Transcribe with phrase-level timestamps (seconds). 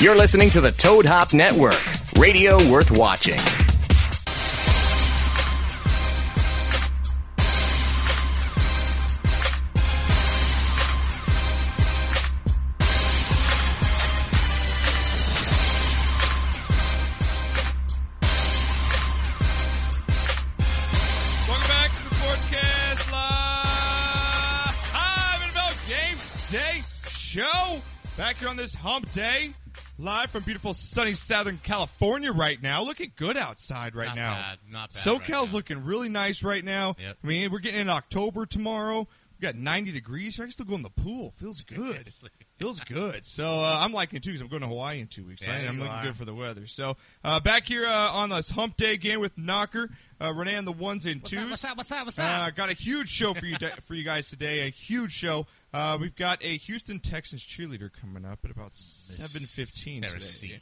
[0.00, 1.74] You're listening to the Toad Hop Network,
[2.16, 3.34] radio worth watching.
[21.48, 24.76] Welcome back to the Sportscast Live
[25.42, 26.16] NFL Game
[26.52, 27.82] Day Show.
[28.16, 29.54] Back here on this hump day,
[29.98, 32.82] live from beautiful sunny Southern California right now.
[32.82, 34.34] Looking good outside right Not now.
[34.34, 36.94] bad, not bad SoCal's right looking really nice right now.
[37.00, 37.16] Yep.
[37.22, 39.08] I mean, we're getting in October tomorrow.
[39.40, 40.36] We got 90 degrees.
[40.36, 40.44] here.
[40.44, 41.32] I can still go in the pool.
[41.36, 42.12] Feels good.
[42.58, 43.24] Feels good.
[43.24, 45.42] So uh, I'm liking it too because I'm going to Hawaii in two weeks.
[45.42, 45.68] Yeah, right?
[45.68, 46.02] I'm looking are.
[46.02, 46.66] good for the weather.
[46.66, 49.90] So uh, back here uh, on this hump day again with Knocker,
[50.20, 51.50] uh, Renee on the ones and twos.
[51.50, 51.76] What's up?
[51.76, 52.04] What's up?
[52.04, 52.48] What's up?
[52.48, 54.66] Uh, got a huge show for you for you guys today.
[54.66, 55.46] A huge show.
[55.72, 60.16] Uh, we've got a Houston Texans cheerleader coming up at about seven fifteen today.
[60.16, 60.60] Cersei.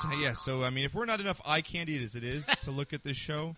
[0.00, 2.70] So, yeah, so I mean, if we're not enough eye candy as it is to
[2.70, 3.56] look at this show,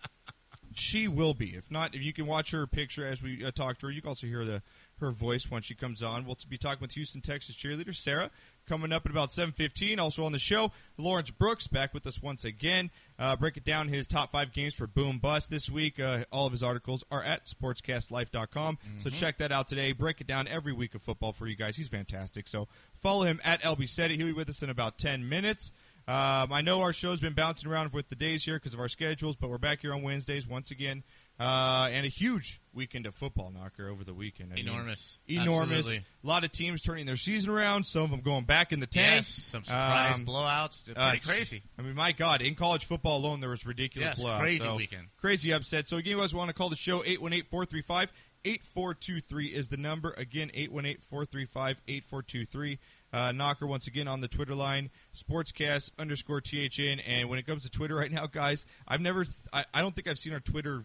[0.73, 1.55] she will be.
[1.55, 4.01] If not, if you can watch her picture as we uh, talk to her, you
[4.01, 4.61] can also hear the
[4.99, 6.25] her voice when she comes on.
[6.25, 8.29] We'll be talking with Houston Texas cheerleader Sarah
[8.65, 9.99] coming up at about seven fifteen.
[9.99, 12.89] Also on the show, Lawrence Brooks back with us once again.
[13.17, 15.99] Uh, break it down his top five games for Boom Bust this week.
[15.99, 18.77] Uh, all of his articles are at sportscastlife.com.
[18.99, 19.91] So check that out today.
[19.93, 21.77] Break it down every week of football for you guys.
[21.77, 22.47] He's fantastic.
[22.47, 22.67] So
[23.01, 24.17] follow him at LB Seti.
[24.17, 25.71] He'll be with us in about 10 minutes.
[26.07, 28.87] Um, I know our show's been bouncing around with the days here because of our
[28.89, 31.03] schedules, but we're back here on Wednesdays once again.
[31.37, 34.53] Uh, and a huge weekend of football knocker over the weekend.
[34.53, 35.17] I mean, Enormous.
[35.27, 35.77] enormous.
[35.79, 36.05] Absolutely.
[36.23, 37.83] A lot of teams turning their season around.
[37.85, 39.15] Some of them going back in the tank.
[39.17, 40.85] Yes, some surprise Um, blowouts.
[40.85, 41.63] They're uh, pretty crazy.
[41.77, 44.39] I mean, my God, in college football alone, there was ridiculous Yes, blowouts.
[44.39, 45.07] crazy So, weekend.
[45.19, 45.89] Crazy upset.
[45.89, 48.11] So, again, you guys want to call the show 818 435
[48.45, 50.11] 8423 is the number.
[50.17, 52.79] Again, 818 435 8423.
[53.13, 56.99] Uh, Knocker once again on the Twitter line, sportscast underscore THN.
[56.99, 59.95] And when it comes to Twitter right now, guys, I've never, th- I, I don't
[59.95, 60.83] think I've seen our Twitter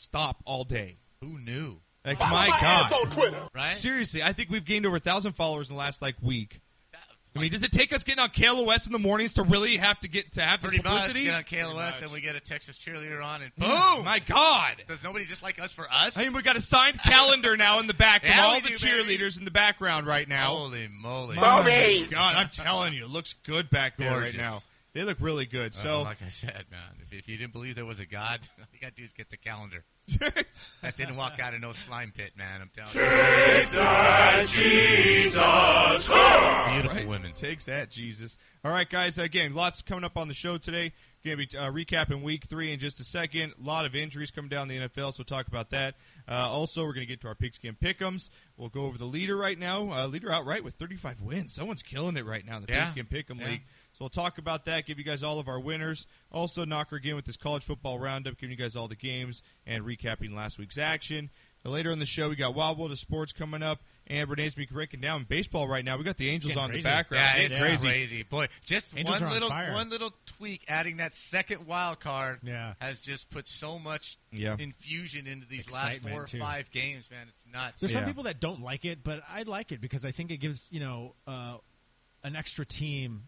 [0.00, 0.96] stop all day.
[1.20, 1.80] Who knew?
[2.04, 3.50] Like, my God.
[3.54, 3.66] Right?
[3.66, 6.60] Seriously, I think we've gained over a thousand followers in the last like week.
[7.36, 10.00] I mean, does it take us getting on KLOS in the mornings to really have
[10.00, 10.92] to get to have this Pretty much.
[11.02, 11.24] publicity?
[11.26, 14.04] Get on KLOS and we get a Texas cheerleader on, and Oh boom!
[14.04, 14.82] my God!
[14.88, 16.18] Does nobody just like us for us?
[16.18, 18.62] I mean, we got a signed calendar now in the back from Yeah, all we
[18.62, 19.16] the do, baby.
[19.18, 20.46] cheerleaders in the background right now.
[20.56, 21.36] Holy moly!
[21.36, 24.34] My God, I'm telling you, it looks good back there Gorgeous.
[24.36, 24.62] right now.
[24.94, 25.70] They look really good.
[25.70, 26.80] Uh, So, like I said, man,
[27.12, 29.12] if, if you didn't believe there was a God, all you got to do is
[29.12, 29.84] get the calendar.
[30.82, 32.60] That didn't walk out of no slime pit, man.
[32.62, 33.00] I'm telling you.
[33.00, 36.08] Take that, Jesus.
[36.08, 37.06] Beautiful Right.
[37.08, 37.32] women.
[37.32, 38.36] Takes that, Jesus.
[38.64, 39.18] All right, guys.
[39.18, 40.92] Again, lots coming up on the show today.
[41.24, 43.52] Going to be uh, recapping week three in just a second.
[43.60, 45.94] A lot of injuries coming down the NFL, so we'll talk about that.
[46.26, 48.30] Uh, also, we're going to get to our pigskin pickums.
[48.56, 49.90] We'll go over the leader right now.
[49.92, 51.52] Uh, leader outright with 35 wins.
[51.52, 52.90] Someone's killing it right now in the Yeah.
[52.90, 53.46] pigskin pick'em Yeah.
[53.48, 53.62] league.
[54.00, 54.86] So we'll talk about that.
[54.86, 56.06] Give you guys all of our winners.
[56.32, 59.84] Also, knocker again with this college football roundup, giving you guys all the games and
[59.84, 61.28] recapping last week's action.
[61.66, 64.54] Now, later in the show, we got Wild World of Sports coming up, and Renee's
[64.54, 65.98] be breaking down baseball right now.
[65.98, 66.80] We got the Angels on crazy.
[66.80, 67.24] the background.
[67.26, 67.88] Yeah, Getting it's crazy.
[67.88, 68.22] crazy.
[68.22, 69.72] Boy, just Angels one on little fire.
[69.74, 72.72] one little tweak, adding that second wild card, Yeah.
[72.80, 74.56] has just put so much Yeah.
[74.58, 76.38] infusion into these last four or too.
[76.38, 77.10] five games.
[77.10, 77.82] Man, it's nuts.
[77.82, 77.98] There's Yeah.
[77.98, 80.68] some people that don't like it, but I like it because I think it gives
[80.70, 81.58] you know uh,
[82.24, 83.24] an extra team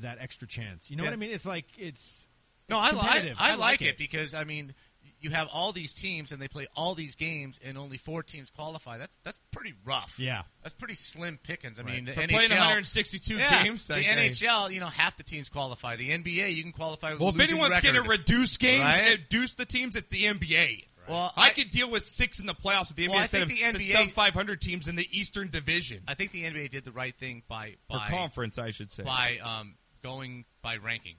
[0.00, 0.90] that extra chance.
[0.90, 1.10] You know Yeah.
[1.10, 1.30] what I mean?
[1.32, 2.26] It's like it's
[2.68, 3.36] No, it's I, li- competitive.
[3.40, 3.98] I, I like it.
[3.98, 4.74] because I mean,
[5.22, 8.50] you have all these teams and they play all these games, and only four teams
[8.50, 8.96] qualify.
[8.98, 10.14] That's that's pretty rough.
[10.18, 10.42] Yeah.
[10.62, 11.78] that's pretty slim pickings.
[11.78, 11.94] I Right.
[11.96, 13.86] mean, the For NHL, playing 162 yeah, games.
[13.86, 15.96] The like, NHL, you know, half the teams qualify.
[15.96, 17.12] The NBA, you can qualify.
[17.12, 19.10] With Well, if anyone's going to reduce games, Right?
[19.12, 20.84] reduce the teams, it's the NBA.
[21.10, 23.22] Well, I, I- could deal with six in the playoffs with the NBA Well, I
[23.22, 26.30] instead of think the the NBA sub 500 teams in the Eastern Division I think
[26.32, 29.02] the NBA did the right thing by or by conference, I should say.
[29.02, 31.16] by um, going by ranking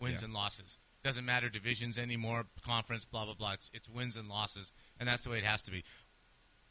[0.00, 0.26] wins Yeah.
[0.26, 0.78] and losses.
[1.04, 3.52] Doesn't matter divisions anymore, conference, blah blah blah.
[3.52, 5.84] It's, it's wins and losses, and that's the way it has to be.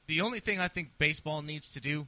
[0.08, 2.08] The only thing I think baseball needs to do,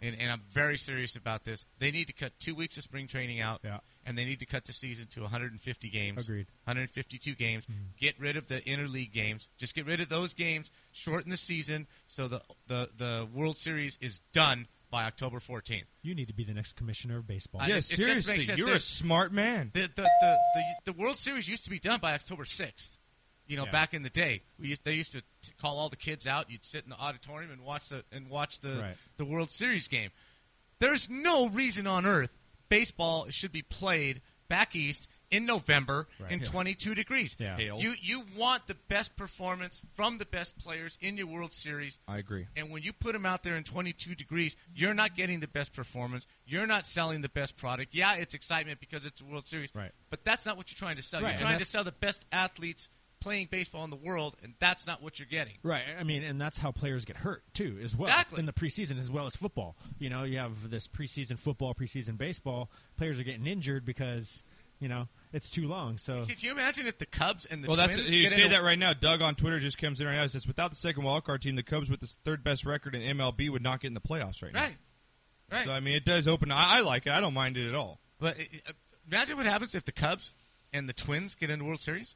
[0.00, 3.06] and, and I'm very serious about this, they need to cut two weeks of spring
[3.06, 3.78] training out, Yeah.
[4.08, 6.24] And they need to cut the season to 150 games.
[6.24, 6.46] Agreed.
[6.64, 7.64] 152 games.
[7.64, 7.82] Mm-hmm.
[7.98, 9.48] Get rid of the interleague games.
[9.58, 10.70] Just get rid of those games.
[10.92, 15.82] Shorten the season so the the the World Series is done by October 14th.
[16.02, 17.60] You need to be the next commissioner of baseball.
[17.60, 19.70] I- yeah, it just seriously, you're a smart man.
[19.74, 22.92] The, the, the, the, the World Series used to be done by October 6th.
[23.46, 23.70] You know, Yeah.
[23.72, 26.50] back in the day, we used, they used to t- call all the kids out.
[26.50, 28.96] You'd sit in the auditorium and watch the and watch the Right.
[29.18, 30.10] the World Series game.
[30.78, 32.30] There's no reason on earth
[32.68, 36.32] baseball should be played back east in November Right.
[36.32, 36.46] in Yeah.
[36.46, 37.36] 22 degrees.
[37.38, 37.56] Yeah.
[37.58, 37.78] Hail.
[37.80, 41.98] You you want the best performance from the best players in your World Series.
[42.08, 42.46] I agree.
[42.56, 45.74] And when you put them out there in 22 degrees, you're not getting the best
[45.74, 46.26] performance.
[46.46, 47.94] You're not selling the best product.
[47.94, 49.70] Yeah, it's excitement because it's a World Series.
[49.74, 49.92] Right.
[50.08, 51.20] But that's not what you're trying to sell.
[51.20, 52.88] Right, You're trying to sell the best athletes
[53.20, 55.54] playing baseball in the world, and that's not what you're getting.
[55.62, 55.82] Right.
[55.98, 58.38] I mean, and that's how players get hurt too, as well Exactly.
[58.40, 59.76] in the preseason, as well as football.
[59.98, 62.70] You know, you have this preseason football, preseason baseball.
[62.96, 64.42] Players are getting injured because
[64.80, 65.98] you know it's too long.
[65.98, 68.42] So Could you imagine if the Cubs and the Well, that's Twins you get say
[68.42, 68.92] in a- that right now.
[68.92, 70.22] Doug on Twitter just comes in right now.
[70.22, 72.94] and Says without the second wild card team, the Cubs with the third best record
[72.94, 74.62] in MLB would not get in the playoffs right now.
[74.62, 74.76] Right.
[75.50, 75.66] Right.
[75.66, 76.52] So I mean, it does open.
[76.52, 77.12] I, I like it.
[77.12, 77.98] I don't mind it at all.
[78.20, 78.72] But uh,
[79.10, 80.32] imagine what happens if the Cubs
[80.72, 82.14] and the Twins get into World Series.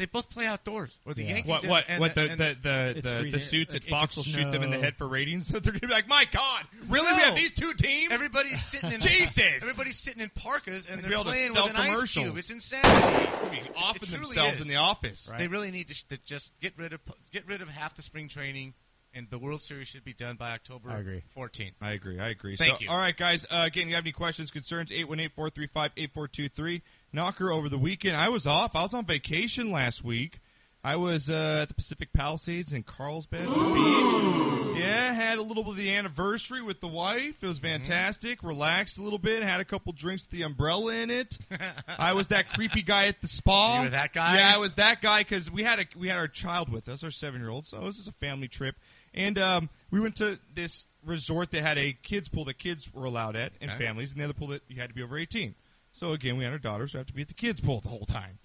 [0.00, 1.28] They both play outdoors, or the Yeah.
[1.34, 1.50] Yankees.
[1.50, 3.90] What what and- what the and- the the, It's the, the suits at It- it
[3.90, 5.48] Fox will shoot them in the head for ratings?
[5.48, 7.12] They're gonna be like, my God, really?
[7.12, 8.10] We have these two teams?
[8.10, 9.38] Everybody's sitting in Jesus!
[9.62, 12.38] Everybody's sitting in parkas and They'd be they're playing with an ice cube.
[12.38, 13.26] It's insanity.
[13.42, 14.60] They'll be offing It themselves is.
[14.62, 15.28] in the office.
[15.30, 15.38] Right.
[15.38, 17.00] They really need to, sh- to just get rid of
[17.30, 18.72] get rid of half the spring training,
[19.12, 21.22] and the World Series should be done by October I agree.
[21.36, 21.72] 14th.
[21.82, 22.18] I agree.
[22.18, 22.56] I agree.
[22.56, 22.88] Thank so, you.
[22.88, 23.44] All right, guys.
[23.50, 24.90] Uh, again, you have any questions, concerns?
[24.90, 26.80] 818-435-8423.
[27.12, 28.16] Knocker over the weekend.
[28.16, 28.76] I was off.
[28.76, 30.40] I was on vacation last week.
[30.82, 34.76] I was uh, at the Pacific Palisades in Carlsbad Beach.
[34.80, 37.42] Yeah, had a little bit of the anniversary with the wife.
[37.42, 38.42] It was fantastic.
[38.42, 39.42] Relaxed a little bit.
[39.42, 41.36] Had a couple drinks with the umbrella in it.
[41.98, 43.78] I was that creepy guy at the spa.
[43.78, 44.36] You were that guy?
[44.38, 47.04] Yeah, I was that guy because we had a we had our child with us,
[47.04, 47.66] our seven year old.
[47.66, 48.76] So this is a family trip,
[49.12, 53.04] and um, we went to this resort that had a kids pool that kids were
[53.04, 53.84] allowed at and Okay.
[53.84, 55.54] families, and the other pool that you had to be over eighteen.
[56.00, 57.82] So again, we had our daughters, so I have to be at the kids pool
[57.82, 58.38] the whole time.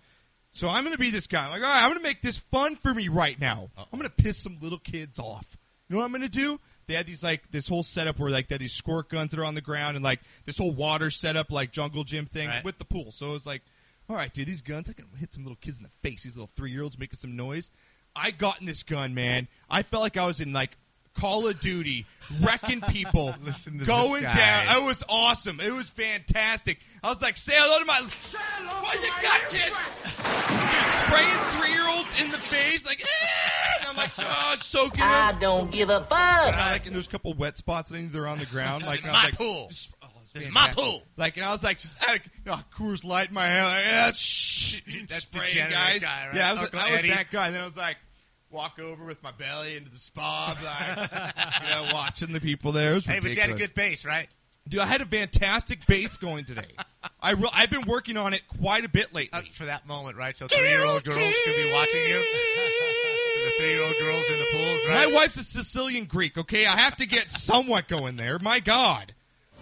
[0.52, 1.46] So I'm going to be this guy.
[1.46, 3.70] I'm like, all right, I'm going to make this fun for me right now.
[3.78, 5.56] I'm going to piss some little kids off.
[5.88, 6.60] You know what I'm going to do?
[6.88, 9.40] They had these like this whole setup where like they had these squirt guns that
[9.40, 12.64] are on the ground and like this whole water setup like jungle gym thing Right.
[12.66, 13.12] with the pool.
[13.14, 13.62] So it was like,
[14.10, 16.24] all right, dude, these guns I can hit some little kids in the face.
[16.24, 17.72] These little three year olds making some noise.
[18.18, 19.48] I got in this gun, man.
[19.70, 20.78] I felt like I was in like
[21.18, 22.06] Call of Duty,
[22.42, 24.78] wrecking people, Listen to going down.
[24.78, 25.60] It was awesome.
[25.60, 26.80] It was fantastic.
[27.04, 28.02] I was like, say hello to my.
[28.02, 29.76] What you got, kids?
[30.48, 33.80] Dude, spraying three year olds in the face, like, eh!
[33.80, 35.42] and I'm like, oh, soaking I them.
[35.42, 36.12] don't give a fuck.
[36.12, 37.92] And I like, and there's a couple wet spots.
[37.92, 38.86] and they're on the ground.
[38.86, 39.70] Like, and I was my like, pool.
[40.04, 41.02] oh, it's my pool.
[41.16, 43.64] Like, and I was like, just out of, oh, Coors Light in my hair.
[43.64, 46.02] Like, yeah, shh, That spraying degenerate guys.
[46.02, 46.36] guy, right?
[46.36, 47.10] Yeah, I was, Uncle I was Eddie.
[47.12, 47.48] that guy.
[47.48, 47.98] And then I was like,
[48.56, 52.92] walk over with my belly into the spa, like, you know, watching the people there.
[52.94, 53.68] It was Hey, but you had a ridiculous.
[53.68, 54.30] good base, right?
[54.68, 56.72] Dude, I had a fantastic base going today.
[57.22, 59.52] I re- I've been working on it quite a bit lately.
[59.54, 60.36] For that moment, right?
[60.36, 61.16] So three-year-old girls
[61.46, 62.16] could be watching you.
[62.16, 66.66] the three-year-old girls in the pools, My wife's a Sicilian Greek, okay?
[66.66, 68.40] I have to get somewhat going there.
[68.40, 69.14] My God.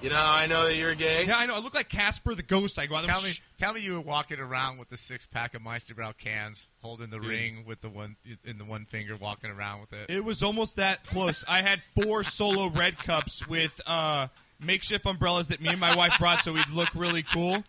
[0.03, 1.23] You know I know that you're gay?
[1.25, 1.55] Yeah, I know.
[1.55, 2.77] I look like Casper the Ghost.
[2.77, 3.13] I go out there.
[3.13, 6.67] Tell me, tell me, you were walking around with the six-pack of Meister Brau cans,
[6.81, 10.09] holding the ring with the one in the one finger, walking around with it.
[10.09, 11.45] It was almost that close.
[11.47, 14.27] I had four solo red cups with uh,
[14.59, 17.63] makeshift umbrellas that me and my wife brought so we'd look really cool.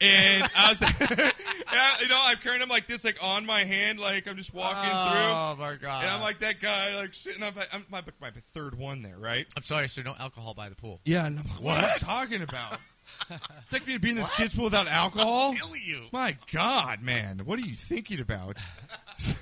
[0.00, 0.80] And I was,
[1.72, 4.54] Yeah, you know, I'm carrying them like this, like on my hand, like I'm just
[4.54, 4.90] walking through.
[4.90, 6.02] Oh my god!
[6.04, 7.54] And I'm like that guy, like sitting up.
[7.72, 9.46] I'm my, my third one there, right?
[9.56, 10.02] I'm sorry, sir.
[10.02, 11.00] No alcohol by the pool.
[11.04, 11.82] Yeah, and I'm what?
[11.84, 12.78] are you talking about?
[13.30, 15.54] it's like me to be in this kids pool without alcohol.
[15.54, 16.02] Kill you.
[16.12, 18.58] My God, man, what are you thinking about?
[19.16, 19.32] so,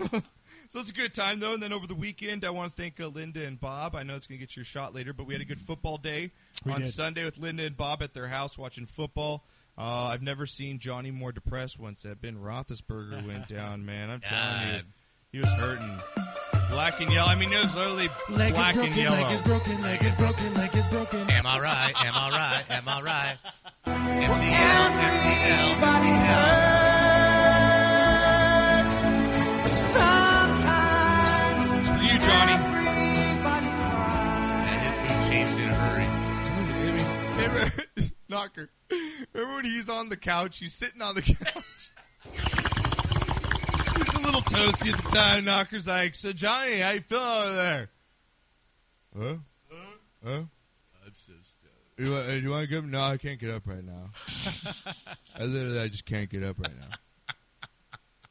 [0.68, 1.54] so it's a good time though.
[1.54, 3.94] And then over the weekend, I want to thank uh, Linda and Bob.
[3.94, 5.98] I know it's going to get your shot later, but we had a good football
[5.98, 6.32] day
[6.64, 6.92] We on did.
[6.92, 9.44] Sunday with Linda and Bob at their house watching football.
[9.78, 13.85] Uh, I've never seen Johnny more depressed once that Ben Roethlisberger went down.
[13.85, 14.80] Man, I'm telling you,
[15.33, 15.99] he was hurting.
[16.71, 17.28] Black and yellow.
[17.30, 19.16] I mean, it was literally Leg black is broken, and yellow.
[19.23, 21.30] leg is broken, leg is broken, leg is broken.
[21.30, 21.92] Am I right?
[22.04, 22.64] Am I right?
[22.71, 23.37] Am I right?
[23.87, 26.66] MCL, MCL, MCL.
[29.68, 32.52] Sometimes It's for you, Johnny.
[32.52, 34.68] everybody cries.
[34.68, 36.06] And his mood changed in a hurry.
[37.37, 37.64] Remember,
[38.28, 38.71] Knocker.
[39.33, 40.59] Remember when he's on the couch?
[40.59, 41.92] He's sitting on the couch.
[43.97, 45.45] he's a little toasty at the time.
[45.45, 47.88] Knocker's like, "So Johnny, how you feeling over there?"
[49.18, 49.35] Huh?
[50.25, 50.42] Huh?
[51.99, 52.85] You want, you want to get up?
[52.85, 54.11] No, I can't get up right now.
[55.38, 56.97] I literally, I just can't get up right now.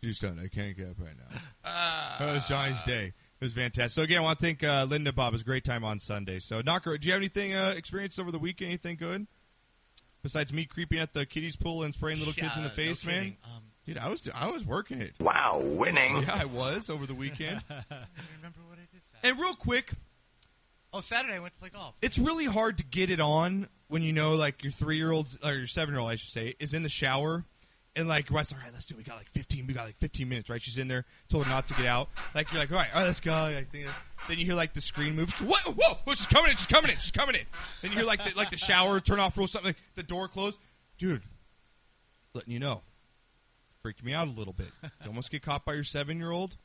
[0.03, 0.39] Just don't.
[0.39, 1.39] I can't get up right now.
[2.19, 3.05] That was Johnny's day.
[3.07, 3.91] It was fantastic.
[3.95, 5.33] So again, I want to thank uh, Linda Bob.
[5.33, 6.37] It was a great time on Sunday.
[6.37, 8.69] So Knocker, do you have anything uh, experienced over the weekend?
[8.69, 9.25] Anything good?
[10.25, 13.11] Besides me creeping at the kiddies pool and spraying little kids in the face, no
[13.11, 13.37] man.
[13.43, 15.13] Um, Dude, I was I was working it.
[15.19, 16.23] Wow, winning.
[16.23, 17.61] Yeah, I was over the weekend.
[17.69, 19.29] I don't remember what I did Saturday.
[19.29, 19.91] and real quick,
[20.91, 21.93] Oh, Saturday I went to play golf.
[22.01, 25.37] it's really hard to get it on when you know like your three year old
[25.43, 27.43] or your seven year old I should say is in the shower
[27.97, 28.95] And like Wes, all right, let's do.
[28.95, 28.97] it.
[28.97, 29.67] We got like fifteen.
[29.67, 30.61] We got like fifteen minutes, right?
[30.61, 32.09] She's in there, told her not to get out.
[32.33, 33.31] Like you're like, all right, all right, let's go.
[33.31, 33.85] Like, then
[34.27, 35.29] then you hear like the screen move.
[35.39, 36.13] Whoa, whoa, whoa!
[36.13, 36.57] She's coming in.
[36.57, 36.97] She's coming in.
[36.97, 37.45] She's coming in.
[37.81, 39.69] Then you hear like the, like the shower turn off or something.
[39.69, 40.57] Like the door close,
[40.97, 41.21] dude.
[42.33, 42.81] Letting you know,
[43.81, 44.67] freaked me out a little bit.
[44.83, 46.57] You almost get caught by your seven year old.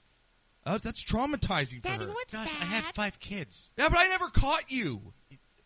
[0.66, 2.06] Uh, that's traumatizing for her.
[2.32, 3.70] Gosh, I had five kids.
[3.78, 5.12] Yeah, but I never caught you.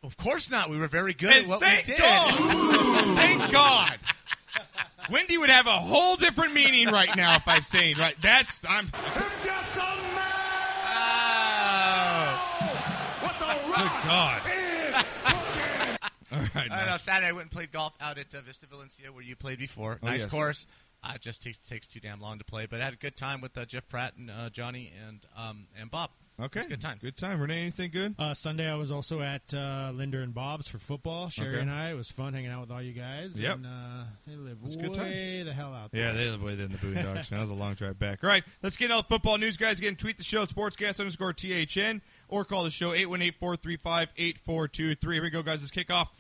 [0.03, 0.69] Of course not.
[0.69, 2.03] We were very good And at what thank we did.
[2.03, 3.17] God.
[3.17, 3.99] thank God.
[5.11, 8.17] Wendy would have a whole different meaning right now if I'm saying right.
[8.23, 8.91] That's I'm.
[8.95, 9.01] Oh!
[13.21, 13.79] What the ruck?
[13.79, 14.43] Good God.
[16.33, 16.71] All right.
[16.71, 16.87] I now.
[16.87, 16.97] know.
[16.97, 19.99] Saturday I went and played golf out at uh, Vista Valencia where you played before.
[20.03, 20.31] Oh, nice yes.
[20.31, 20.67] course.
[21.03, 23.15] Uh, it just takes, takes too damn long to play, but I had a good
[23.17, 26.11] time with uh, Jeff Pratt and uh, Johnny and um, and Bob.
[26.41, 26.61] Okay.
[26.61, 26.99] It was a good time.
[27.01, 27.41] Good time.
[27.41, 28.17] Renee, anything good?
[28.19, 31.29] Uh, Sunday, I was also at uh, Linda and Bob's for football.
[31.29, 31.61] Sherry Okay.
[31.61, 31.91] and I.
[31.91, 33.39] It was fun hanging out with all you guys.
[33.39, 33.55] Yep.
[33.57, 35.05] And, uh, they live was good time.
[35.05, 36.07] way the hell out there.
[36.07, 37.31] Yeah, they live way in the Boondocks.
[37.31, 37.33] man.
[37.39, 38.25] That was a long drive back.
[38.25, 39.79] All right, let's get into all the football news, guys.
[39.79, 45.13] Again, tweet the show at sportscast underscore THN or call the show 818-435-8423.
[45.13, 45.61] Here we go, guys.
[45.61, 46.11] Let's kick off.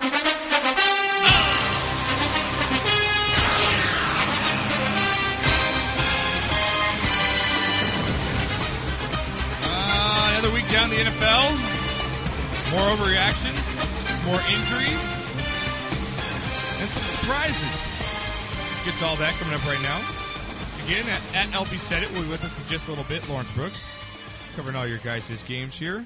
[10.74, 11.54] Down the NFL.
[12.72, 13.62] More overreactions,
[14.26, 15.02] more injuries,
[16.80, 17.74] and some surprises.
[18.84, 20.02] Gets all that coming up right now.
[20.84, 23.28] Again, at, at LB Said It, we'll be with us in just a little bit.
[23.28, 23.86] Lawrence Brooks
[24.56, 26.04] covering all your guys' games here.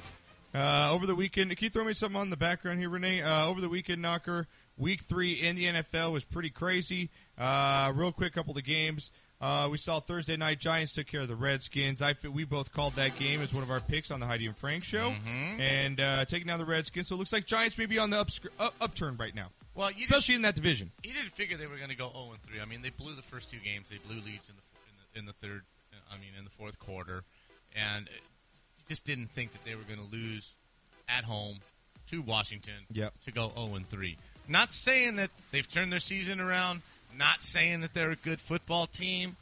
[0.54, 3.22] Uh, over the weekend, can you throw me something on the background here, Renee?
[3.22, 7.08] Uh, over the weekend, Knocker, week three in the NFL was pretty crazy.
[7.38, 9.12] Uh, real quick, couple of the games.
[9.40, 12.02] Uh, we saw Thursday night Giants took care of the Redskins.
[12.02, 14.56] I we both called that game as one of our picks on the Heidi and
[14.56, 15.14] Frank show,
[15.60, 17.06] and uh, taking down the Redskins.
[17.06, 19.90] So it looks like Giants may be on the upsc- up- upturn right now, Well,
[19.96, 20.90] especially in that division.
[21.04, 22.60] you didn't figure they were going to go 0 and 3.
[22.60, 23.88] I mean, they blew the first two games.
[23.88, 25.62] They blew leads in the in the, in the third.
[26.10, 27.22] I mean, in the fourth quarter,
[27.76, 30.50] and you just didn't think that they were going to lose
[31.08, 31.58] at home
[32.10, 33.14] to Washington Yep.
[33.26, 34.16] to go 0 and 3.
[34.48, 36.80] Not saying that they've turned their season around.
[37.16, 39.36] Not saying that they're a good football team,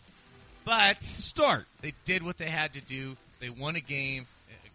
[0.65, 1.67] but Start.
[1.83, 3.17] they did what they had to do.
[3.41, 4.27] They won a game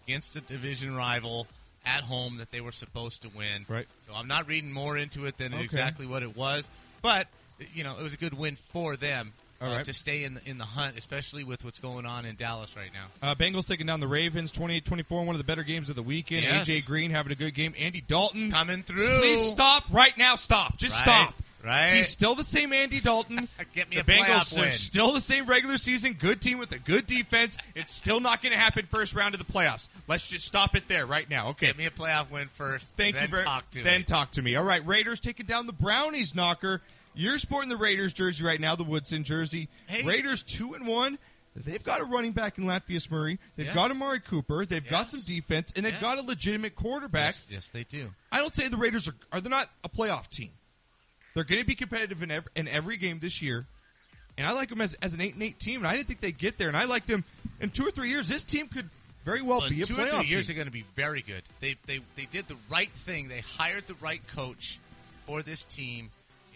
[0.05, 1.48] against a division rival
[1.86, 3.65] at home that they were supposed to win.
[3.67, 3.88] Right.
[4.07, 5.63] So I'm not reading more into it than Okay.
[5.63, 6.67] exactly what it was,
[7.01, 7.27] but
[7.74, 9.86] you know it was a good win for them uh, right.
[9.86, 12.91] to stay in the, in the hunt, especially with what's going on in Dallas right
[12.93, 13.29] now.
[13.31, 16.43] Uh, Bengals taking down the Ravens 28-24, one of the better games of the weekend.
[16.43, 16.67] Yes.
[16.67, 17.74] AJ Green having a good game.
[17.79, 19.19] Andy Dalton Coming through.
[19.19, 20.36] Please stop right now.
[20.36, 20.77] Stop.
[20.77, 21.01] Just Right.
[21.27, 21.36] stop.
[21.63, 21.94] Right.
[21.98, 23.48] He's still the same Andy Dalton.
[23.74, 24.72] Get me the a Bengals playoff are win.
[24.72, 26.13] still the same regular season.
[26.13, 27.56] Good team with a good defense.
[27.75, 29.88] It's still not going to happen first round of the playoffs.
[30.08, 31.50] Let's just stop it there right now.
[31.50, 31.68] Okay.
[31.68, 32.96] Get me a playoff win first.
[32.98, 34.03] Thank then you very talk to Then me.
[34.06, 34.56] talk to me.
[34.56, 36.82] All right, Raiders taking down the Brownies knocker.
[37.13, 39.68] You're sporting the Raiders jersey right now, the Woodson jersey.
[39.88, 40.03] Hey.
[40.03, 41.20] Raiders two and one.
[41.53, 43.38] They've got a running back in Latavius Murray.
[43.58, 43.75] They've Yes.
[43.75, 44.65] got Amari Cooper.
[44.65, 46.01] They've got some defense, and they've Yes.
[46.01, 47.34] got a legitimate quarterback.
[47.34, 48.13] Yes, yes, they do.
[48.32, 50.51] I don't say the Raiders are are they not a playoff team.
[51.34, 53.66] They're going to be competitive in every, in every game this year,
[54.38, 55.80] and I like them as, as an eight and eight team.
[55.80, 57.24] And I didn't think they'd get there, and I like them
[57.60, 58.28] in two or three years.
[58.28, 58.90] This team could
[59.24, 60.56] very well Well, be a two playoff or three years team.
[60.56, 61.44] are going to be very good.
[61.60, 63.28] They, they they did the right thing.
[63.28, 64.80] They hired the right coach
[65.26, 66.10] for this team.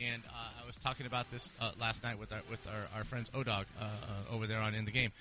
[0.03, 3.03] And uh, I was talking about this uh, last night with our with our, our
[3.05, 5.11] friends Odog uh, uh, over there on in the game.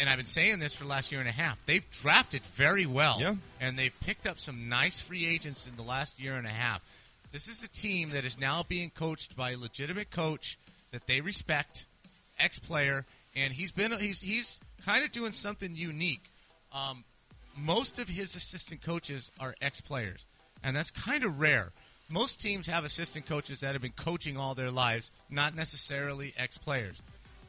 [0.00, 1.56] And I've been saying this for the last year and a half.
[1.64, 3.36] They've drafted very well, Yeah.
[3.60, 6.82] and they've picked up some nice free agents in the last year and a half.
[7.32, 10.58] This is a team that is now being coached by a legitimate coach
[10.90, 11.86] that they respect,
[12.38, 16.28] ex-player, and he's been he's he's kind of doing something unique.
[16.74, 17.04] Um,
[17.56, 20.26] most of his assistant coaches are ex-players,
[20.62, 21.72] and that's kind of rare.
[22.10, 27.00] Most teams have assistant coaches that have been coaching all their lives, not necessarily ex-players.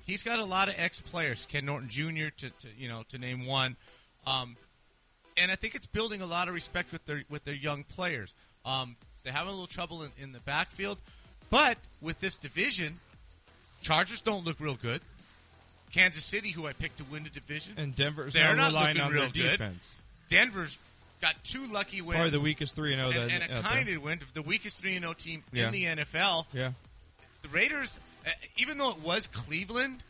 [0.06, 2.30] He's got a lot of ex-players, Ken Norton Jr.
[2.38, 3.76] to, to you know to name one,
[4.26, 4.56] um,
[5.36, 8.34] and I think it's building a lot of respect with their with their young players.
[8.64, 10.98] Um, they're having a little trouble in, in the backfield,
[11.50, 12.96] but with this division,
[13.82, 15.02] Chargers don't look real good.
[15.92, 19.02] Kansas City, who I picked to win the division, and Denver's They're not relying looking
[19.02, 19.52] on real good.
[19.52, 19.94] defense.
[20.30, 20.78] Denver's
[21.22, 22.16] got two lucky wins.
[22.16, 23.24] Probably the weakest three and zero.
[23.24, 25.68] and, that and a kind of win, the weakest three and zero team Yeah.
[25.68, 26.46] in the NFL.
[26.54, 26.72] Yeah.
[27.44, 30.04] The Raiders, uh, even though it was Cleveland,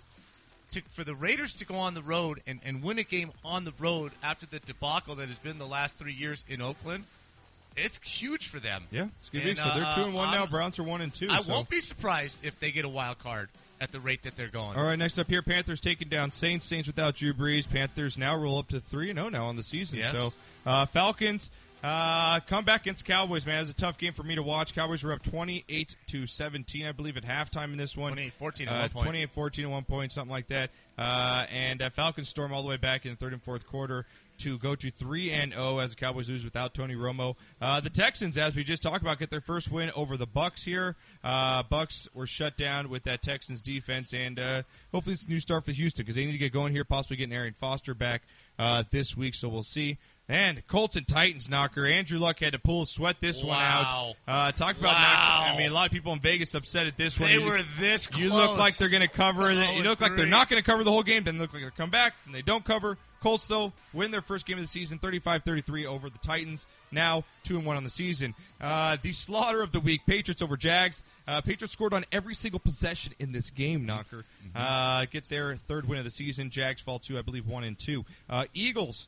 [0.71, 3.65] to, for the Raiders to go on the road and, and win a game on
[3.65, 7.03] the road after the debacle that has been the last three years in Oakland,
[7.77, 8.83] it's huge for them.
[8.91, 9.45] Yeah, it's good.
[9.45, 10.41] And, so they're uh, two and one now.
[10.41, 11.27] I'm- Browns are one and two.
[11.29, 11.51] I so.
[11.51, 13.49] won't be surprised if they get a wild card
[13.81, 14.77] at the rate that they're going.
[14.77, 16.65] All right, next up here, Panthers taking down Saints.
[16.65, 17.69] Saints without Drew Brees.
[17.69, 19.99] Panthers now roll up to three and zero now on the season.
[19.99, 20.13] Yes.
[20.15, 20.33] So
[20.65, 21.51] uh, Falcons
[21.83, 23.57] Uh, come back against Cowboys, man.
[23.57, 24.73] It was a tough game for me to watch.
[24.73, 28.15] Cowboys were up 28 to 17, I believe, at halftime in this one.
[28.15, 29.03] 28-14 at uh, one point.
[29.03, 30.69] 28 14 at one point, something like that.
[30.97, 34.05] Uh, and uh, Falcons storm all the way back in the third and fourth quarter
[34.39, 37.35] to go to 3 and 0 as the Cowboys lose without Tony Romo.
[37.61, 40.63] Uh, the Texans, as we just talked about, get their first win over the Bucks
[40.63, 40.95] here.
[41.23, 45.39] Uh, Bucks were shut down with that Texans defense, and uh, hopefully it's a new
[45.39, 48.23] start for Houston because they need to get going here, possibly getting Arian Foster back
[48.59, 49.35] uh, this week.
[49.35, 49.97] So we'll see.
[50.29, 51.85] And Colts and Titans knocker.
[51.85, 54.13] Andrew Luck had to pull a sweat this one out.
[54.25, 55.51] Uh, talk about Wow.
[55.53, 57.27] I mean, a lot of people in Vegas upset at this one.
[57.29, 58.47] They You- were this you close.
[58.49, 59.51] look like they're going to cover.
[59.51, 59.75] It.
[59.75, 61.25] You look like they're not going to cover the whole game.
[61.25, 62.97] Then look like they come back and they don't cover.
[63.23, 66.67] Colts though win their first game of the season, 35-33 over the Titans.
[66.91, 68.35] Now two and one on the season.
[68.61, 71.01] Uh, the slaughter of the week: Patriots over Jags.
[71.27, 73.85] Uh, Patriots scored on every single possession in this game.
[73.85, 74.25] Knocker
[74.55, 76.49] uh, get their third win of the season.
[76.49, 78.05] Jags fall to I believe one and two.
[78.29, 79.07] Uh, Eagles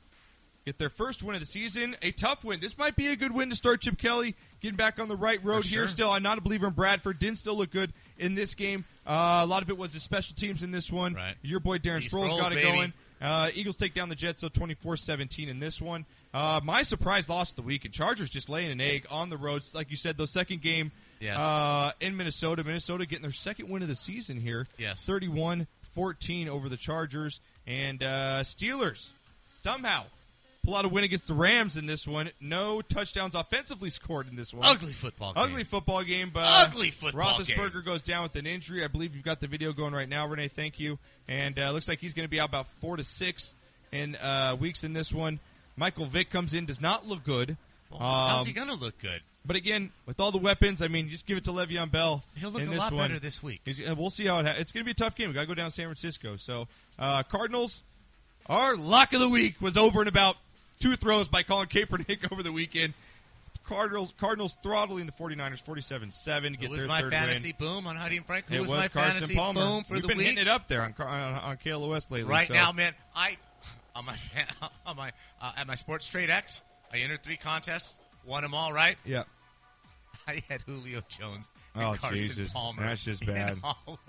[0.66, 1.96] get their first win of the season.
[2.02, 2.60] A tough win.
[2.60, 5.44] This might be a good win to start Chip Kelly getting back on the right
[5.44, 5.86] road here.
[5.88, 7.20] Still, I'm not a believer in Bradford.
[7.20, 8.86] Didn't still look good in this game.
[9.06, 11.14] Uh, a lot of it was the special teams in this one.
[11.14, 11.36] Right.
[11.44, 12.72] Your boy Darren These Sproles Sproles, got it baby.
[12.72, 12.94] going.
[13.26, 16.06] Uh, Eagles take down the Jets, so 24-17 in this one.
[16.34, 19.38] Uh, my surprise loss of the week, and Chargers just laying an egg on the
[19.38, 19.74] roads.
[19.74, 21.38] Like you said, the second game Yes.
[21.38, 22.64] uh, in Minnesota.
[22.64, 24.68] Minnesota getting their second win of the season here.
[24.78, 25.04] Yes.
[25.08, 27.40] 31-14 over the Chargers.
[27.66, 29.12] And uh, Steelers
[29.60, 30.04] somehow
[30.66, 32.30] pull out a win against the Rams in this one.
[32.42, 34.66] No touchdowns offensively scored in this one.
[34.68, 35.44] Ugly football game.
[35.44, 37.84] Ugly football game, but Ugly football Roethlisberger game.
[37.84, 38.84] goes down with an injury.
[38.84, 40.48] I believe you've got the video going right now, Renee.
[40.50, 40.98] Thank you.
[41.28, 43.54] And uh, looks like he's going to be out about four to six
[43.92, 45.40] in uh, weeks in this one.
[45.78, 47.58] Michael Vick comes in, does not look good.
[47.92, 49.22] Well, how's Um, he going to look good?
[49.48, 52.24] But again, with all the weapons, I mean, just give it to Le'Veon Bell.
[52.36, 53.10] He'll look a lot one.
[53.10, 53.62] better this week.
[53.64, 54.48] He's, uh, we'll see how it.
[54.48, 55.28] Ha- it's going to be a tough game.
[55.28, 56.36] We got to go down to San Francisco.
[56.36, 56.68] So,
[56.98, 57.82] uh, Cardinals.
[58.48, 60.38] Our lock of the week was over in about
[60.80, 62.94] two throws by Colin Kaepernick over the weekend.
[63.68, 67.68] Cardinals Cardinals throttling the 49ers 47-7 to get their my third fantasy win.
[67.70, 68.46] boom on Heidi and Frank.
[68.48, 69.60] Who It was, was my Carson fantasy Palmer.
[69.62, 70.28] boom for We've the been week?
[70.28, 72.24] hitting it up there on on, on KLOS lately.
[72.32, 73.38] Right so- now, man, I
[73.96, 74.16] on my
[74.86, 76.62] on my uh, at my Sports Trade X,
[76.94, 78.72] I entered three contests, won them all.
[78.72, 79.24] Right, Yeah.
[80.28, 82.52] I had Julio Jones and Oh, Carson Jesus.
[82.54, 82.84] Palmer.
[82.84, 83.58] That's just bad.
[83.64, 84.00] all.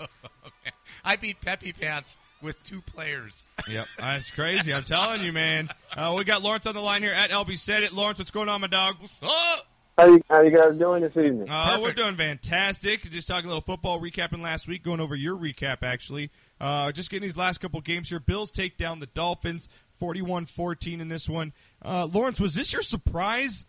[1.04, 3.44] I beat Peppy Pants with two players.
[3.68, 4.72] Yep, that's crazy.
[4.72, 5.70] I'm telling you, man.
[5.96, 7.92] Uh, we got Lawrence on the line here at LB Said It.
[7.92, 8.94] Lawrence, what's going on, my dog?
[9.22, 9.56] Oh,
[9.98, 11.48] How you, how you guys doing this evening?
[11.50, 13.10] Uh, we're doing fantastic.
[13.10, 16.30] Just talking a little football, recapping last week, going over your recap, actually.
[16.60, 18.20] Uh, just getting these last couple games here.
[18.20, 21.52] Bills take down the Dolphins 41 14 in this one.
[21.84, 23.64] Uh, Lawrence, was this your surprise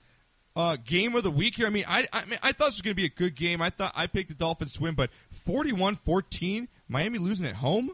[0.56, 1.66] uh, game of the week here?
[1.66, 3.64] I mean, I, I, mean, I thought this was going to be a good game.
[3.64, 5.10] I thought I picked the Dolphins to win, but
[5.46, 7.92] 41 14, Miami losing at home?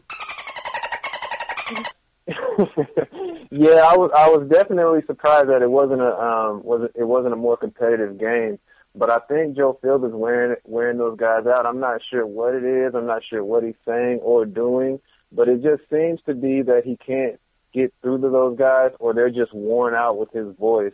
[2.26, 7.34] yeah, I was I was definitely surprised that it wasn't a um was it wasn't
[7.34, 8.58] a more competitive game.
[8.96, 11.66] But I think Joe Field is wearing wearing those guys out.
[11.66, 12.94] I'm not sure what it is.
[12.94, 15.00] I'm not sure what he's saying or doing.
[15.32, 17.40] But it just seems to be that he can't
[17.72, 20.92] get through to those guys, or they're just worn out with his voice.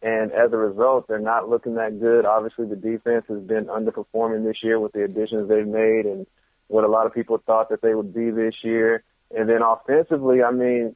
[0.00, 2.24] And as a result, they're not looking that good.
[2.24, 6.26] Obviously, the defense has been underperforming this year with the additions they've made and
[6.68, 9.02] what a lot of people thought that they would be this year.
[9.36, 10.94] And then offensively, I mean,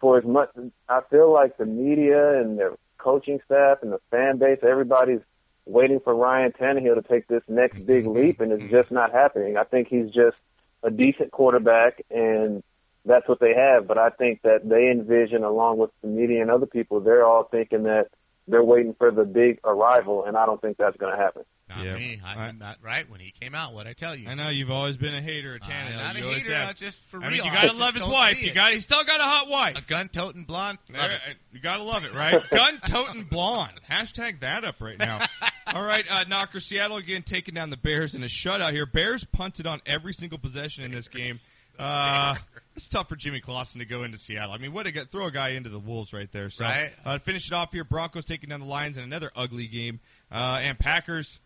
[0.00, 0.50] for as much,
[0.88, 5.20] I feel like the media and the coaching staff and the fan base, everybody's
[5.66, 8.16] waiting for Ryan Tannehill to take this next big mm-hmm.
[8.16, 8.74] leap, and it's mm-hmm.
[8.74, 9.56] just not happening.
[9.56, 10.36] I think he's just
[10.82, 12.62] a decent quarterback, and
[13.04, 13.86] that's what they have.
[13.86, 17.44] But I think that they envision, along with the media and other people, they're all
[17.44, 18.08] thinking that
[18.48, 21.42] they're waiting for the big arrival, and I don't think that's going to happen.
[21.68, 21.94] not Yeah.
[21.96, 22.20] me.
[22.24, 23.74] I, I- am not right when he came out.
[23.74, 24.28] What I tell you?
[24.28, 25.96] I know you've always been a hater of I'm Tannehill.
[25.96, 26.54] not a You always hater.
[26.56, 26.76] have.
[26.76, 27.30] Just for I real.
[27.30, 28.40] mean, you I gotta love his wife.
[28.42, 28.54] You it.
[28.54, 28.72] got.
[28.72, 29.78] He's still got a hot wife.
[29.78, 30.78] a gun-toting blonde.
[30.92, 31.20] Love it.
[31.28, 32.40] Uh, You gotta love it, right?
[32.50, 33.72] Gun toting blonde.
[33.90, 35.26] Hashtag that up right now.
[35.74, 38.86] All right, uh, Knocker, Seattle again taking down the Bears in a shutout here.
[38.86, 41.36] Bears punted on every single possession in this game.
[41.78, 42.36] Uh,
[42.76, 44.52] it's tough for Jimmy Clausen to go into Seattle.
[44.54, 46.50] I mean, what a guy, throw a guy into the Wolves right there.
[46.50, 46.92] So, Right.
[47.04, 50.60] uh, finish it off here, Broncos taking down the Lions in another ugly game, uh,
[50.62, 51.40] and Packers.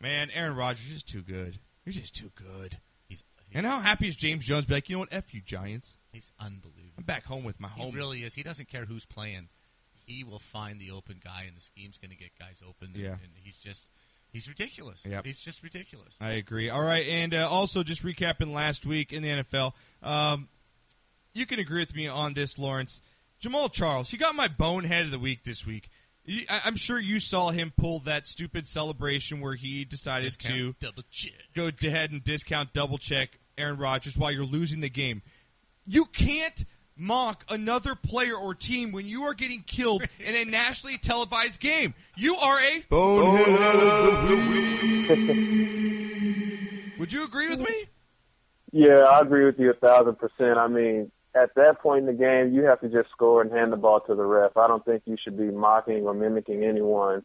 [0.00, 1.58] Man, Aaron Rodgers is too good.
[1.84, 2.78] You're just too good.
[3.08, 4.64] He's, he's, And how happy is James Jones?
[4.64, 5.12] Be like, you know what?
[5.12, 5.98] F you, Giants.
[6.12, 6.94] he's unbelievable.
[6.98, 7.94] I'm back home with my He home.
[7.94, 8.34] really is.
[8.34, 9.48] He doesn't care who's playing.
[10.06, 12.88] He will find the open guy, and the scheme's going to get guys open.
[12.94, 13.12] and- Yeah.
[13.22, 13.90] and he's just
[14.32, 15.04] he's ridiculous.
[15.04, 15.24] Yep.
[15.26, 16.16] He's just ridiculous.
[16.20, 16.70] I agree.
[16.70, 20.48] All right, and uh, also just recapping last week in the NFL, um,
[21.32, 23.00] you can agree with me on this, Lawrence.
[23.42, 25.88] Jamaal Charles, he got my bonehead of the week this week.
[26.28, 30.74] I, I'm sure you saw him pull that stupid celebration where he decided Discount, to
[30.86, 31.32] double check.
[31.54, 35.22] go ahead and discount double check Aaron Rodgers while you're losing the game.
[35.86, 36.64] You can't
[36.96, 41.94] mock another player or team when you are getting killed in a nationally televised game.
[42.16, 43.78] You are a bonehead.
[46.98, 47.86] Would you agree with me?
[48.72, 50.58] Yeah, I agree with you a thousand percent.
[50.58, 53.72] I mean, at that point in the game, you have to just score and hand
[53.72, 54.56] the ball to the ref.
[54.56, 57.24] I don't think you should be mocking or mimicking anyone,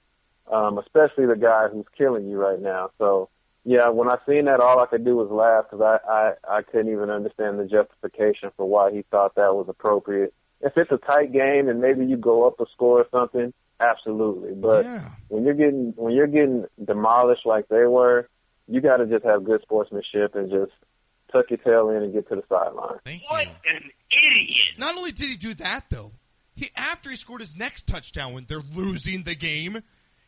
[0.51, 2.91] um, especially the guy who's killing you right now.
[2.99, 3.29] So,
[3.63, 6.11] yeah, when I seen that, all I could do was laugh because I,
[6.47, 10.33] I I couldn't even understand the justification for why he thought that was appropriate.
[10.61, 14.53] If it's a tight game and maybe you go up a score or something, absolutely.
[14.53, 15.09] But Yeah.
[15.29, 18.29] when you're getting when you're getting demolished like they were,
[18.67, 20.71] you got to just have good sportsmanship and just
[21.35, 22.99] tuck your tail in and get to the sideline.
[23.03, 23.51] Thank What you.
[23.75, 24.57] an idiot!
[24.77, 26.11] Not only did he do that though,
[26.55, 29.81] he after he scored his next touchdown when they're losing the game,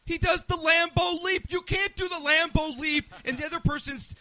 [0.05, 1.45] he does the Lambo leap.
[1.49, 4.15] You can't do the Lambo leap in the other person's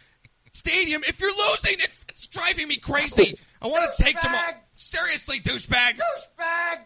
[0.53, 1.75] stadium if you're losing.
[1.81, 3.39] It's, it's driving me crazy.
[3.63, 4.33] I want to take them.
[4.75, 5.95] Seriously, douchebag.
[5.99, 6.79] douchebag.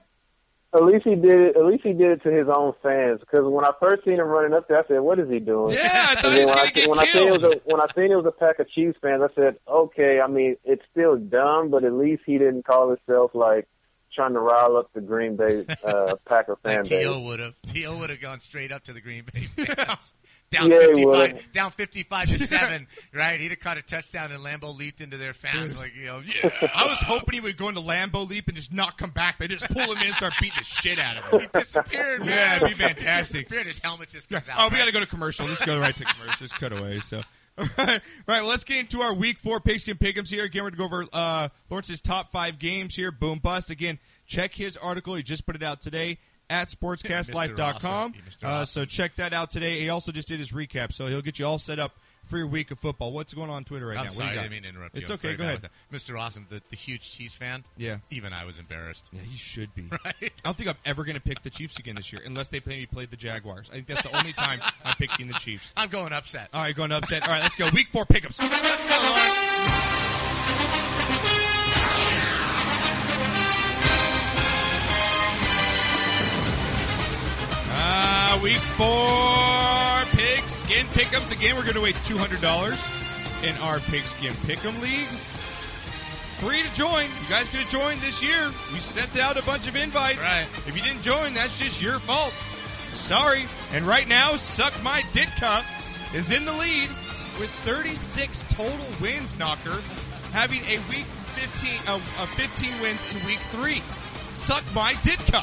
[0.73, 1.57] At least he did it.
[1.57, 3.19] At least he did it to his own fans.
[3.21, 5.75] Because when I first seen him running up there, I said, "What is he doing?"
[5.75, 7.33] Yeah, I thought And he then was when gonna I, get when I seen it
[7.33, 7.55] was killed.
[7.55, 10.29] a, when I seen it was a pack of Chiefs fans, I said, "Okay, I
[10.29, 13.67] mean, it's still dumb, but at least he didn't call himself like
[14.15, 17.21] trying to rile up the Green Bay uh, Packer fan Like base." T.O.
[17.21, 17.55] would have.
[17.67, 17.99] T.O.
[17.99, 20.15] would have gone straight up to the Green Bay fans.
[20.51, 21.53] Down Yeah, 55, would've.
[21.53, 23.41] down 55 to 7, right?
[23.41, 26.51] He'd have caught a touchdown and Lambo leaped into their fans like, you know, yeah.
[26.75, 29.39] I was hoping he would go into Lambo leap and just not come back.
[29.39, 31.41] They just pull him in and start beating the shit out of him.
[31.43, 32.29] He disappeared, man.
[32.31, 33.47] Yeah, it'd be fantastic.
[33.49, 33.67] Disappeared.
[33.69, 34.57] His helmet just comes out.
[34.59, 34.79] Oh, we right?
[34.81, 35.47] got to go to commercial.
[35.47, 36.39] Let's go right to commercial.
[36.39, 36.99] Just cut away.
[36.99, 37.19] So,
[37.59, 38.01] all right, all right.
[38.41, 40.43] Well, let's get into our week four pigskin pick'ems here.
[40.45, 43.13] Again, we're going to go over uh, Lawrence's top five games here.
[43.13, 43.71] Boom bust.
[43.71, 45.15] Again, check his article.
[45.15, 46.19] He just put it out today
[46.51, 48.13] at sportscastlife.com.
[48.13, 48.45] Mr.
[48.45, 49.81] Uh, so check that out today.
[49.81, 51.93] He also just did his recap, so he'll get you all set up
[52.27, 53.13] for your week of football.
[53.13, 54.11] What's going on on Twitter right I'm now?
[54.11, 54.43] sorry, what I you got?
[54.43, 55.15] didn't mean to interrupt It's you.
[55.15, 55.37] I'm okay.
[55.37, 55.71] Go ahead.
[55.93, 56.21] Mr.
[56.21, 57.65] Awesome, the, the huge Chiefs fan.
[57.77, 57.99] Yeah.
[58.11, 59.09] Even I was embarrassed.
[59.13, 59.85] Yeah, he should be.
[60.05, 60.15] Right?
[60.23, 62.61] I don't think I'm ever going to pick the Chiefs again this year, unless they
[62.61, 63.69] play me play the Jaguars.
[63.71, 65.73] I think that's the only time I'm picking the Chiefs.
[65.77, 66.49] I'm going upset.
[66.53, 67.23] All right, going upset.
[67.25, 67.69] All right, let's go.
[67.71, 68.39] Week four pickups.
[77.83, 81.33] Uh, week four pigskin pickups.
[81.33, 82.79] Again, we're going to wait two hundred dollars
[83.43, 85.09] in our pigskin pick'em league.
[86.41, 87.05] Free to join.
[87.05, 88.49] You guys could have joined this year.
[88.73, 90.21] We sent out a bunch of invites.
[90.21, 90.47] Right.
[90.67, 92.33] If you didn't join, that's just your fault.
[92.93, 93.47] Sorry.
[93.73, 95.65] And right now, Suck My Ditka
[96.15, 96.89] is in the lead
[97.39, 99.81] with 36 total wins, Knocker,
[100.33, 103.81] having a week 15, uh, uh, 15 wins in week three.
[104.31, 105.43] Suck My Ditka.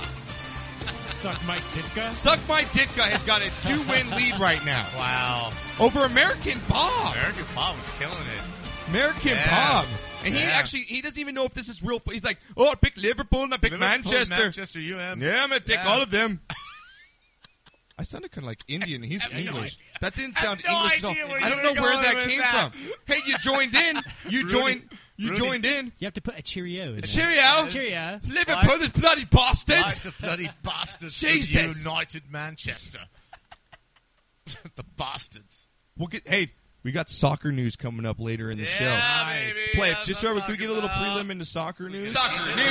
[1.18, 2.12] Suck Mike Ditka.
[2.14, 5.52] Suck My Ditka has got a two win lead right now Wow.
[5.80, 7.16] over American Bob.
[7.16, 8.90] American Bob was killing it.
[8.90, 9.50] American Yeah.
[9.82, 9.86] Bob.
[10.26, 12.02] And he actually he doesn't even know if this is real.
[12.12, 14.36] He's like, oh, I picked Liverpool and I picked Liverpool, Manchester.
[14.36, 15.22] Manchester, UM.
[15.22, 15.88] Yeah, I'm gonna take Yeah.
[15.88, 16.40] all of them.
[18.00, 19.02] I sounded kind of like Indian.
[19.02, 19.74] He's I have no English.
[19.76, 19.88] idea.
[20.02, 21.32] that didn't I have sound no English idea at all.
[21.32, 22.72] where I don't know where that came that.
[22.72, 22.82] from.
[23.06, 24.02] Hey, you joined in.
[24.30, 24.54] You Rudy.
[24.54, 24.90] joined.
[25.18, 25.42] You Rudy.
[25.42, 25.92] joined in.
[25.98, 27.02] You have to put a Cheerio in there.
[27.02, 27.68] Cheerio.
[27.70, 28.20] Cheerio.
[28.28, 29.82] Liverpool, the bloody bastards.
[29.82, 31.84] Like the bloody bastards Jesus.
[31.84, 33.00] United Manchester.
[34.76, 35.68] the bastards.
[35.98, 36.28] We'll get.
[36.28, 36.52] Hey,
[36.88, 38.86] we got soccer news coming up later in the show.
[38.86, 39.54] baby.
[39.74, 39.96] Play it.
[39.96, 41.18] That's Just what so we could get a little about.
[41.18, 42.14] prelim into soccer news.
[42.14, 42.64] Soccer news.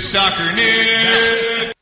[0.00, 1.72] Soccer news.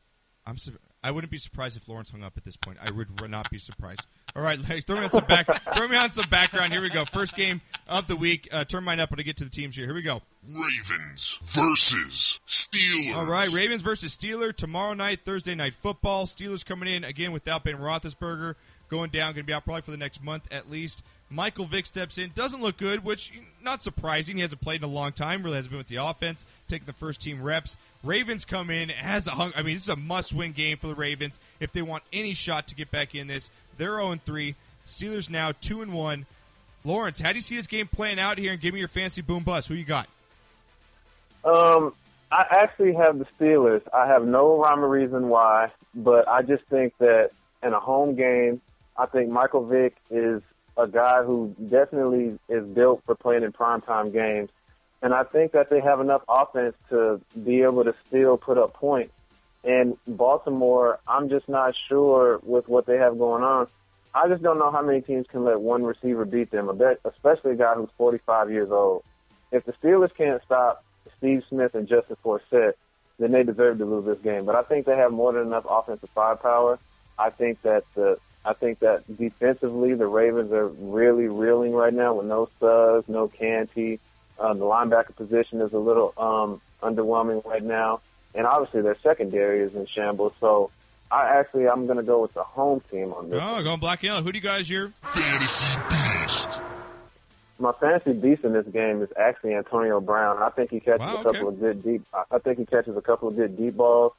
[0.44, 0.58] I'm.
[0.58, 2.76] Su- I wouldn't be surprised if Lawrence hung up at this point.
[2.82, 4.04] I would not be surprised.
[4.36, 5.46] All right, like, throw me on some back.
[5.74, 6.74] throw me on some background.
[6.74, 7.06] Here we go.
[7.06, 8.48] First game of the week.
[8.52, 9.86] Uh, turn mine up when I get to the teams here.
[9.86, 10.20] Here we go.
[10.46, 13.14] Ravens versus Steelers.
[13.14, 16.26] All right, Ravens versus Steelers tomorrow night, Thursday night football.
[16.26, 18.54] Steelers coming in again without Ben Roethlisberger,
[18.88, 21.02] going down, going to be out probably for the next month at least.
[21.30, 24.36] Michael Vick steps in, doesn't look good, which not surprising.
[24.36, 26.92] He hasn't played in a long time, really hasn't been with the offense, taking the
[26.92, 27.76] first team reps.
[28.02, 29.52] Ravens come in has a hung.
[29.56, 32.68] I mean, this is a must-win game for the Ravens if they want any shot
[32.68, 33.50] to get back in this.
[33.78, 34.54] They're 0 3.
[34.86, 36.26] Steelers now 2 and 1.
[36.84, 38.52] Lawrence, how do you see this game playing out here?
[38.52, 39.68] And give me your fancy boom bust.
[39.68, 40.06] Who you got?
[41.44, 41.92] Um,
[42.32, 43.82] I actually have the Steelers.
[43.92, 47.30] I have no rhyme or reason why, but I just think that
[47.62, 48.60] in a home game,
[48.96, 50.42] I think Michael Vick is
[50.76, 54.50] a guy who definitely is built for playing in primetime games.
[55.02, 58.74] And I think that they have enough offense to be able to still put up
[58.74, 59.12] points.
[59.62, 63.66] And Baltimore, I'm just not sure with what they have going on.
[64.14, 66.68] I just don't know how many teams can let one receiver beat them,
[67.04, 69.02] especially a guy who's 45 years old.
[69.50, 70.83] If the Steelers can't stop
[71.18, 72.74] Steve Smith and Justin Forsett,
[73.18, 74.44] then they deserve to lose this game.
[74.44, 76.78] But I think they have more than enough offensive firepower.
[77.18, 82.14] I think that the I think that defensively, the Ravens are really reeling right now
[82.14, 84.00] with no Suggs, no Canty.
[84.38, 88.00] Um, the linebacker position is a little um, underwhelming right now,
[88.34, 90.34] and obviously their secondary is in shambles.
[90.40, 90.70] So,
[91.10, 93.40] I actually I'm going to go with the home team on this.
[93.42, 94.22] Oh, going black and yellow.
[94.22, 94.92] Who do you guys your?
[95.02, 96.60] Fantasy Beast.
[97.58, 100.42] My fantasy beast in this game is actually Antonio Brown.
[100.42, 101.48] I think he catches Wow, a couple okay.
[101.48, 102.06] of good deep.
[102.30, 104.12] I think he catches a couple of good deep balls,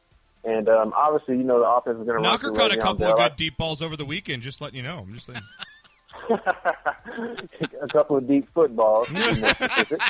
[0.43, 3.17] and um, obviously, you know, the offense is going to Knocker caught a couple of
[3.17, 4.41] good deep balls over the weekend.
[4.43, 4.99] Just letting you know.
[4.99, 5.41] I'm just saying.
[6.29, 9.07] a couple of deep footballs.
[9.07, 10.01] to be more specific.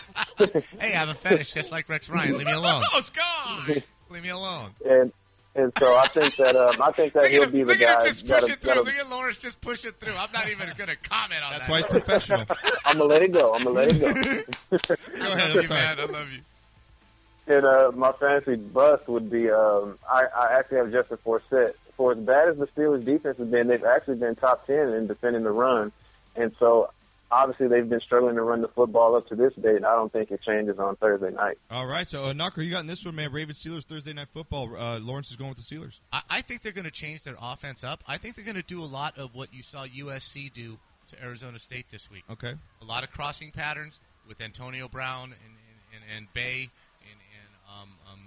[0.80, 2.38] Hey, I have a fetish just like Rex Ryan.
[2.38, 2.84] Leave me alone.
[2.94, 3.84] Oh, Sky!
[4.10, 4.72] Leave me alone.
[4.88, 5.12] and
[5.56, 7.74] and so I think that um, I think that Look he'll at be him, the
[7.74, 8.02] look at guy.
[8.04, 8.68] him just that'll- push it through.
[8.70, 10.14] that'll- Look at Lawrence just push it through.
[10.16, 11.70] I'm not even going to comment on That's that.
[11.72, 12.44] why he's professional.
[12.86, 13.54] I'm gonna let it go.
[13.54, 14.78] I'm gonna let it go.
[14.78, 15.00] Go ahead.
[15.22, 15.80] I I'm you, sorry.
[15.82, 16.00] man.
[16.00, 17.56] I love you.
[17.56, 21.74] and uh, my fantasy bust would be um, I, I actually have Justin Forsett.
[21.98, 25.08] For as bad as the Steelers' defense has been, they've actually been top ten in
[25.08, 25.94] defending the run,
[26.36, 26.90] and so
[27.32, 29.78] obviously they've been struggling to run the football up to this date.
[29.78, 31.58] And I don't think it changes on Thursday night.
[31.70, 33.32] All right, so uh, Knocker, you got in this one, man.
[33.32, 34.76] Ravens Steelers Thursday night football.
[34.76, 36.00] Uh, Lawrence is going with the Steelers.
[36.12, 38.04] I, I think they're going to change their offense up.
[38.08, 40.78] I think they're going to do a lot of what you saw USC do
[41.10, 42.24] to Arizona State this week.
[42.30, 42.54] Okay.
[42.82, 46.70] A lot of crossing patterns with Antonio Brown and, and, and, and Bay
[47.02, 48.20] and, and um, um,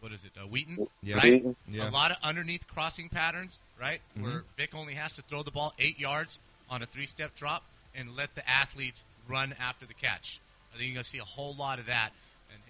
[0.00, 0.86] what is it, uh, Wheaton?
[1.02, 1.16] Yeah.
[1.16, 1.32] Right?
[1.32, 1.56] Wheaton.
[1.68, 1.88] Yeah.
[1.88, 4.00] A lot of underneath crossing patterns, right?
[4.16, 4.24] Mm-hmm.
[4.24, 6.38] Where Vick only has to throw the ball eight yards
[6.70, 10.40] on a three step drop and let the athletes run after the catch.
[10.72, 12.10] I think you're going to see a whole lot of that.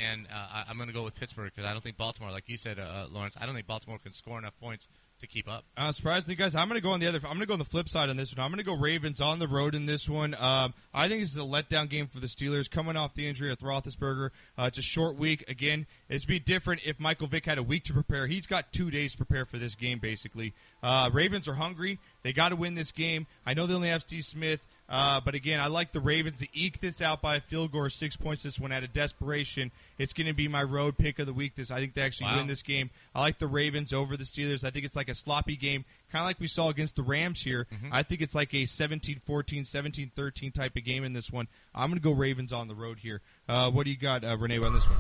[0.00, 2.48] And, and uh, I'm going to go with Pittsburgh because I don't think Baltimore, like
[2.48, 4.88] you said, uh, Lawrence, I don't think Baltimore can score enough points
[5.20, 5.64] to keep up.
[5.76, 7.18] Uh, surprisingly, guys, I'm going to go on the other.
[7.18, 8.44] I'm going to go on the flip side on this one.
[8.44, 10.34] I'm going to go Ravens on the road in this one.
[10.34, 13.52] Um, I think this is a letdown game for the Steelers, coming off the injury
[13.52, 14.30] of Roethlisberger.
[14.58, 15.48] Uh, it's a short week.
[15.48, 18.26] Again, it'd be different if Michael Vick had a week to prepare.
[18.26, 20.52] He's got two days to prepare for this game, basically.
[20.82, 21.98] Uh, Ravens are hungry.
[22.22, 23.26] They got to win this game.
[23.46, 24.60] I know they only have Steve Smith.
[24.87, 27.81] Uh, but again, I like the Ravens to eke this out by a field goal
[27.83, 28.42] or six points.
[28.42, 29.70] This one out of desperation.
[29.99, 31.55] It's going to be my road pick of the week.
[31.55, 32.37] This I think they actually Wow.
[32.37, 32.90] win this game.
[33.14, 34.62] I like the Ravens over the Steelers.
[34.62, 37.40] I think it's like a sloppy game, kind of like we saw against the Rams
[37.40, 37.66] here.
[37.90, 41.49] I think it's like a 17-14, 17-13 type of game in this one.
[41.75, 43.23] I'm going to go Ravens on the road here.
[43.49, 44.99] Uh, what do you got, uh, Renee, on this one?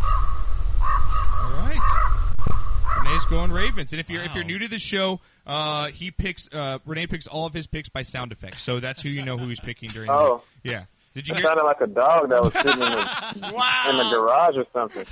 [0.00, 1.93] All right.
[3.04, 6.48] Renee's going Ravens, and if you're if you're new to the show, uh, he picks
[6.52, 9.36] uh, Renee picks all of his picks by sound effects, so that's who you know
[9.36, 10.10] who he's picking during.
[10.10, 10.34] Oh.
[10.34, 10.42] week.
[10.72, 10.84] yeah.
[11.14, 11.46] Did you It hear?
[11.46, 13.86] sounded like a dog that was sitting in the, Wow.
[13.90, 15.06] in the garage or something.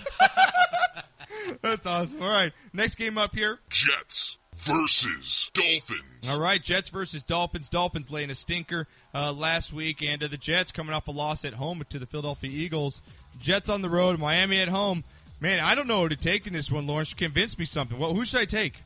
[1.62, 2.22] That's awesome.
[2.22, 3.61] All right, next game up here.
[3.70, 6.28] Jets versus Dolphins.
[6.31, 7.68] All right, Jets versus Dolphins.
[7.68, 11.44] Dolphins laying a stinker uh, last week, and uh, the Jets coming off a loss
[11.44, 13.00] at home to the Philadelphia Eagles.
[13.40, 15.05] Jets on the road, Miami at home.
[15.42, 17.14] Man, I don't know who to take in this one, Lawrence.
[17.14, 17.98] Convince me something.
[17.98, 18.76] Well, who should I take?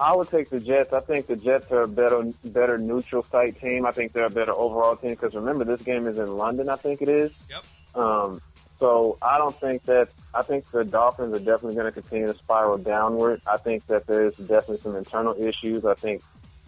[0.00, 0.94] I would take the Jets.
[0.94, 3.84] I think the Jets are a better, better neutral site team.
[3.84, 6.70] I think they're a better overall team because remember this game is in London.
[6.70, 7.32] I think it is.
[7.50, 8.02] Yep.
[8.02, 8.40] Um,
[8.80, 10.08] so I don't think that.
[10.34, 13.42] I think the Dolphins are definitely going to continue to spiral downward.
[13.46, 15.84] I think that there's definitely some internal issues.
[15.84, 16.22] I think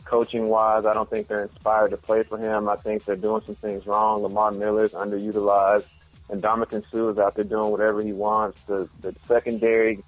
[0.05, 2.69] coaching wise, I don't think they're inspired to play for him.
[2.69, 4.23] I think they're doing some things wrong.
[4.23, 5.87] Lamar Miller's underutilized,
[6.31, 8.59] and Ndamukong Suh is out there doing whatever he wants.
[8.67, 10.03] The the secondary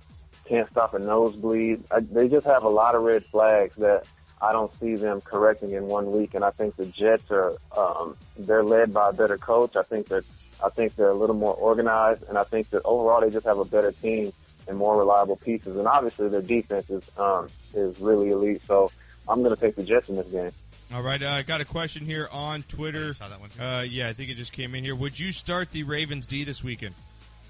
[0.45, 1.85] can't stop a nosebleed.
[1.91, 4.05] I, they just have a lot of red flags that
[4.41, 6.35] I don't see them correcting in one week.
[6.35, 9.77] And I think the Jets are um, they're led by a better coach.
[9.77, 10.25] I think that
[10.65, 13.59] I think they're a little more organized, and I think that overall they just have
[13.59, 14.33] a better team
[14.69, 15.77] and more reliable pieces.
[15.77, 18.63] And obviously their defense is um, is really elite.
[18.67, 18.91] So
[19.29, 20.53] I'm going to take the Jets in this game.
[20.95, 23.09] All right, uh, I got a question here on Twitter.
[23.09, 23.63] I saw that one too.
[23.63, 24.95] Uh, yeah, I think it just came in here.
[24.95, 26.95] Would you start the Ravens D this weekend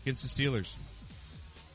[0.03, 0.75] against the Steelers?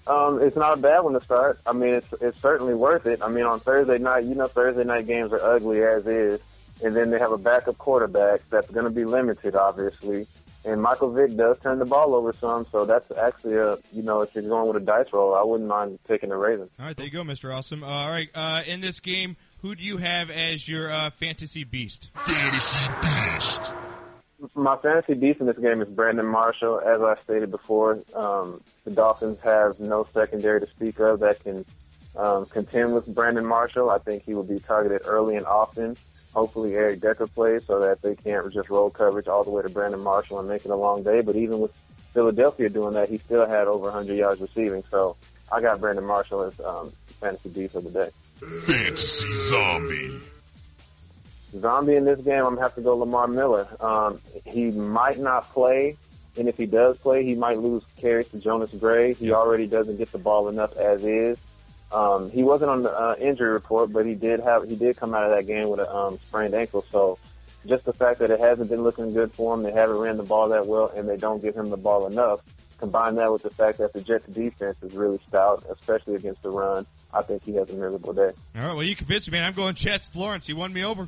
[0.07, 1.59] Um, it's not a bad one to start.
[1.65, 3.21] I mean, it's it's certainly worth it.
[3.21, 6.41] I mean, on Thursday night, you know, Thursday night games are ugly as is,
[6.83, 10.25] and then they have a backup quarterback that's going to be limited, obviously.
[10.65, 14.21] And Michael Vick does turn the ball over some, so that's actually a you know,
[14.21, 16.71] if you're going with a dice roll, I wouldn't mind taking the Ravens.
[16.79, 17.55] All right, there you go, Mr.
[17.55, 17.83] Awesome.
[17.83, 21.63] Uh, all right, uh, in this game, who do you have as your uh, fantasy
[21.63, 22.09] beast?
[22.15, 23.73] Fantasy Beast.
[24.55, 26.79] My fantasy beast in this game is Brandon Marshall.
[26.79, 31.63] As I stated before, um, the Dolphins have no secondary to speak of that can
[32.15, 33.91] um, contend with Brandon Marshall.
[33.91, 35.95] I think he will be targeted early and often.
[36.33, 39.69] Hopefully, Eric Decker plays so that they can't just roll coverage all the way to
[39.69, 41.21] Brandon Marshall and make it a long day.
[41.21, 41.71] But even with
[42.13, 44.83] Philadelphia doing that, he still had over 100 yards receiving.
[44.89, 45.17] So
[45.51, 48.09] I got Brandon Marshall as um, fantasy beast of the day.
[48.41, 50.19] Fantasy Zombie.
[51.59, 53.67] Zombie in this game, I'm gonna have to go Lamar Miller.
[53.79, 55.95] Um, he might not play,
[56.37, 59.13] and if he does play, he might lose carries to Jonas Gray.
[59.13, 61.37] He already doesn't get the ball enough as is.
[61.91, 65.13] Um, he wasn't on the uh, injury report, but he did have he did come
[65.13, 66.83] out of that game with a um, sprained ankle.
[66.89, 67.19] So
[67.67, 70.23] just the fact that it hasn't been looking good for him, they haven't ran the
[70.23, 72.39] ball that well, and they don't give him the ball enough.
[72.79, 76.49] Combine that with the fact that the Jets defense is really stout, especially against the
[76.49, 76.87] run.
[77.13, 78.31] I think he has a miserable day.
[78.55, 79.47] All right, well, you convinced me, man.
[79.47, 80.15] I'm going Jets.
[80.15, 81.07] Lawrence, he won me over.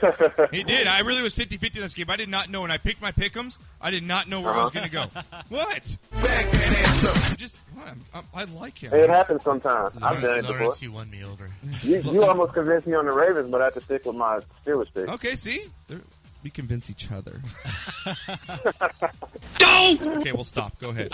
[0.50, 0.86] He did.
[0.86, 2.08] I really was 50 50 in this game.
[2.08, 2.62] I did not know.
[2.62, 3.58] When I picked my pickums.
[3.80, 4.88] I did not know where I was uh-huh.
[4.88, 5.22] going to go.
[5.48, 5.96] What?
[6.14, 8.94] I'm just, I'm, I'm, I like him.
[8.94, 9.94] It happens sometimes.
[10.00, 10.60] I've done it before.
[10.60, 11.50] Lawrence, you won me over.
[11.82, 14.40] You, you almost convinced me on the Ravens, but I have to stick with my
[14.64, 15.08] Steelers pick.
[15.08, 15.66] Okay, see?
[15.88, 16.00] They're,
[16.42, 17.40] we convince each other.
[19.60, 20.78] okay, we'll stop.
[20.80, 21.12] Go ahead.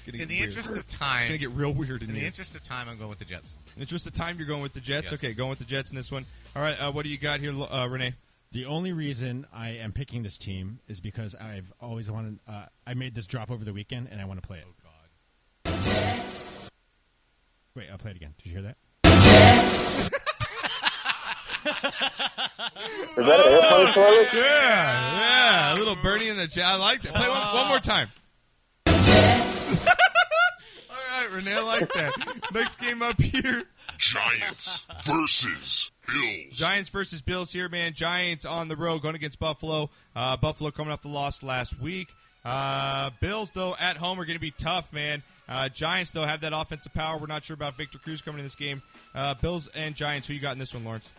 [0.00, 0.48] It's getting In the weird.
[0.48, 2.26] interest of time, It's time, going to get real weird in, in the here.
[2.28, 3.50] interest of time, I'm going with the Jets.
[3.66, 5.04] In the interest of time, you're going with the Jets?
[5.10, 5.12] Yes.
[5.14, 6.24] Okay, going with the Jets in this one.
[6.56, 8.14] All right, uh, what do you got here, uh, Renee?
[8.52, 12.38] The only reason I am picking this team is because I've always wanted.
[12.48, 14.64] Uh, I made this drop over the weekend, and I want to play it.
[14.66, 14.74] Oh
[15.64, 16.70] God.
[17.76, 18.34] Wait, I'll play it again.
[18.42, 18.76] Did you hear that?
[19.04, 20.10] Is
[23.26, 24.28] that an airplane toilet?
[24.32, 25.74] Yeah, yeah.
[25.74, 26.64] A little Bernie in the jet.
[26.64, 27.12] I like that.
[27.14, 28.08] Play one, one more time.
[31.30, 32.52] All right, Renee, I like that.
[32.54, 33.64] Next game up here.
[33.98, 36.56] Giants versus Bills.
[36.56, 37.92] Giants versus Bills here, man.
[37.92, 39.90] Giants on the road going against Buffalo.
[40.16, 42.08] Uh, Buffalo coming off the loss last week.
[42.44, 45.22] Uh, Bills, though, at home are going to be tough, man.
[45.48, 47.18] Uh, Giants, though, have that offensive power.
[47.18, 48.82] We're not sure about Victor Cruz coming in this game.
[49.14, 51.10] Uh, Bills and Giants, who you got in this one, Lawrence?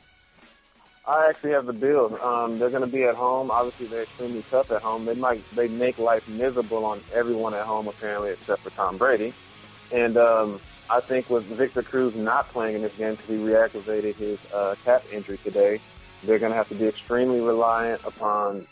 [1.07, 2.13] I actually have the Bills.
[2.21, 3.49] Um, they're going to be at home.
[3.49, 5.05] Obviously, they're extremely tough at home.
[5.05, 9.33] They might they make life miserable on everyone at home, apparently, except for Tom Brady.
[9.91, 14.15] And um, I think with Victor Cruz not playing in this game because he reactivated
[14.15, 15.79] his uh, cap injury today,
[16.23, 18.65] they're going to have to be extremely reliant upon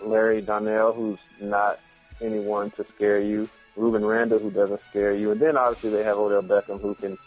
[0.00, 1.78] Larry Donnell, who's not
[2.20, 6.16] anyone to scare you, Rueben Randle, who doesn't scare you, and then obviously they have
[6.16, 7.18] Odell Beckham, who can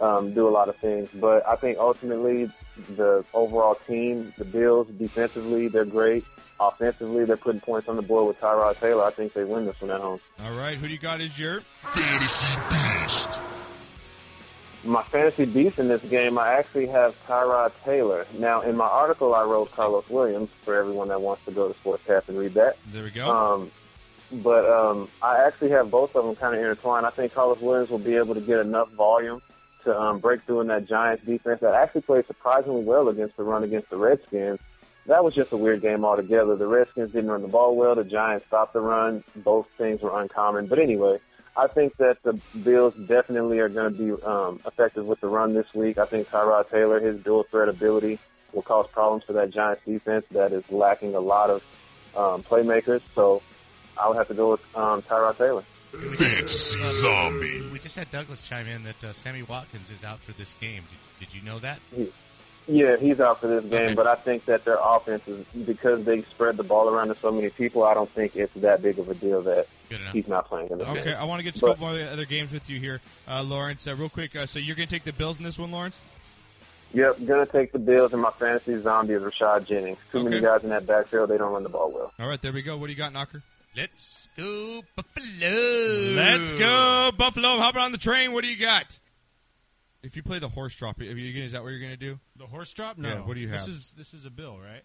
[0.00, 1.08] um, do a lot of things.
[1.14, 2.50] But I think ultimately
[2.96, 6.24] the overall team, the Bills defensively, they're great.
[6.68, 9.04] Offensively, they're putting points on the board with Tyrod Taylor.
[9.04, 10.20] I think they win this one at home.
[10.44, 11.62] All right, who do you got as your?
[11.82, 13.40] Fantasy Beast.
[14.84, 18.26] My fantasy beast in this game, I actually have Tyrod Taylor.
[18.38, 21.78] Now, in my article, I wrote Carlos Williams for everyone that wants to go to
[21.80, 22.76] Sportscast and read that.
[22.92, 23.30] There we go.
[23.30, 23.70] Um,
[24.32, 27.06] but um, I actually have both of them kind of intertwined.
[27.06, 29.40] I think Carlos Williams will be able to get enough volume
[29.84, 33.42] to um, break through in that Giants defense that actually played surprisingly well against the
[33.44, 34.58] run against the Redskins.
[35.06, 36.54] That was just a weird game altogether.
[36.56, 37.94] The Redskins didn't run the ball well.
[37.94, 39.24] The Giants stopped the run.
[39.36, 40.66] Both things were uncommon.
[40.66, 41.18] But anyway,
[41.56, 45.54] I think that the Bills definitely are going to be um, effective with the run
[45.54, 45.98] this week.
[45.98, 48.20] I think Tyrod Taylor, his dual threat ability,
[48.52, 51.64] will cause problems for that Giants defense that is lacking a lot of
[52.16, 53.02] um, playmakers.
[53.14, 53.42] So
[53.98, 55.64] I would have to go with um, Tyrod Taylor.
[55.92, 57.68] Fantasy Zombie.
[57.70, 60.82] We just had Douglas chime in that uh, Sammy Watkins is out for this game.
[60.88, 61.80] Did, did you know that?
[61.94, 62.06] Yeah,
[62.66, 63.94] he's out for this game, Okay.
[63.94, 67.30] but I think that their offense is because they spread the ball around to so
[67.32, 67.82] many people.
[67.84, 69.66] I don't think it's that big of a deal that
[70.12, 71.16] he's not playing in this Okay, game.
[71.18, 73.42] I want to get to a But- couple more other games with you here, uh,
[73.42, 73.86] Lawrence.
[73.86, 76.00] Uh, real quick, uh, so you're going to take the Bills in this one, Lawrence?
[76.94, 79.96] Yep, gonna take the Bills, and my fantasy zombie is Rashad Jennings.
[80.12, 82.12] Too many guys in that backfield; they don't run the ball well.
[82.20, 82.76] All right, there we go.
[82.76, 83.42] What do you got, Knocker?
[83.74, 86.12] Let's go Buffalo.
[86.14, 87.48] Let's go, Buffalo.
[87.60, 88.32] Hop on the train.
[88.34, 88.98] What do you got?
[90.02, 91.96] If you play the horse drop, are you gonna, is that what you're going to
[91.96, 92.18] do?
[92.36, 92.98] The horse drop?
[92.98, 93.08] No.
[93.08, 93.60] Yeah, what do you have?
[93.60, 94.82] This is this is a bill, right?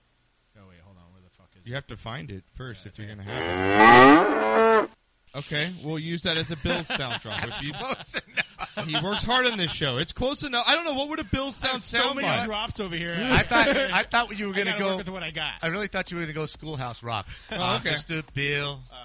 [0.57, 1.03] Oh wait, hold on.
[1.13, 1.75] Where the fuck is You it?
[1.75, 4.89] have to find it first if you're going to have it.
[5.35, 7.43] Okay, we'll use that as a Bill sound drop.
[7.45, 8.15] If you, Close
[8.77, 8.87] enough.
[8.87, 9.97] he works hard on this show.
[9.97, 10.63] It's close enough.
[10.67, 12.45] I don't know what would a Bill sound so sound many like.
[12.45, 13.15] drops over here.
[13.19, 14.87] I thought I thought you were I going to gotta go.
[14.89, 15.53] work with what I got.
[15.61, 17.27] I really thought you were going to go Schoolhouse Rock.
[17.51, 17.91] Oh, okay.
[17.91, 18.79] just a bill.
[18.91, 18.95] Oh,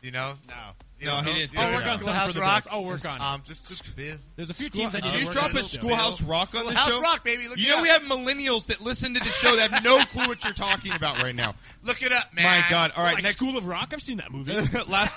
[0.00, 0.34] you know.
[0.48, 0.54] no.
[1.00, 1.70] You No, don't he know- didn't you do don't that.
[1.70, 2.64] know I'll work on some Schoolhouse for the Rock.
[2.64, 2.72] Bills.
[2.72, 3.20] I'll work on it.
[3.22, 4.16] Um, just a bill.
[4.36, 5.64] There's a few School- teams that Did you just drop a it.
[5.64, 7.00] Schoolhouse Rock on the Schoolhouse show?
[7.00, 7.48] Rock, baby.
[7.48, 7.82] Look you it know up.
[7.82, 10.92] we have millennials that listen to the show that have no clue what you're talking
[10.92, 11.54] about right now.
[11.82, 12.44] Look it up, man.
[12.44, 12.92] My God!
[12.96, 13.90] All right, Like next School of Rock.
[13.92, 14.54] I've seen that movie.
[14.88, 15.14] last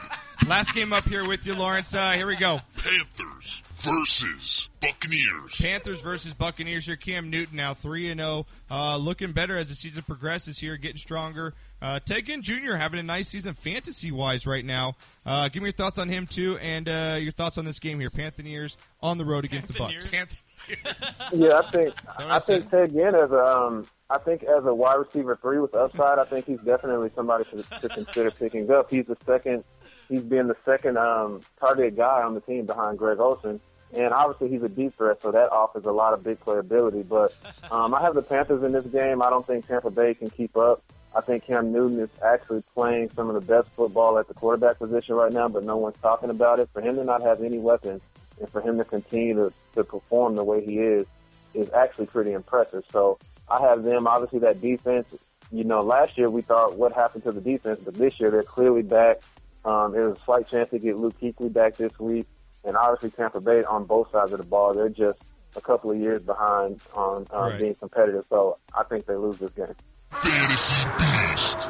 [0.48, 1.94] last game up here with you, Lawrence.
[1.94, 2.60] Uh, here we go.
[2.76, 5.62] Panthers versus Buccaneers.
[5.62, 6.96] Panthers versus Buccaneers here.
[6.96, 10.98] Cam Newton now three and zero, uh, looking better as the season progresses here, getting
[10.98, 11.54] stronger.
[11.82, 12.74] Uh, Ted Ginn Jr.
[12.76, 14.96] having a nice season fantasy wise right now.
[15.26, 18.00] Uh, give me your thoughts on him too, and uh, your thoughts on this game
[18.00, 18.10] here.
[18.10, 20.10] Panthers on the road against the Bucs.
[20.12, 20.30] Can't-
[21.34, 22.72] Yeah, I think what I I think said?
[22.72, 26.26] Ted Ginn as a um, I think as a wide receiver three with upside, I
[26.26, 28.90] think he's definitely somebody to, to consider picking up.
[28.90, 29.64] He's the second.
[30.10, 33.62] He's been the second um, target guy on the team behind Greg Olsen,
[33.94, 37.08] and obviously he's a deep threat, so that offers a lot of big playability.
[37.08, 37.34] But
[37.72, 39.22] um, I have the Panthers in this game.
[39.22, 40.82] I don't think Tampa Bay can keep up.
[41.16, 44.78] I think Cam Newton is actually playing some of the best football at the quarterback
[44.78, 46.70] position right now, but no one's talking about it.
[46.74, 48.02] For him to not have any weapons
[48.40, 51.08] and for him to continue to, to perform the way he is
[51.54, 52.84] is actually pretty impressive.
[52.92, 53.18] So
[53.50, 54.06] I have them.
[54.08, 55.08] Obviously, that defense.
[55.52, 58.44] You know, last year we thought what happened to the defense, but this year they're
[58.44, 59.22] clearly back.
[59.64, 62.28] Um, there's a slight chance to get Luke Kuechly back this week,
[62.64, 64.74] and obviously Tampa Bay on both sides of the ball.
[64.74, 65.20] They're just
[65.56, 67.60] a couple of years behind on uh, Right.
[67.60, 68.26] being competitive.
[68.30, 69.74] So I think they lose this game.
[70.12, 71.70] Fantasy Beast.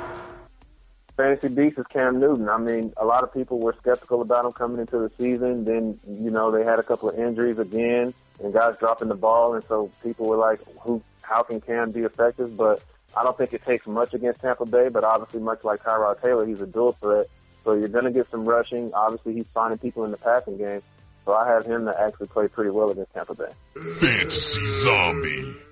[1.15, 2.47] Fantasy Beast is Cam Newton.
[2.47, 5.65] I mean, a lot of people were skeptical about him coming into the season.
[5.65, 9.55] Then, you know, they had a couple of injuries again, and guys dropping the ball,
[9.55, 11.01] and so people were like, "Who?
[11.21, 12.83] How can Cam be effective?" But
[13.15, 14.89] I don't think it takes much against Tampa Bay.
[14.89, 17.25] But obviously, much like Tyrod Taylor, he's a dual threat.
[17.63, 18.93] So you're going to get some rushing.
[18.93, 20.81] Obviously, he's finding people in the passing game.
[21.25, 23.51] So I have him to actually play pretty well against Tampa Bay.
[23.73, 25.66] Fantasy Zombie.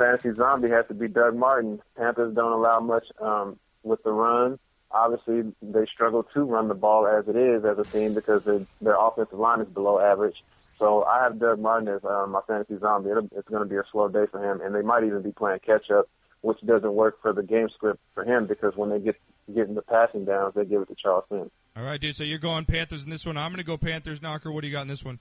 [0.00, 1.80] Fantasy zombie has to be Doug Martin.
[1.96, 4.58] Panthers don't allow much um, with the run.
[4.90, 8.66] Obviously, they struggle to run the ball as it is as a team because their,
[8.80, 10.42] their offensive line is below average.
[10.78, 13.10] So I have Doug Martin as um, my fantasy zombie.
[13.10, 15.30] It'll, it's going to be a slow day for him, and they might even be
[15.30, 16.08] playing catch up,
[16.40, 19.16] which doesn't work for the game script for him because when they get
[19.54, 21.50] getting the passing downs, they give it to Charles Sims.
[21.76, 22.16] All right, dude.
[22.16, 23.36] So you're going Panthers in this one.
[23.36, 24.22] I'm going to go Panthers.
[24.22, 25.18] Knocker, what do you got in this one?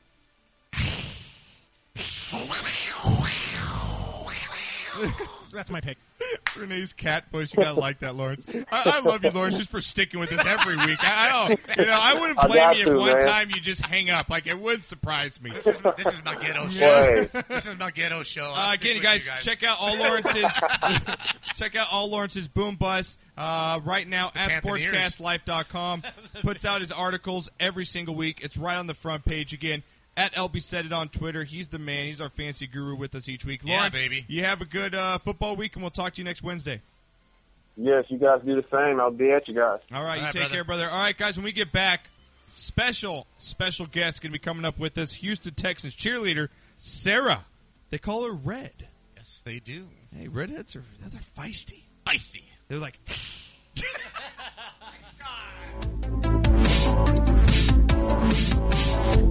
[5.54, 5.98] That's my pick.
[6.58, 7.54] Renee's cat voice.
[7.54, 8.46] You gotta like that, Lawrence.
[8.50, 11.00] I, I love you, Lawrence, just for sticking with us every week.
[11.02, 13.22] I, I don't, you know, I wouldn't blame got you to, if one man.
[13.26, 14.30] time you just hang up.
[14.30, 15.52] Like it wouldn't surprise me.
[15.52, 17.26] This is, this is my ghetto show.
[17.34, 18.54] Boy, This is my ghetto show.
[18.56, 20.44] Uh, again, you with guys, check out all Lawrence's
[21.56, 24.86] check out all Lawrence's boom bus uh, right now at Panthers.
[24.86, 26.04] sportscastlife.com.
[26.44, 28.40] Puts out his articles every single week.
[28.44, 29.84] It's right on the front page again.
[30.20, 31.46] At LB said it on Twitter.
[31.46, 32.06] He's the man.
[32.08, 33.62] He's our fancy guru with us each week.
[33.64, 34.26] Yeah, baby.
[34.28, 36.82] you have a good uh, football week, and we'll talk to you next Wednesday.
[37.78, 39.00] yes, you guys do the same.
[39.00, 39.80] I'll be at you guys.
[39.94, 40.54] All right, All you take brother.
[40.56, 40.90] care, brother.
[40.90, 42.10] All right, guys, when we get back,
[42.50, 45.14] special, special guest going to be coming up with us.
[45.14, 47.46] Houston Texans cheerleader, Sarah.
[47.90, 48.88] They call her Red.
[49.16, 49.88] Yes, they do.
[50.14, 51.84] Hey, redheads are they're feisty.
[52.06, 52.44] Feisty.
[52.68, 53.00] They're like,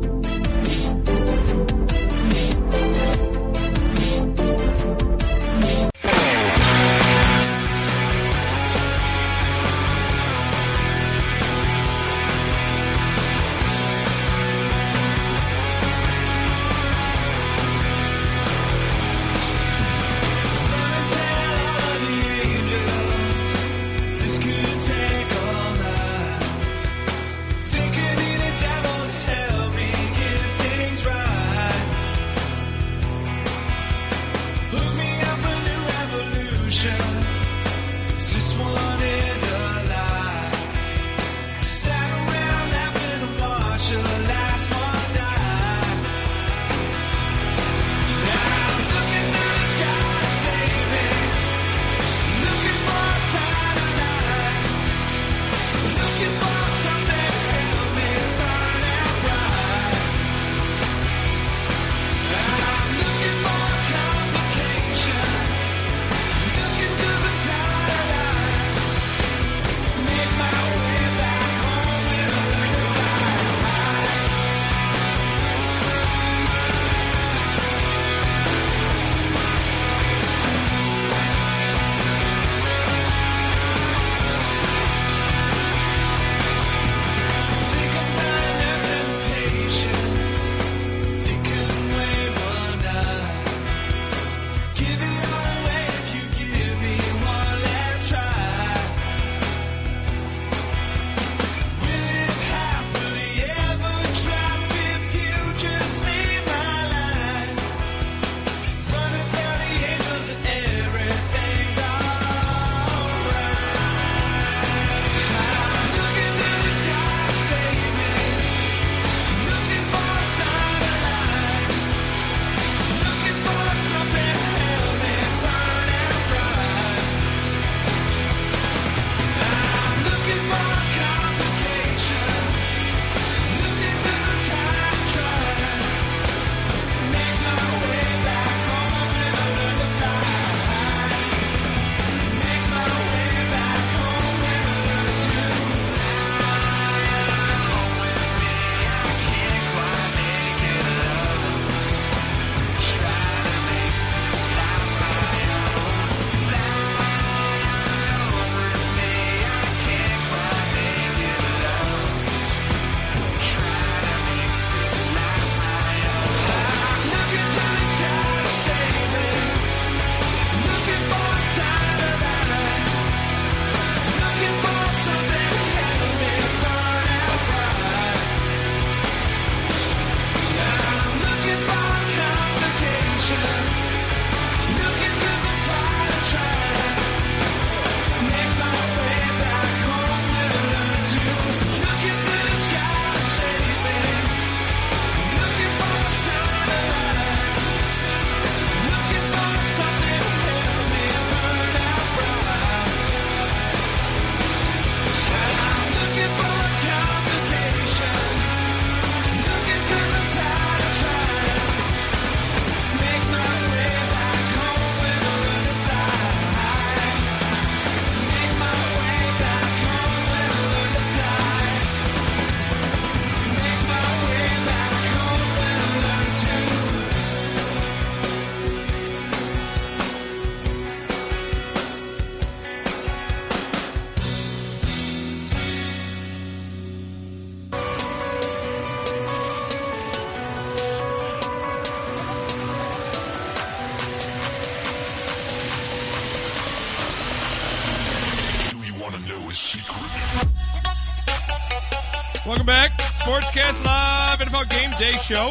[254.99, 255.49] NFL Game Day Show.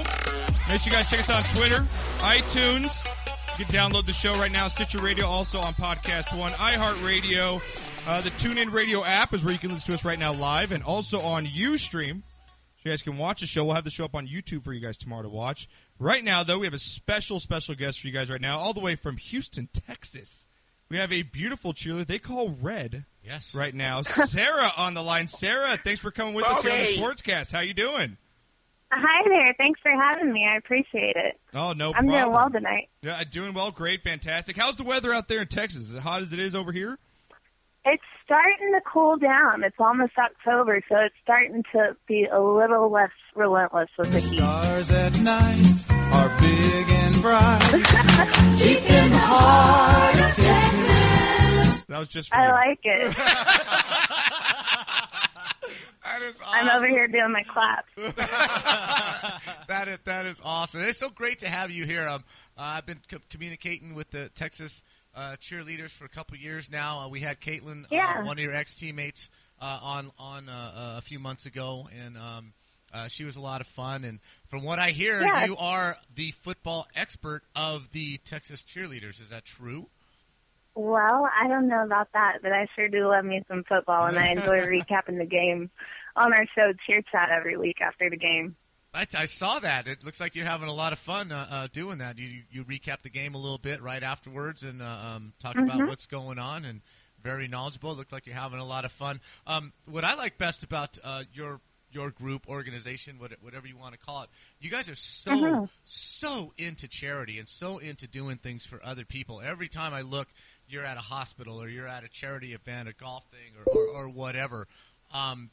[0.70, 1.80] Make sure you guys check us out on Twitter,
[2.20, 3.60] iTunes.
[3.60, 8.08] You can download the show right now, Stitcher Radio, also on Podcast One, iHeartRadio.
[8.08, 10.72] Uh, the TuneIn Radio app is where you can listen to us right now live,
[10.72, 12.22] and also on UStream.
[12.22, 13.66] So you guys can watch the show.
[13.66, 15.68] We'll have the show up on YouTube for you guys tomorrow to watch.
[16.00, 18.74] Right now, though, we have a special, special guest for you guys right now, all
[18.74, 20.46] the way from Houston, Texas.
[20.90, 23.54] We have a beautiful cheerleader they call Red Yes.
[23.56, 24.04] right now.
[24.04, 25.28] Sarah on the line.
[25.28, 27.52] Sarah, thanks for coming with us here on the Sportscast.
[27.52, 28.16] How you doing?
[28.92, 29.54] Hi there.
[29.58, 30.48] Thanks for having me.
[30.50, 31.40] I appreciate it.
[31.54, 32.10] Oh, no I'm problem.
[32.10, 32.90] doing well tonight.
[33.02, 33.72] Yeah, doing well.
[33.72, 34.56] Great, fantastic.
[34.56, 35.90] How's the weather out there in Texas?
[35.90, 36.98] Is it hot as it is over here?
[37.86, 39.64] It's starting to cool down.
[39.64, 44.38] It's almost October, so it's starting to be a little less relentless with the heat.
[44.38, 47.60] Stars at night are big and bright.
[48.58, 51.86] Deep in the heart of Texas.
[51.86, 52.52] That was just for I you.
[52.52, 53.16] like it.
[56.18, 57.90] That is I'm over here doing my claps.
[59.68, 60.82] that is that is awesome.
[60.82, 62.08] It's so great to have you here.
[62.08, 62.24] Um,
[62.58, 64.82] uh, I've been co- communicating with the Texas
[65.16, 67.02] uh, cheerleaders for a couple years now.
[67.02, 68.16] Uh, we had Caitlin, Yeah.
[68.20, 69.30] uh, one of your ex teammates,
[69.62, 72.54] uh, on on uh, a few months ago, and um,
[72.94, 74.04] uh, she was a lot of fun.
[74.04, 75.46] And from what I hear, Yeah.
[75.46, 79.22] you are the football expert of the Texas cheerleaders.
[79.22, 79.90] Is that true?
[80.74, 84.18] Well, I don't know about that, but I sure do love me some football, and
[84.20, 85.72] I enjoy recapping the game
[86.18, 88.56] on our show Cheer Chat every week after the game.
[88.94, 89.88] I, I saw that.
[89.88, 92.18] It looks like you're having a lot of fun uh, uh, doing that.
[92.18, 95.88] You you recap the game a little bit right afterwards and uh, um, talk about
[95.88, 96.82] what's going on and
[97.22, 97.94] very knowledgeable.
[97.94, 99.22] Looked like you're having a lot of fun.
[99.46, 101.60] Um, what I like best about uh, your
[101.92, 106.88] your group organization, whatever you want to call it, you guys are so so into
[106.88, 109.42] charity and so into doing things for other people.
[109.44, 110.28] Every time I look,
[110.68, 113.88] you're at a hospital or you're at a charity event, a golf thing, or or,
[113.88, 114.68] or whatever.
[115.14, 115.52] Um,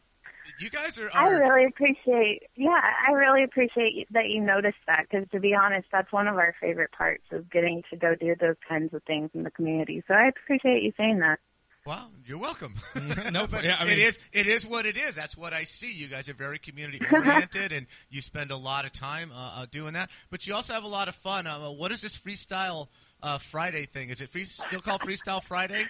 [0.59, 1.11] you guys are.
[1.15, 5.89] I really appreciate, yeah, I really appreciate that you noticed that because, to be honest,
[5.93, 9.31] that's one of our favorite parts of getting to go do those kinds of things
[9.35, 10.03] in the community.
[10.07, 11.39] So I appreciate you saying that.
[11.87, 12.77] Well, you're welcome.
[13.31, 15.15] no, but yeah, I mean- it is it is what it is.
[15.15, 15.93] That's what I see.
[15.93, 19.67] You guys are very community oriented, and you spend a lot of time uh, uh,
[19.71, 20.11] doing that.
[20.31, 21.47] But you also have a lot of fun.
[21.47, 22.89] Uh, what is this freestyle
[23.23, 24.09] uh, Friday thing?
[24.09, 25.87] Is it free, still called Freestyle Friday?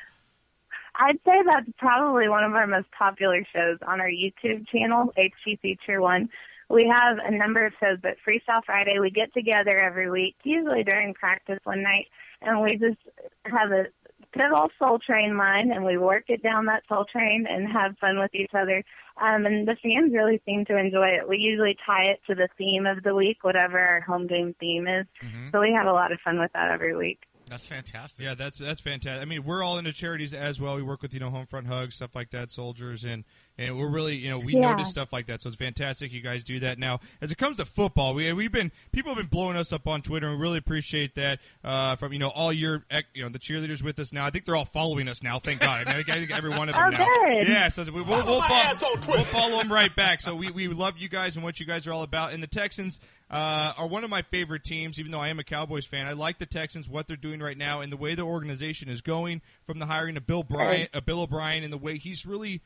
[0.97, 5.79] I'd say that's probably one of our most popular shows on our YouTube channel, HG
[5.85, 6.29] Cheer One.
[6.71, 10.83] We have a number of shows, but Freestyle Friday, we get together every week, usually
[10.83, 12.07] during practice one night,
[12.41, 12.99] and we just
[13.45, 13.87] have a
[14.33, 17.99] good old soul train line, and we work it down that soul train and have
[17.99, 18.83] fun with each other.
[19.21, 21.29] Um, and the fans really seem to enjoy it.
[21.29, 24.89] We usually tie it to the theme of the week, whatever our home game theme
[24.89, 25.07] is.
[25.53, 27.21] So we have a lot of fun with that every week.
[27.49, 28.25] That's fantastic.
[28.25, 29.21] Yeah, that's that's fantastic.
[29.21, 30.77] I mean, we're all into charities as well.
[30.77, 33.23] We work with you know Homefront Hugs, stuff like that, soldiers, and
[33.59, 34.71] and we're really you know we Yeah.
[34.73, 35.43] notice stuff like that.
[35.43, 36.79] So it's fantastic you guys do that.
[36.79, 39.87] Now, as it comes to football, we we've been people have been blowing us up
[39.87, 42.85] on Twitter, and we really appreciate that uh, from you know all your
[43.15, 44.25] you know the cheerleaders with us now.
[44.25, 45.39] I think they're all following us now.
[45.39, 45.83] Thank God.
[45.83, 47.05] I, mean, I think- I think every one of them Oh, now.
[47.07, 47.49] good.
[47.49, 48.73] Yeah, so we, we'll, we'll, follow,
[49.09, 50.23] we'll follow them right back.
[50.23, 52.33] So we we love you guys and what you guys are all about.
[52.33, 53.01] And the Texans
[53.35, 56.07] uh, are one of my favorite teams, even though I am a Cowboys fan.
[56.07, 59.01] I like the Texans, what they're doing right now, and the way the organization is
[59.01, 62.63] going from the hiring of Bill Bryant, uh, Bill O'Brien, and the way he's really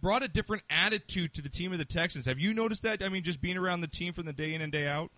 [0.00, 2.26] brought a different attitude to the team of the Texans.
[2.26, 3.02] Have you noticed that?
[3.02, 5.10] I mean, just being around the team from the day in and day out.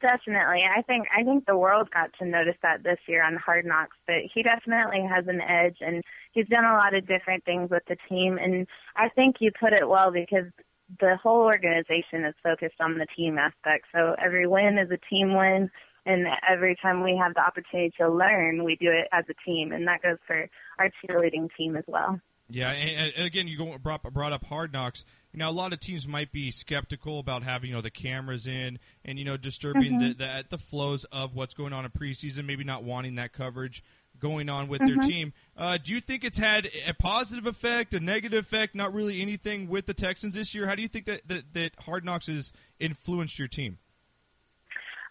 [0.00, 0.62] Definitely.
[0.64, 3.96] I think I think the world got to notice that this year on Hard Knocks,
[4.06, 6.02] but he definitely has an edge and
[6.32, 9.72] he's done a lot of different things with the team and I think you put
[9.72, 10.46] it well because
[11.00, 13.86] the whole organization is focused on the team aspect.
[13.94, 15.70] So every win is a team win
[16.06, 19.72] and every time we have the opportunity to learn, we do it as a team
[19.72, 22.20] and that goes for our cheerleading team as well.
[22.50, 25.04] Yeah, and, and again, you brought, brought up Hard Knocks.
[25.32, 28.46] You know, a lot of teams might be skeptical about having you know the cameras
[28.46, 30.08] in and you know disturbing mm-hmm.
[30.08, 32.46] the, the the flows of what's going on in preseason.
[32.46, 33.84] Maybe not wanting that coverage
[34.20, 35.32] going on with their team.
[35.56, 38.74] Uh, do you think it's had a positive effect, a negative effect?
[38.74, 40.66] Not really anything with the Texans this year.
[40.66, 43.78] How do you think that that, that Hard Knocks has influenced your team?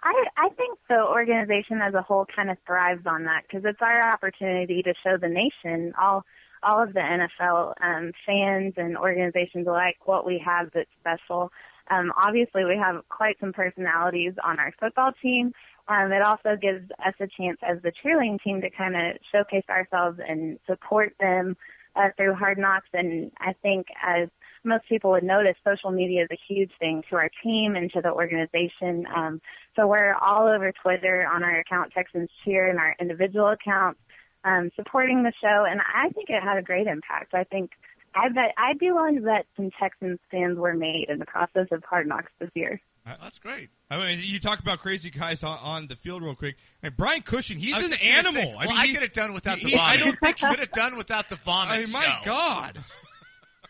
[0.03, 3.81] I I think the organization as a whole kind of thrives on that because it's
[3.81, 6.23] our opportunity to show the nation all
[6.63, 11.51] all of the NFL um, fans and organizations alike what we have that's special.
[11.89, 15.53] Um, obviously, we have quite some personalities on our football team.
[15.89, 19.63] Um, it also gives us a chance as the cheerleading team to kind of showcase
[19.69, 21.55] ourselves and support them
[21.95, 22.89] uh, through Hard Knocks.
[22.93, 24.29] And I think as
[24.63, 28.01] most people would notice, social media is a huge thing to our team and to
[28.01, 29.05] the organization.
[29.15, 29.41] Um,
[29.75, 33.99] so we're all over Twitter on our account Texans Cheer and our individual accounts,
[34.43, 35.65] um, supporting the show.
[35.69, 37.33] And I think it had a great impact.
[37.33, 37.71] I think
[38.13, 41.67] I bet I'd be willing to bet some Texans fans were made in the process
[41.71, 42.81] of Hard Knocks this year.
[43.09, 43.69] Oh, that's great.
[43.89, 46.57] I mean, you talk about crazy guys on, on the field real quick.
[46.83, 48.41] And Brian Cushing, he's I was an just gonna animal.
[48.41, 49.99] say, I well, mean, I he- could have done without the he- I vomit.
[49.99, 51.71] don't think could have done without the vomit.
[51.73, 52.25] I mean, my show.
[52.25, 52.83] God.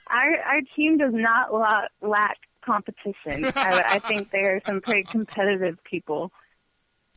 [0.10, 3.46] Our our team does not la- lack competition.
[3.56, 6.32] I, I think they are some pretty competitive people.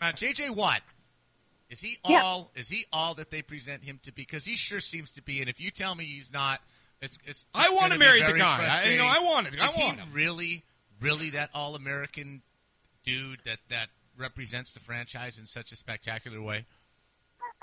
[0.01, 0.51] Now, J.J.
[0.51, 0.81] Watt,
[1.69, 2.23] is he Yeah.
[2.23, 2.51] all?
[2.55, 4.23] Is he all that they present him to be?
[4.23, 5.41] Because he sure seems to be.
[5.41, 6.61] And if you tell me he's not,
[7.01, 7.17] it's.
[7.27, 8.83] it's I wanna marry the guy.
[8.85, 9.07] I- you know.
[9.07, 9.61] I want it.
[9.61, 10.09] I Is want he him.
[10.13, 10.65] really,
[11.01, 12.43] really that all-American
[13.05, 16.67] dude that that represents the franchise in such a spectacular way?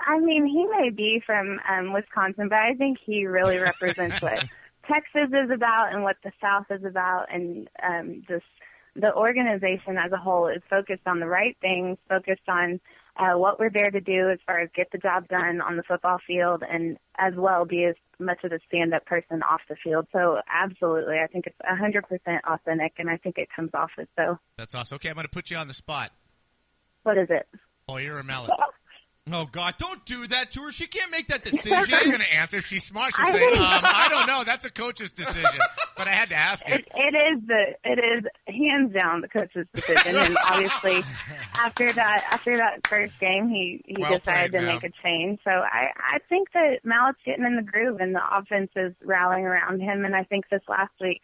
[0.00, 4.44] I mean, he may be from um, Wisconsin, but I think he really represents what
[4.90, 8.44] Texas is about and what the South is about, and um, just
[8.96, 12.80] the organization as a whole is focused on the right things, focused on
[13.18, 15.82] uh, what we're there to do as far as get the job done on the
[15.82, 20.06] football field, and as well be as much of a stand-up person off the field.
[20.12, 22.02] So, absolutely, I think it's 100%
[22.48, 24.38] authentic, and I think it comes off as so.
[24.56, 24.96] That's awesome.
[24.96, 26.12] Okay, I'm going to put you on the spot.
[27.02, 27.48] What is it?
[27.88, 28.50] Hoyer or Mallett?
[29.32, 30.72] Oh, God, don't do that to her.
[30.72, 31.78] She can't make that decision.
[31.78, 32.10] She's decision.
[32.10, 32.56] not going to answer.
[32.58, 34.44] If she's smart, she'll I say, um, "I don't know.
[34.44, 35.60] That's a coach's decision."
[35.96, 36.80] But I had to ask it.
[36.80, 41.02] It, it is the it is hands down the coach's decision, and obviously
[41.54, 44.74] after that after that first game, he he Well decided played, to Mal.
[44.74, 45.40] make a change.
[45.44, 49.44] So I I think that Mallett's getting in the groove, and the offense is rallying
[49.44, 50.04] around him.
[50.04, 51.22] And I think this last week.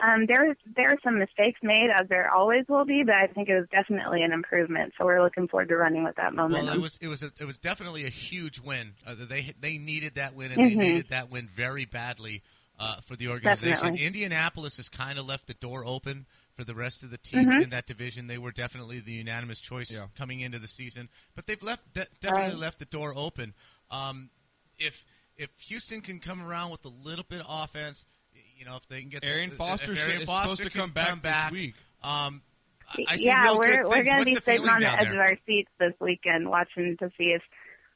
[0.00, 3.26] Um, there was there were some mistakes made, as there always will be, but I
[3.28, 4.92] think it was definitely an improvement.
[4.98, 6.66] So we're looking forward to running with that momentum.
[6.66, 8.92] Well, it was it was a, it was definitely a huge win.
[9.06, 10.68] Uh, they they needed that win, and Mhm.
[10.68, 12.42] they needed that win very badly
[12.78, 13.70] uh, for the organization.
[13.74, 14.04] Definitely.
[14.04, 16.26] Indianapolis has kind of left the door open
[16.56, 17.62] for the rest of the teams Mhm.
[17.64, 18.26] in that division.
[18.26, 20.08] They were definitely the unanimous choice Yeah.
[20.16, 22.58] coming into the season, but they've left de- definitely Right.
[22.58, 23.54] left the door open.
[23.90, 24.28] Um,
[24.78, 25.04] if
[25.38, 28.06] if Houston can come around with a little bit of offense,
[28.56, 30.70] you know, if they can get the- Arian if Foster Arian is Foster supposed to
[30.70, 31.74] can come back this week.
[32.02, 32.42] Um,
[32.88, 34.88] I- I see yeah, real we're good we're going to What's be sitting on the
[34.92, 35.12] edge there?
[35.14, 37.42] of our seats this weekend, watching to see if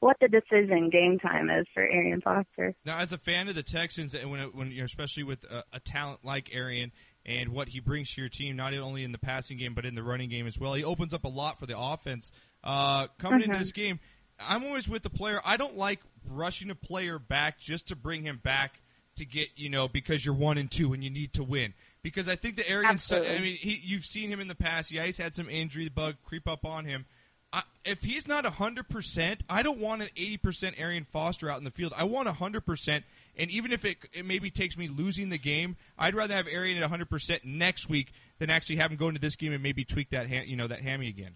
[0.01, 2.73] what the decision game time is for Arian Foster.
[2.85, 5.63] Now, as a fan of the Texans, and when it, when you're especially with a,
[5.73, 6.91] a talent like Arian
[7.25, 9.93] and what he brings to your team, not only in the passing game but in
[9.95, 12.31] the running game as well, he opens up a lot for the offense.
[12.63, 13.59] Uh, coming into Mhm.
[13.59, 13.99] this game,
[14.39, 15.39] I'm always with the player.
[15.45, 18.80] I don't like rushing a player back just to bring him back
[19.15, 21.73] to get you know because you're one and two and you need to win.
[22.03, 23.35] Because I think the Arian, Absolutely.
[23.35, 24.91] I mean, he, you've seen him in the past.
[24.91, 27.05] Yeah, he's had some injury bug creep up on him.
[27.53, 31.71] I, if he's not 100%, I don't want an 80% Arian Foster out in the
[31.71, 31.93] field.
[31.95, 33.03] I want 100%.
[33.37, 36.81] And even if it, it maybe takes me losing the game, I'd rather have Arian
[36.81, 40.09] at 100% next week than actually have him go into this game and maybe tweak
[40.11, 41.35] that ham, you know that hammy again.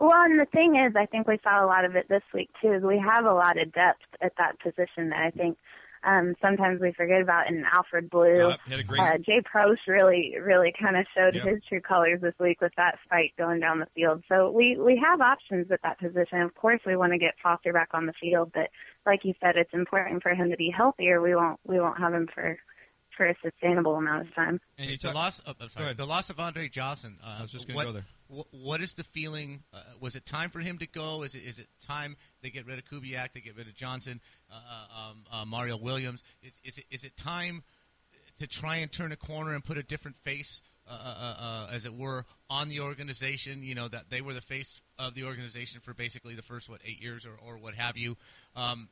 [0.00, 2.50] Well, and the thing is, I think we saw a lot of it this week
[2.60, 2.72] too.
[2.72, 5.56] Is we have a lot of depth at that position that I think
[6.04, 7.48] um, sometimes we forget about.
[7.48, 11.06] In Alfred Blue, Uh, he had a great- uh, Jay Prost really, really kind of
[11.14, 11.46] showed Yep.
[11.46, 14.22] his true colors this week with that fight going down the field.
[14.28, 16.40] So we we have options at that position.
[16.42, 18.70] Of course, we want to get Foster back on the field, but
[19.06, 21.20] like you said, it's important for him to be healthier.
[21.20, 22.58] We won't we won't have him for
[23.16, 24.60] for a sustainable amount of time.
[24.78, 25.38] And you the talk- loss.
[25.40, 27.16] Of, I'm sorry, the loss of Andre Johnson.
[27.24, 28.06] Uh, I was just gonna go there.
[28.28, 29.62] wh- what is the feeling?
[29.72, 31.22] Uh, was it time for him to go?
[31.22, 33.32] Is it is it time they get rid of Kubiak?
[33.34, 36.22] They get rid of Johnson, uh, uh, um, uh, Mario Williams.
[36.42, 37.62] Is, is it is it time
[38.38, 41.86] to try and turn a corner and put a different face, uh, uh, uh, as
[41.86, 43.62] it were, on the organization?
[43.62, 46.80] You know that they were the face of the organization for basically the first what
[46.84, 48.16] eight years or, or what have you.
[48.56, 48.88] Um,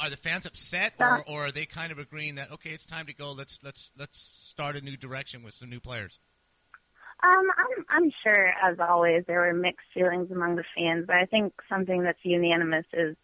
[0.00, 3.06] are the fans upset, or, or are they kind of agreeing that okay, it's time
[3.06, 3.32] to go?
[3.32, 6.20] Let's let's let's start a new direction with some new players.
[7.22, 11.24] Um, I'm I'm sure, as always, there were mixed feelings among the fans, but I
[11.24, 13.16] think something that's unanimous is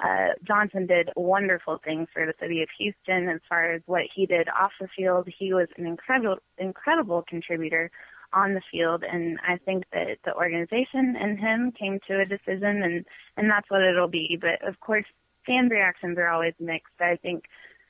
[0.00, 4.26] uh, Johnson did wonderful things for the city of Houston as far as what he
[4.26, 5.28] did off the field.
[5.38, 7.90] He was an incredible incredible contributor
[8.32, 12.82] on the field, and I think that the organization and him came to a decision,
[12.82, 13.04] and
[13.36, 14.38] and that's what it'll be.
[14.40, 15.06] But of course,
[15.48, 16.92] fan reactions are always mixed.
[17.00, 17.44] I think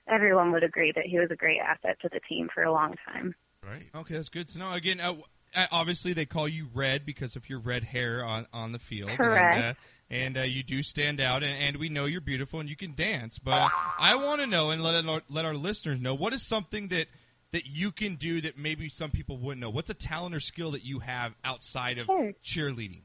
[0.08, 2.94] everyone would agree that he was a great asset to the team for a long
[3.06, 3.34] time.
[3.62, 3.84] Right.
[3.94, 4.72] Okay, that's good to know.
[4.72, 5.14] Again, uh,
[5.54, 9.10] uh, obviously they call you red because of your red hair on, on the field.
[9.16, 9.56] Correct.
[9.56, 9.74] And, uh,
[10.10, 12.94] and uh, you do stand out, and, and we know you're beautiful and you can
[12.94, 13.38] dance.
[13.38, 16.88] But I want to know and let our, let our listeners know what is something
[16.88, 17.08] that
[17.50, 19.70] that you can do that maybe some people wouldn't know.
[19.70, 22.32] What's a talent or skill that you have outside of Sure.
[22.44, 23.02] cheerleading?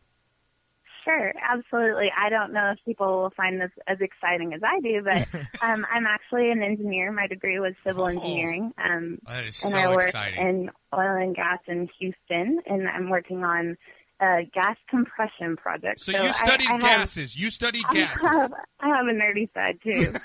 [1.03, 2.09] Sure, absolutely.
[2.17, 5.27] I don't know if people will find this as exciting as I do, but
[5.61, 7.11] um, I'm actually an engineer.
[7.11, 8.07] My degree was civil Oh.
[8.07, 10.39] engineering, um, That is and so I work exciting.
[10.47, 13.77] in oil and gas in Houston, and I'm working on
[14.21, 15.99] a gas compression project.
[15.99, 17.35] So, I- you studied I have- gases.
[17.35, 18.25] you studied I gases.
[18.25, 20.13] have, I have a nerdy side too.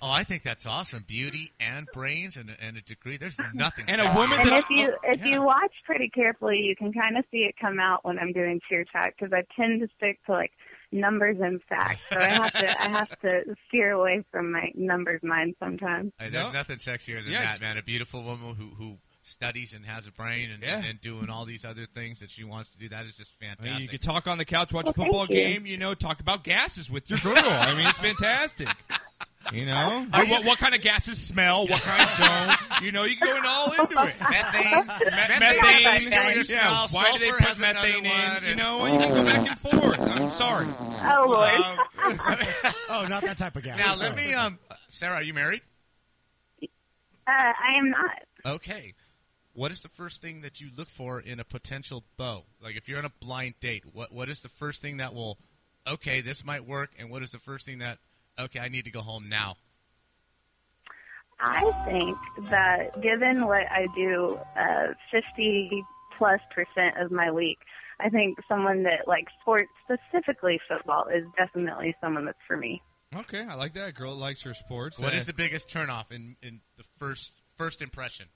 [0.00, 1.04] Oh, I think that's awesome.
[1.06, 3.16] Beauty and brains and, and a degree.
[3.16, 3.84] There's nothing.
[3.88, 4.14] And a sexier.
[4.16, 7.38] woman And that if you if you watch pretty carefully, you can kind of see
[7.38, 10.52] it come out when I'm doing cheer chat because I tend to stick to like
[10.92, 12.00] numbers and facts.
[12.12, 16.12] So I have to I have to steer away from my numbers mind sometimes.
[16.18, 16.52] Hey, there's No.
[16.52, 17.42] nothing sexier than Yeah.
[17.42, 17.76] that, man.
[17.78, 18.98] A beautiful woman who who
[19.28, 20.82] studies and has a brain and, Yeah.
[20.84, 22.88] and doing all these other things that she wants to do.
[22.88, 23.82] That is just I mean, fantastic.
[23.82, 25.34] you could talk on the couch, watch Well, a football you.
[25.34, 27.34] game, you know, talk about gases with your girl.
[27.36, 28.68] I mean, it's fantastic.
[29.52, 31.66] You know, Are what, you- what, what kind of gases smell?
[31.68, 32.08] What kind
[32.70, 32.82] don't?
[32.84, 34.14] You know, you can go all into it.
[34.20, 36.86] methane, Me- methane, methane, your yeah.
[36.86, 36.88] smell.
[36.90, 38.10] Why do they put methane in?
[38.10, 40.00] one, You and- know, you can go back and forth.
[40.00, 40.66] I'm sorry.
[40.80, 41.52] Oh Lord.
[42.20, 42.20] Um,
[42.90, 43.78] Oh, not that type of gas.
[43.78, 44.58] Now let me, um,
[44.90, 45.60] Sarah, are you married?
[46.62, 46.66] Uh,
[47.30, 48.54] I am not.
[48.54, 48.94] Okay.
[49.58, 52.44] What is the first thing that you look for in a potential beau?
[52.62, 55.36] Like if you're on a blind date, what what is the first thing that will,
[55.84, 57.98] okay, this might work, and what is the first thing that,
[58.38, 59.56] okay, I need to go home now?
[61.40, 62.16] I think
[62.50, 65.82] that given what I do, uh, 50
[66.16, 67.58] plus percent of my week,
[67.98, 72.80] I think someone that likes sports, specifically football, is definitely someone that's for me.
[73.12, 73.94] okay, I like that.
[73.96, 75.00] Girl that likes her sports.
[75.00, 78.28] What Uh, is the biggest turnoff in in the first first impression?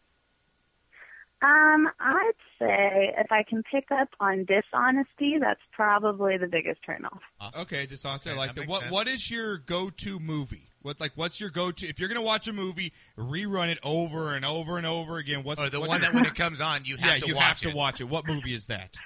[1.42, 7.18] Um, I'd say if I can pick up on dishonesty, that's probably the biggest turnoff.
[7.40, 7.62] Awesome.
[7.62, 8.68] Okay, just honestly, I Okay, like that that.
[8.68, 8.92] What sense.
[8.92, 10.68] What is your go-to movie?
[10.82, 14.44] What like what's your go-to if you're gonna watch a movie, rerun it over and
[14.44, 15.42] over and over again?
[15.42, 17.26] What's Or the what's one your- that when it comes on, you have yeah, to
[17.26, 17.74] you watch have to it.
[17.74, 18.04] watch it.
[18.08, 18.96] What movie is that?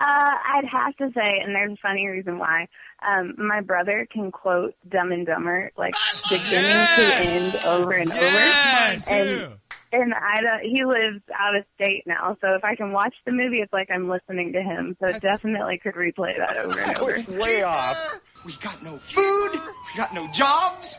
[0.00, 2.66] Uh, I'd have to say, and there's a funny reason why.
[3.06, 5.94] Um, my brother can quote Dumb and Dumber like
[6.28, 7.54] beginning Yes!
[7.54, 9.08] to end over and Yes!
[9.12, 9.20] over.
[9.44, 9.54] And
[10.02, 13.32] and I don't, he lives out of state now, so if I can watch the
[13.32, 14.96] movie, it's like I'm listening to him.
[15.00, 17.22] So That's- definitely could replay that over and over.
[17.40, 18.20] Way off.
[18.44, 19.52] We got no food.
[19.52, 20.98] We got no jobs.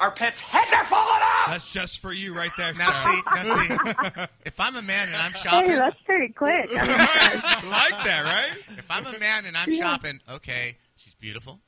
[0.00, 1.46] Our pets' heads are falling off.
[1.48, 2.72] That's just for you right there.
[2.74, 3.16] Now Sarah.
[3.16, 3.42] see, now
[4.16, 6.70] see, if I'm a man and I'm shopping, Hey, that's pretty quick.
[6.70, 7.64] I'm impressed.
[7.64, 8.58] I like that, right?
[8.78, 11.58] if I'm a man and I'm shopping, okay, she's beautiful,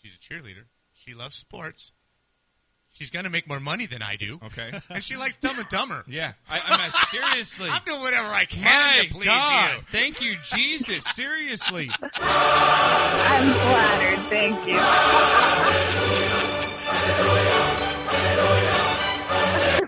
[0.00, 1.92] she's a cheerleader, she loves sports,
[2.94, 4.80] she's gonna make more money than I do, Okay.
[4.88, 6.04] and she likes Dumb and Dumber.
[6.08, 7.68] Yeah, I, I'm not, seriously.
[7.70, 9.82] I'm doing whatever I can My to please God, you.
[9.92, 11.04] thank you, Jesus.
[11.04, 14.18] Seriously, I'm flattered.
[14.30, 14.78] Thank you.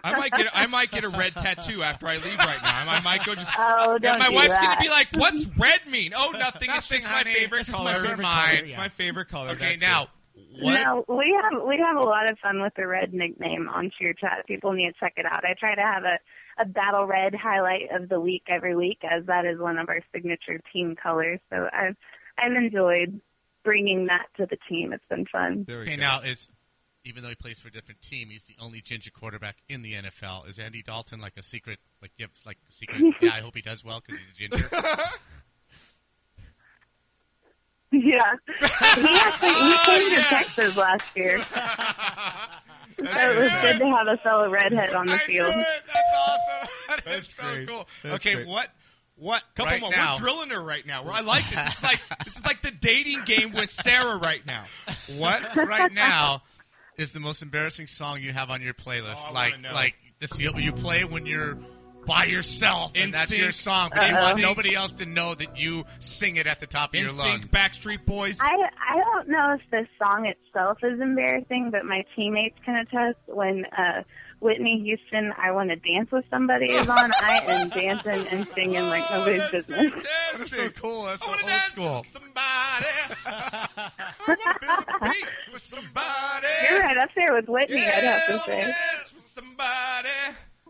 [0.05, 2.85] I might get I might get a red tattoo after I leave right now.
[2.91, 3.51] I might go just.
[3.59, 4.63] Oh, don't and my do wife's that.
[4.63, 6.69] gonna be like, "What's red mean?" Oh, nothing.
[6.73, 7.31] it's just honey.
[7.31, 7.85] my favorite This is color.
[7.85, 8.77] my favorite It's color, yeah.
[8.77, 9.51] My favorite color.
[9.51, 10.09] Okay, That's now it.
[10.61, 10.83] What?
[10.83, 14.13] No, we have we have a lot of fun with the red nickname on Cheer
[14.15, 14.47] Chat.
[14.47, 15.45] People need to check it out.
[15.45, 16.19] I try to have a
[16.63, 20.01] a battle red highlight of the week every week, as that is one of our
[20.15, 21.41] signature team colors.
[21.51, 21.97] So I've
[22.39, 23.21] I've enjoyed
[23.65, 24.93] bringing that to the team.
[24.93, 25.65] It's been fun.
[25.67, 26.03] There we Okay, go.
[26.03, 26.49] now is
[27.05, 29.95] even though he plays for a different team, he's the only ginger quarterback in the
[29.95, 30.49] NFL.
[30.49, 31.79] Is Andy Dalton like a secret?
[32.03, 33.01] Like, yep, like a secret.
[33.23, 34.69] yeah, I hope he does well because he's a ginger.
[37.93, 38.01] Yeah,
[38.97, 41.45] he actually he came to Texas last year, so
[43.05, 45.55] it was good to have a fellow redhead on the I field.
[45.55, 45.83] knew it.
[45.87, 46.69] That's awesome.
[46.89, 47.69] That is That's so great.
[47.69, 47.89] cool.
[48.03, 48.47] That's okay, great.
[48.47, 48.69] what?
[49.17, 49.43] What?
[49.55, 49.91] Couple right more.
[49.91, 50.13] now?
[50.15, 51.05] We're drilling her right now.
[51.05, 51.67] I like this.
[51.67, 54.65] It's like this is like the dating game with Sarah right now.
[55.17, 56.43] What right now
[56.99, 59.17] is the most embarrassing song you have on your playlist?
[59.19, 59.73] Oh, I like, know.
[59.73, 61.59] like this you you play when you're
[62.07, 63.41] by yourself, and that's sync.
[63.41, 64.23] your song, but you Uh-oh.
[64.23, 67.21] want nobody else to know that you sing it at the top of your lungs.
[67.21, 68.39] sync, Backstreet Boys.
[68.41, 73.19] I I don't know if the song itself is embarrassing, but my teammates can attest
[73.27, 74.03] when uh
[74.39, 77.11] Whitney Houston "I Want to Dance with Somebody" is on.
[77.23, 79.93] I am dancing and singing like nobody's business.
[80.37, 81.05] That's so cool.
[81.05, 81.95] That's so old dance school.
[81.97, 82.87] with somebody.
[83.27, 83.89] I
[84.29, 86.47] wanna feel the beat with somebody.
[86.71, 88.61] You're right up there with Whitney, I'd have to Yeah, I wanna say.
[88.61, 90.09] dance with somebody.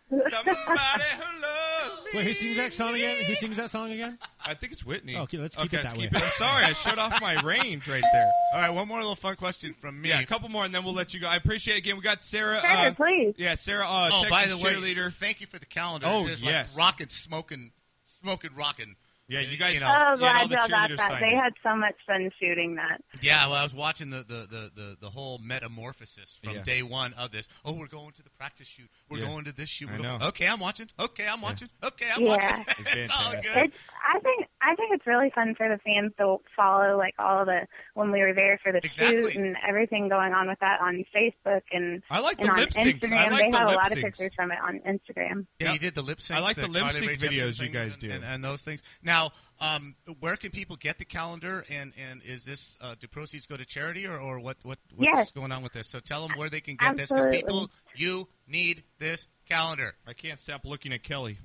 [0.09, 2.11] Somebody who loves me.
[2.15, 3.25] Wait, who sings that song again?
[3.25, 4.19] Who sings that song again?
[4.45, 5.17] I think it's Whitney.
[5.17, 6.19] Okay, let's keep okay, it that keep way.
[6.19, 6.25] it.
[6.25, 8.31] I'm sorry, I shut off my range right there.
[8.55, 10.11] All right, one more little fun question from me.
[10.11, 11.27] Yeah, a couple more, and then we'll let you go.
[11.27, 11.97] I appreciate it again.
[11.97, 12.61] We got Sarah.
[12.61, 13.35] Sure, uh, please.
[13.37, 13.87] Yeah, Sarah.
[13.87, 15.13] Uh, oh, Texas by the way, cheerleader.
[15.13, 16.07] thank you for the calendar.
[16.09, 16.77] Oh, it is yes.
[16.77, 17.73] like rockin', smoking,
[18.21, 18.95] smoking, rockin'.
[19.29, 19.75] Yeah, you guys.
[19.75, 21.21] You know, Oh, yeah, all glad y'all got that.
[21.21, 23.01] They had so much fun shooting that.
[23.21, 26.63] Yeah, well, I was watching the the, the, the, the whole metamorphosis from Yeah.
[26.63, 27.49] day one of this.
[27.65, 28.89] Oh, we're going to the practice shoot.
[29.11, 29.27] We're Yeah.
[29.27, 29.91] going to this shoot.
[29.91, 30.27] We're going- know.
[30.29, 30.89] Okay, I'm watching.
[30.99, 31.69] Okay, I'm watching.
[31.83, 32.59] Okay, I'm Yeah.
[32.59, 32.75] watching.
[32.87, 33.43] It's It's, all good.
[33.67, 33.77] It's,
[34.09, 37.67] I think I think it's really fun for the fans to follow like all the
[37.95, 39.33] when we were there for the Exactly.
[39.33, 42.59] shoot and everything going on with that on Facebook and I like and the on
[42.61, 43.01] lip syncs.
[43.01, 43.13] Instagram.
[43.19, 45.47] I like they the have a lip lot of pictures from it on Instagram.
[45.59, 46.39] Yeah, you did the lip sync.
[46.39, 48.11] I like the lip sync videos you guys and, do.
[48.13, 48.81] and, and those things.
[49.03, 53.47] Now, Um, where can people get the calendar, and, and is this uh, do proceeds
[53.47, 55.31] go to charity, or, or what what what's Yes.
[55.33, 55.89] going on with this?
[55.89, 59.95] So tell them where they can get this because people you need this calendar.
[60.07, 61.39] I can't stop looking at Kelly.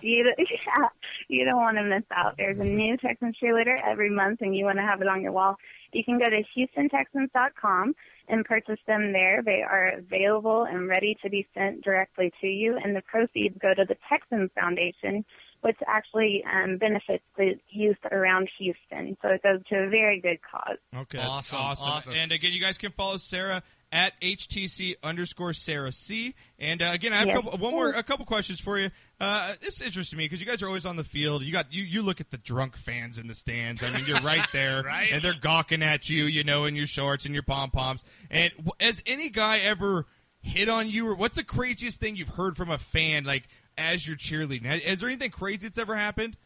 [0.00, 0.88] You, yeah,
[1.28, 2.36] you don't want to miss out.
[2.36, 5.32] There's a new Texans cheerleader every month, and you want to have it on your
[5.32, 5.56] wall.
[5.92, 7.94] You can go to HoustonTexans.com
[8.28, 9.42] and purchase them there.
[9.44, 13.74] They are available and ready to be sent directly to you, and the proceeds go
[13.74, 15.24] to the Texans Foundation,
[15.62, 19.16] which actually um, benefits the youth around Houston.
[19.20, 20.78] So it goes to a very good cause.
[20.94, 21.88] Okay, that's Awesome, awesome.
[21.88, 22.12] awesome.
[22.14, 23.62] And again, you guys can follow Sarah
[23.92, 26.34] at HTC underscore Sarah C.
[26.58, 27.38] And uh, again, I have Yes.
[27.38, 28.90] a couple, one more, a couple questions for you.
[29.20, 31.42] Uh, this interests me because you guys are always on the field.
[31.42, 33.82] You got you, you look at the drunk fans in the stands.
[33.82, 35.10] I mean, you're right there, Right.
[35.12, 38.04] And they're gawking at you, you know, in your shorts and your pom poms.
[38.30, 40.06] And has any guy ever
[40.40, 44.06] hit on you, or what's the craziest thing you've heard from a fan, like as
[44.06, 44.80] you're cheerleading?
[44.84, 46.36] Is there anything crazy that's ever happened?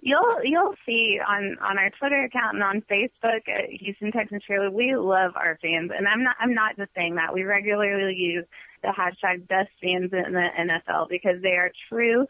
[0.00, 4.72] You'll you'll see on on our Twitter account and on Facebook at Houston Texans Cheerleader.
[4.72, 7.34] We love our fans, and I'm not I'm not just saying that.
[7.34, 8.44] We regularly use
[8.82, 12.26] the hashtag best fans in the NFL because they are true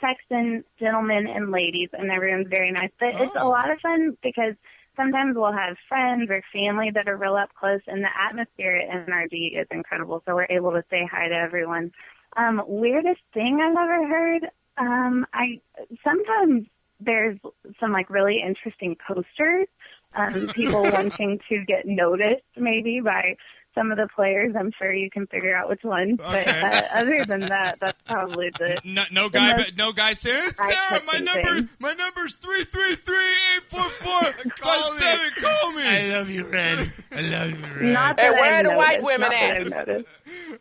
[0.00, 2.90] Texan gentlemen and ladies, and everyone's very nice.
[2.98, 3.50] But it's a Oh.
[3.50, 4.54] lot of fun because
[4.96, 9.06] sometimes we'll have friends or family that are real up close, and the atmosphere at
[9.06, 10.22] NRG is incredible.
[10.26, 11.92] So we're able to say hi to everyone.
[12.36, 14.48] Um, weirdest thing I've ever heard.
[14.78, 15.60] Um, I
[16.02, 16.66] sometimes
[17.00, 17.38] there's
[17.80, 19.66] some like really interesting posters.
[20.14, 23.36] Um, people wanting to get noticed maybe by
[23.76, 24.56] some of the players.
[24.58, 26.16] I'm sure you can figure out which ones.
[26.18, 29.92] But uh, other than that, that's probably the No, no The guy, most but no
[29.92, 31.68] guy says, Sarah, my number, thing.
[31.78, 34.22] my number's three three three eight four four
[34.58, 35.30] five seven.
[35.40, 35.82] Call me.
[35.86, 36.92] I love you, Red.
[37.12, 37.82] I love you, Red.
[37.94, 39.60] not Hey, that where I've the white women not that at?
[39.60, 40.08] I've noticed.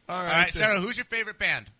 [0.07, 1.71] All All right, Sarah, who's your favorite band?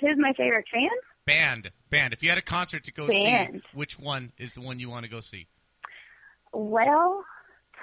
[0.00, 0.88] Who's my favorite fan?
[1.28, 2.12] Band, band.
[2.12, 3.62] If you had a concert to go Band.
[3.62, 5.46] see, which one is the one you want to go see?
[6.52, 7.22] Well,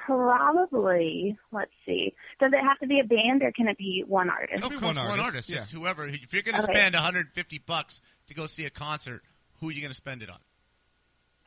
[0.06, 1.38] probably.
[1.52, 2.14] Let's see.
[2.39, 4.62] Does it have to be a band or can it be one artist?
[4.62, 5.50] No, be one on, one artist, artist.
[5.50, 5.56] yeah.
[5.58, 6.08] Just whoever.
[6.08, 6.74] If you're going to Okay.
[6.74, 9.22] spend 150 bucks to go see a concert,
[9.60, 10.39] who are you going to spend it on?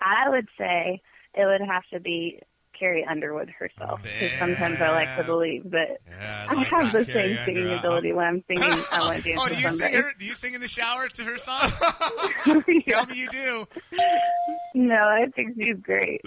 [0.01, 1.03] I would say
[1.35, 2.41] it would have to be
[2.79, 4.03] Carrie Underwood herself.
[4.03, 7.63] Because sometimes I like to believe that Yeah, I like have the Carrie same singing
[7.65, 7.79] Underwood.
[7.81, 8.63] ability when I'm singing.
[8.93, 9.97] I want to dance oh, with do you sing somebody.
[9.97, 10.13] her?
[10.19, 11.71] Do you sing in the shower to her song?
[12.87, 12.95] Yeah.
[12.95, 13.67] Tell me you do.
[14.75, 16.21] No, I think she's great.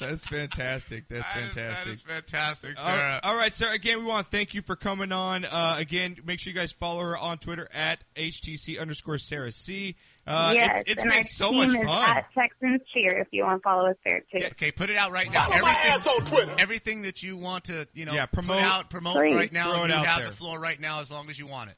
[0.00, 1.08] That's fantastic.
[1.08, 1.84] That's That is- fantastic.
[1.84, 3.20] that is fantastic, All- Sarah.
[3.22, 3.72] all right, Sarah.
[3.74, 5.44] Again, we want to thank you for coming on.
[5.44, 9.96] Uh, again, make sure you guys follow her on Twitter at HTC underscore Sarah C.
[10.24, 12.10] Uh, yes, it's, it's and been our so team much is fun.
[12.10, 14.44] at Texans Cheer if you want to follow us there too.
[14.52, 15.46] Okay, put it out right now.
[15.46, 16.54] Follow my everything, ass on Twitter.
[16.58, 19.34] everything that you want to, you know, Yeah, put promote- out, promote Please.
[19.34, 19.72] right now.
[19.74, 20.28] Throw it you out have there.
[20.30, 21.76] the floor right now as long as you want it.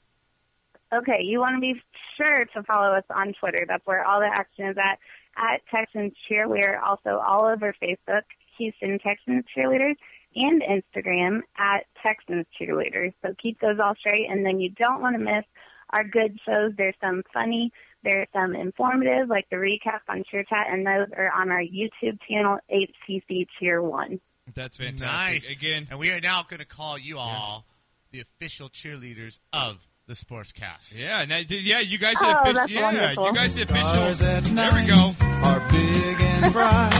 [0.94, 1.74] Okay, you want to be
[2.16, 3.64] sure to follow us on Twitter.
[3.66, 4.98] That's where all the action is at.
[5.36, 8.22] At Texans Cheer, we are also all over Facebook,
[8.58, 9.96] Houston Texans Cheerleaders,
[10.36, 13.14] and Instagram at Texans Cheerleaders.
[13.22, 15.44] So keep those all straight, and then you don't want to miss
[15.90, 16.72] our good shows.
[16.76, 17.72] There's some funny,
[18.04, 22.18] there's some informative, like the recap on Cheer Chat, and those are on our YouTube
[22.28, 24.20] channel, HTC Cheer One.
[24.54, 25.06] That's fantastic.
[25.08, 25.48] Nice.
[25.50, 27.64] Again, And we are now going to call you all
[28.12, 30.94] the official cheerleaders of the Sportscast.
[30.96, 32.54] yeah, now, yeah, you guys Oh, are official.
[32.60, 33.26] that's Yeah, wonderful.
[33.28, 34.28] you guys are Stars official.
[34.28, 35.12] at There we go.
[35.48, 36.90] Are big and bright.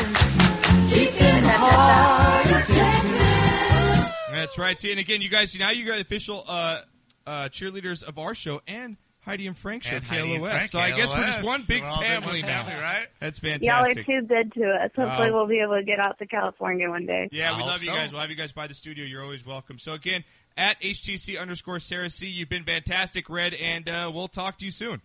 [0.90, 4.12] Keeping heart of Texas.
[4.30, 4.78] That's right.
[4.78, 6.80] See, and again, you guys, now you got official uh,
[7.26, 10.78] uh, cheerleaders of our show and Heidi and Frank show, And Heidi and Frank, so
[10.78, 12.64] I guess we're just one big We're big family one now.
[12.64, 13.06] family, right?
[13.20, 13.66] That's fantastic.
[13.66, 14.90] Y'all are too good to us.
[14.94, 15.32] Hopefully, Oh.
[15.34, 17.28] we'll be able to get out to California one day.
[17.32, 18.12] Yeah, we love hope you guys.
[18.12, 19.04] We'll have you guys by the studio.
[19.04, 19.78] You're always welcome.
[19.78, 20.24] So again,
[20.56, 24.70] at HTC underscore Sarah C, you've been fantastic, Red, and uh, we'll talk to you
[24.70, 25.00] soon.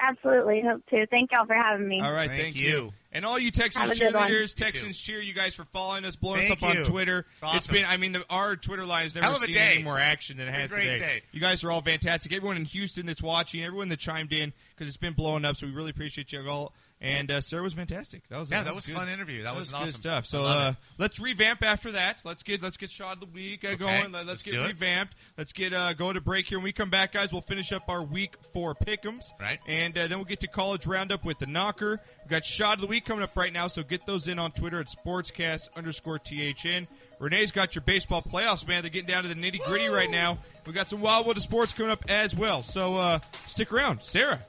[0.00, 1.06] Absolutely, hope to.
[1.08, 2.00] Thank y'all for having me.
[2.00, 2.92] All right, Thank thank, you.
[3.10, 4.28] And all you Texans Have a good one.
[4.28, 6.80] cheerleaders, You Texans cheer, you guys for following us, blowing Thank us up you.
[6.80, 7.26] on Twitter.
[7.32, 7.56] It's awesome.
[7.56, 9.72] It's been, I mean, the, our Twitter line has never Hell of seen day.
[9.76, 10.98] any more action than it has great today.
[10.98, 11.22] day.
[11.32, 12.32] You guys are all fantastic.
[12.32, 15.56] Everyone in Houston that's watching, everyone that chimed in because it's been blowing up.
[15.56, 16.74] So we really appreciate you all.
[17.00, 18.28] And uh, Sarah was fantastic.
[18.28, 19.44] That was Yeah, that was a fun interview.
[19.44, 20.00] That was good awesome.
[20.00, 20.26] stuff.
[20.26, 22.22] So uh, let's revamp after that.
[22.24, 24.10] Let's get let's get shot of the week uh, going.
[24.10, 24.68] Let, us let's get do it.
[24.68, 25.14] revamped.
[25.36, 26.58] Let's get uh, going to break here.
[26.58, 29.26] When we come back, guys, we'll finish up our week four pick'ems.
[29.40, 29.60] Right.
[29.68, 32.00] And uh, then we'll get to college roundup with the knocker.
[32.22, 34.50] We've got shot of the week coming up right now, so get those in on
[34.50, 36.88] Twitter at sportscast underscore THN.
[37.20, 38.82] Renee's got your baseball playoffs, man.
[38.82, 40.38] They're getting down to the nitty gritty right now.
[40.66, 42.62] We got some Wildwood of sports coming up as well.
[42.62, 44.02] So uh, stick around.
[44.02, 44.40] Sarah,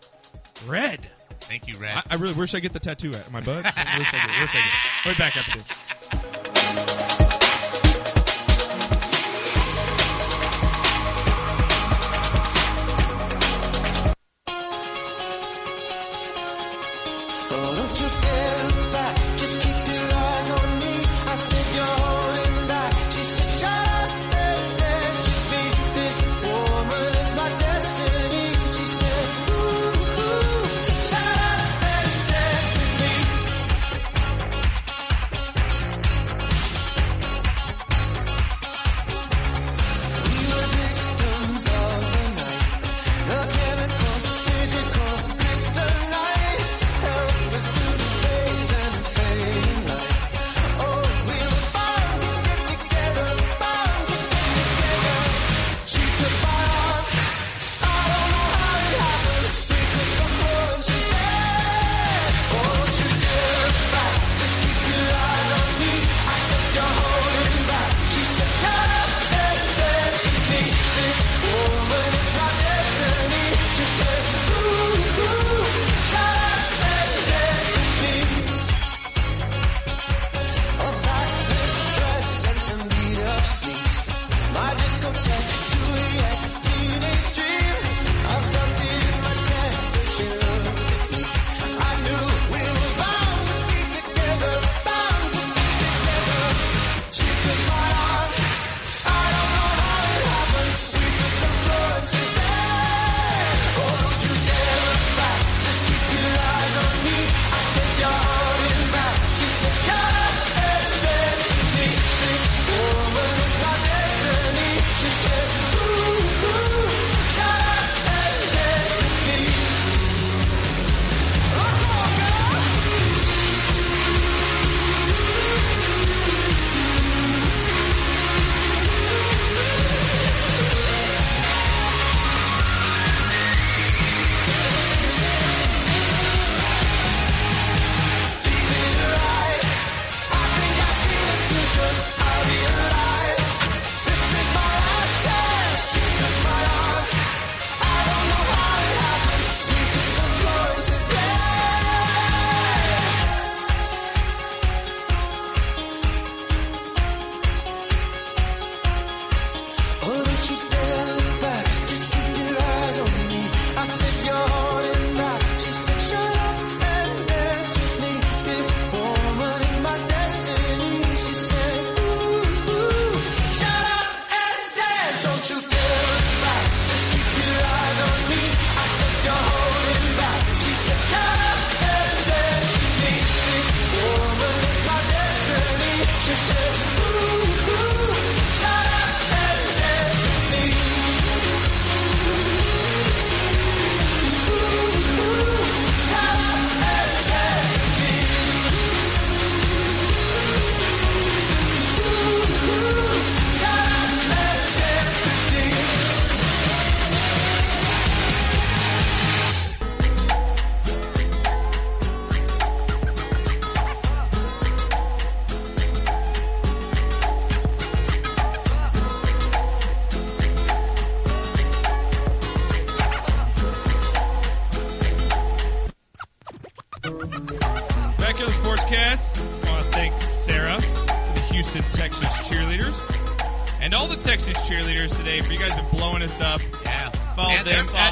[0.66, 1.08] Red.
[1.50, 1.96] Thank you, Red.
[1.96, 3.64] I, I really wish I get the tattoo at my butt.
[3.66, 4.40] Wish I did.
[4.40, 4.72] Wish I did.
[5.04, 6.99] We'll back after this.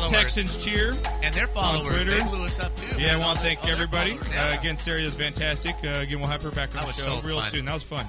[0.06, 0.10] At.
[0.10, 0.96] Texans Cheer.
[1.24, 2.12] And their followers, Twitter.
[2.12, 3.02] they blew us up too.
[3.02, 4.18] Yeah, I want to thank their everybody.
[4.32, 4.50] yeah.
[4.56, 5.76] Uh, again, Sarah is fantastic.
[5.84, 7.52] Uh, again, we'll have her back on That the show so real fun.
[7.52, 7.66] soon.
[7.66, 8.06] That was fun.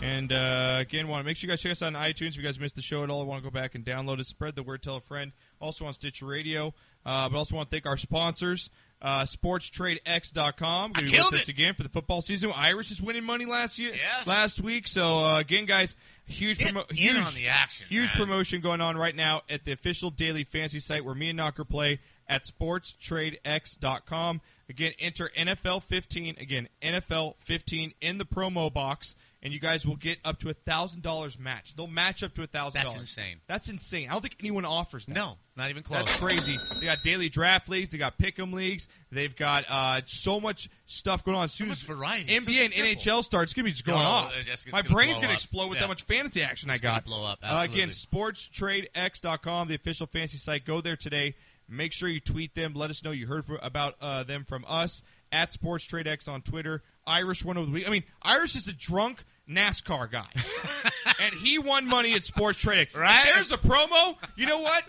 [0.00, 2.28] And uh, again, want to make sure you guys check us out on iTunes.
[2.28, 4.20] If you guys missed the show at all, I want to go back and download
[4.20, 5.32] it, spread the word, tell a friend.
[5.60, 6.72] Also on Stitcher Radio.
[7.04, 8.70] Uh, but also want to thank our sponsors,
[9.00, 10.92] uh, SportsTradeX.com.
[10.92, 12.52] Going to be with us again for the football season.
[12.54, 14.26] Irish is winning money last year, Yes.
[14.26, 14.88] last week.
[14.88, 15.96] So uh, again, guys,
[16.26, 18.16] huge, Get promo- huge on the action, huge man.
[18.26, 21.64] promotion going on right now at the official daily fantasy site where me and Knocker
[21.64, 24.40] play at sportstradex.com.
[24.68, 26.36] Again, enter NFL 15.
[26.38, 30.54] Again, NFL 15 in the promo box, and you guys will get up to a
[30.54, 31.74] thousand dollars match.
[31.76, 33.36] They'll match up to a thousand That's insane.
[33.46, 34.08] That's insane.
[34.08, 35.14] I don't think anyone offers that.
[35.14, 36.00] No, not even close.
[36.04, 36.58] That's crazy.
[36.80, 37.90] They got daily draft leagues.
[37.90, 38.88] They got pick'em leagues.
[39.12, 41.44] They've got uh, so much stuff going on.
[41.44, 42.32] As soon much as variety.
[42.34, 42.94] It's so NBA and simple.
[43.18, 44.34] NHL starts, it's gonna be just going No, off.
[44.44, 45.34] just- My gonna brain's gonna up.
[45.34, 45.82] explode with Yeah.
[45.82, 47.04] how much fantasy action I It's gonna got.
[47.04, 50.64] blow up, Uh, again, sportstradex.com, the official fantasy site.
[50.64, 51.34] Go there today.
[51.68, 52.72] Make sure you tweet them.
[52.74, 56.82] Let us know you heard about uh, them from us at SportsTradeX on Twitter.
[57.06, 57.86] Irish one of the week.
[57.86, 60.26] I mean, Irish is a drunk NASCAR guy,
[61.20, 62.94] and he won money at Sports Tradex.
[62.96, 63.26] Right?
[63.28, 64.14] If there's a promo.
[64.36, 64.84] You know what?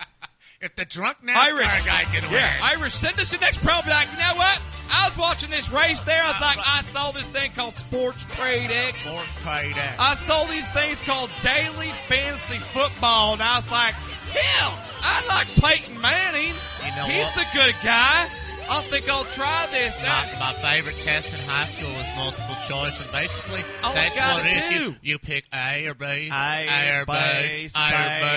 [0.61, 3.83] If the drunk NASCAR Irish guy can win, Yeah, Irish, send us the next promo.
[3.85, 4.59] Be like, you know what?
[4.91, 6.21] I was watching this race there.
[6.21, 8.99] I was like, I saw this thing called Sports Trade X.
[9.05, 9.95] Sports Trade X.
[9.97, 15.47] I saw these things called daily fantasy football, and I was like, hell, I like
[15.63, 16.53] Peyton Manning.
[16.85, 17.47] You know He's what?
[17.47, 18.27] a good guy.
[18.71, 19.99] I think I'll try this.
[20.03, 24.45] My, my favorite test in high school was multiple choice, and basically All I what
[24.45, 24.79] it is.
[24.79, 27.69] You, you pick A or B, A, or B, A or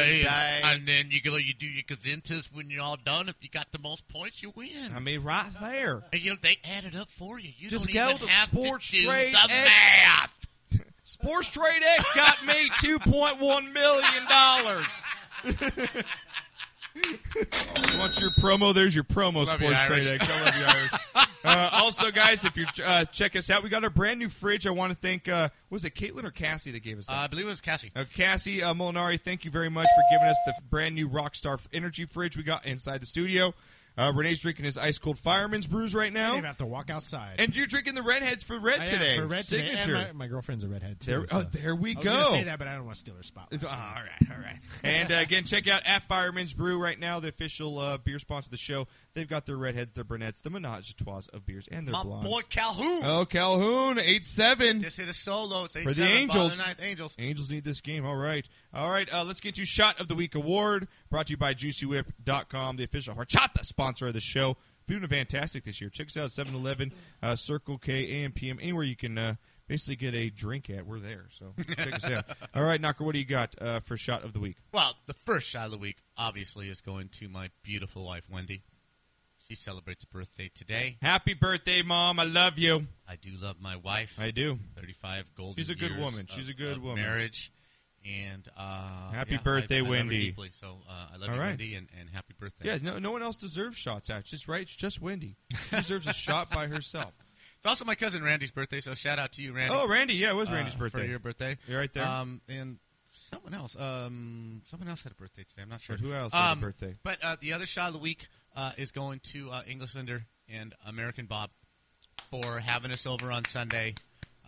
[0.05, 0.27] B,
[0.65, 1.37] and then you go.
[1.37, 3.29] You do your gazintas when you're all done.
[3.29, 4.93] If you got the most points, you win.
[4.95, 6.03] I mean, right there.
[6.13, 7.51] and you know, they add it up for you.
[7.57, 9.53] You Just don't go even to have Sports to do Trade the X.
[9.53, 10.33] math.
[11.05, 14.85] Sports Trade X got me $2.1 million.
[17.99, 18.75] Want your promo?
[18.75, 20.07] There's your promo, Love you, Sports Irish.
[20.07, 20.29] Trade X.
[20.31, 21.29] I love you, Irish.
[21.45, 24.67] Uh, also, guys, if you uh, check us out, we got a brand new fridge.
[24.67, 27.15] I want to thank, uh, was it Caitlin or Cassie that gave us that?
[27.15, 27.91] Uh, I believe it was Cassie.
[27.97, 31.65] Uh, Cassie uh, Molinari, thank you very much for giving us the brand new Rockstar
[31.73, 33.55] Energy fridge we got inside the studio.
[33.97, 36.27] Uh, Renee's drinking his ice cold fireman's brews right I now.
[36.29, 37.37] didn't even have to walk outside.
[37.41, 39.17] And you're drinking the redheads for red I am today.
[39.17, 40.07] for red today, and Signature.
[40.09, 41.11] my, my girlfriend's a redhead too.
[41.11, 41.39] There- so.
[41.41, 42.25] oh, there we I was go.
[42.33, 43.49] say that, but I don't want to steal her spot.
[43.53, 44.59] Oh, all right, all right.
[44.85, 48.47] And uh, again, check out at Fireman's Brew right now, the official uh, beer sponsor
[48.47, 48.89] of the show.
[49.15, 52.03] They've got their redheads, their brunettes, the menage a trois of beers, and their My
[52.03, 52.29] blondes.
[52.29, 53.03] boy Calhoun.
[53.05, 54.83] Oh, Calhoun, eight seven.
[54.83, 55.65] Just hit a solo.
[55.65, 56.57] It's For the Angels.
[56.57, 57.15] the ninth, Angels.
[57.19, 58.05] Angels need this game.
[58.07, 58.47] All right.
[58.75, 59.13] All right.
[59.13, 62.85] Uh, let's get to Shot of the Week award brought to you by JuicyWhip.com, the
[62.85, 64.57] official horchata sponsor of the show.
[64.87, 65.91] Been doing fantastic this year.
[65.91, 66.93] Check us out 7 Eleven,
[67.23, 69.35] uh, Circle K, AM, PM, anywhere you can uh,
[69.69, 70.87] basically get a drink at.
[70.87, 71.27] We're there.
[71.39, 72.25] So check us out.
[72.55, 74.57] All right, Knocker, what do you got uh, for Shot of the Week?
[74.73, 78.63] Well, the first shot of the week obviously is going to my beautiful wife Wendy.
[79.49, 80.97] She celebrates a birthday today.
[81.03, 82.19] Happy birthday, Mom.
[82.19, 82.87] I love you.
[83.09, 84.17] I do love my wife.
[84.19, 84.59] I do.
[84.77, 85.57] Thirty-five golden.
[85.63, 86.27] She's a good years woman.
[86.29, 87.05] She's of- a good woman.
[87.05, 87.53] Marriage.
[88.05, 90.19] And uh, Happy yeah, I- birthday, I, her Wendy.
[90.19, 91.49] deeply, so uh, I love All you, right.
[91.51, 92.67] Wendy, and, and happy birthday.
[92.67, 94.25] Yeah, no, no one else deserves shots out.
[94.25, 95.37] Just right, it's just Wendy.
[95.71, 97.13] She deserves a shot by herself.
[97.59, 99.73] It's also my cousin Randy's birthday, so shout out to you, Randy.
[99.73, 100.99] Oh, Randy, yeah, it was uh, Randy's birthday.
[101.03, 101.57] for your birthday.
[101.69, 102.05] You're right there.
[102.05, 102.79] Um, and
[103.31, 105.63] someone else, um, someone else had a birthday today.
[105.63, 106.97] I'm not sure But who else had a Um, birthday?
[107.05, 108.27] But uh, the other shot of the week
[108.57, 111.51] uh, is going to uh, Englishlander and American Bob
[112.33, 113.95] for having us over on Sunday.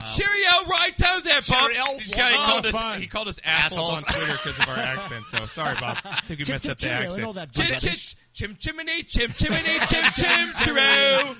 [0.01, 1.71] Uh, Cheerio, righto there, Bob.
[1.71, 2.75] Cheerio, He, he called up?
[2.75, 3.01] us, fun.
[3.01, 4.05] he called us assholes, Assholes.
[4.05, 5.27] on Twitter because of our accent.
[5.27, 5.99] So sorry, Bob.
[6.05, 7.27] I think we Chim, messed chim, up the cheerio, and accent.
[7.27, 8.17] all that Chim, chim, rubbish.
[8.35, 11.37] chim, chimney, chim, chimney, chim, chim, chiroo.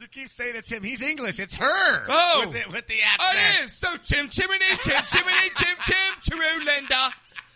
[0.00, 0.82] You keep saying it's him.
[0.82, 1.38] He's English.
[1.38, 2.06] It's her.
[2.08, 2.44] Oh.
[2.48, 3.60] with the, with the Oh, accent.
[3.60, 3.72] it is.
[3.72, 7.10] So chim, chimney, chim, chimney, chim, chim, chiroo, Linda.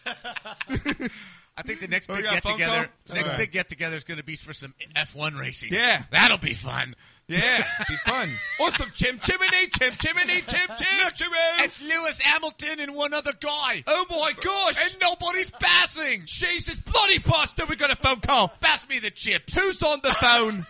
[1.57, 2.87] I think the next Oh, we big got a get phone together, call?
[3.07, 3.39] the next All right.
[3.39, 5.73] big get together is going to be for some F1 racing.
[5.73, 6.03] Yeah.
[6.11, 6.95] that'll be fun.
[7.27, 8.29] Yeah, be fun.
[8.61, 11.61] Awesome, chim, chimney, chim, chimney, chim, chim, chiroo.
[11.65, 14.79] It's Lewis Hamilton and one other guy, Oh my gosh.
[14.85, 16.23] and nobody's passing.
[16.27, 18.49] Jesus bloody bastard, we got a phone call.
[18.61, 19.55] Pass me the chips.
[19.59, 20.67] Who's on the phone?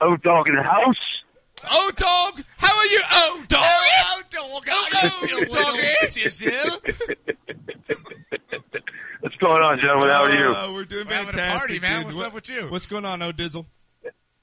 [0.00, 0.98] Oh, dog in the house.
[1.70, 2.42] Oh, dog.
[2.58, 3.00] How are you?
[3.12, 3.60] Oh, dog.
[3.62, 4.64] Oh, dog.
[4.68, 4.90] Oh,
[5.22, 6.24] Oh, doggy.
[6.24, 7.16] doggy.
[9.20, 10.08] What's going on, gentlemen?
[10.10, 10.54] How are you?
[10.54, 12.02] Uh, we're doing We're having a fantastic, party, man.
[12.04, 12.14] dude.
[12.14, 12.66] What's up with you?
[12.68, 13.66] What's going on, Oh Dizzle?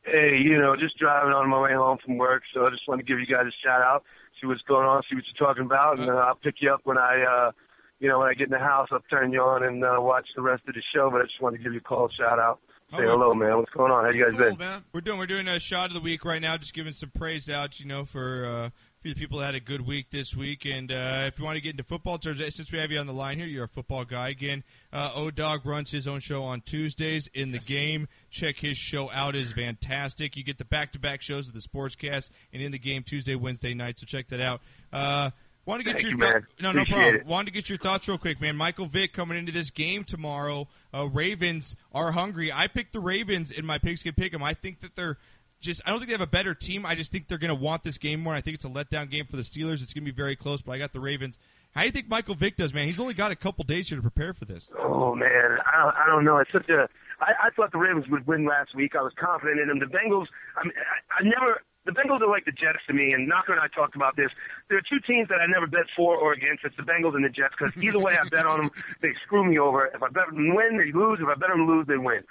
[0.06, 3.00] Hey, you know, just driving on my way home from work, so I just want
[3.00, 4.04] to give you guys a shout out,
[4.40, 6.82] see what's going on, see what you're talking about, and uh, I'll pick you up
[6.84, 7.52] when I, uh,
[8.00, 8.90] you know, when I get in the house.
[8.92, 11.10] I'll turn you on and uh, watch the rest of the show.
[11.10, 12.60] But I just want to give you a call, shout out,
[12.92, 13.06] say Okay.
[13.08, 13.56] hello, man.
[13.58, 14.04] What's going on?
[14.04, 14.58] How you guys Cool, been?
[14.58, 14.84] man.
[14.92, 17.50] We're doing we're doing a shot of the week right now, just giving some praise
[17.50, 18.70] out, you know, for uh,
[19.04, 20.66] for the people that had a good week this week.
[20.66, 23.06] And uh, if you want to get into football terms, since we have you on
[23.06, 24.64] the line here, you're a football guy again.
[24.92, 28.08] Uh, O Dog runs his own show on Tuesdays in the game.
[28.32, 30.38] Check his show out; is fantastic.
[30.38, 34.00] You get the back-to-back shows of the Sportscast and in the game Tuesday, Wednesday night.
[34.00, 34.62] So check that out.
[34.92, 35.32] Uh,
[35.66, 36.48] Want to get Thank your you, man.
[36.60, 37.16] no no problem.
[37.16, 37.26] it.
[37.26, 38.58] Wanted to get your thoughts real quick, man.
[38.58, 40.68] Michael Vick coming into this game tomorrow.
[40.94, 42.52] Uh, Ravens are hungry.
[42.52, 44.44] I picked the Ravens in my pigskin pick 'em.
[44.44, 45.18] I think that they're
[45.64, 45.82] just.
[45.86, 46.86] I don't think they have a better team.
[46.86, 48.34] I just think they're going to want this game more.
[48.36, 49.82] I think it's a letdown game for the Steelers.
[49.82, 50.62] It's going to be very close.
[50.62, 51.40] But I got the Ravens.
[51.74, 52.86] How do you think Michael Vick does, man?
[52.86, 54.72] He's only got a couple days here to prepare for this.
[54.78, 56.38] Oh man, I don't, I don't know.
[56.38, 56.88] It's such a.
[57.20, 58.96] I, I thought the Ravens would win last week.
[58.96, 59.80] I was confident in them.
[59.80, 60.28] The Bengals.
[60.56, 61.62] I mean, I, I never.
[61.86, 64.30] The Bengals are like the Jets to me, and Knocker and I talked about this.
[64.70, 66.64] There are two teams that I never bet for or against.
[66.64, 68.72] It's the Bengals and the Jets because either way I bet on them,
[69.02, 69.88] they screw me over.
[69.88, 71.20] If I bet them win, they lose.
[71.20, 72.24] If I bet them lose, they win.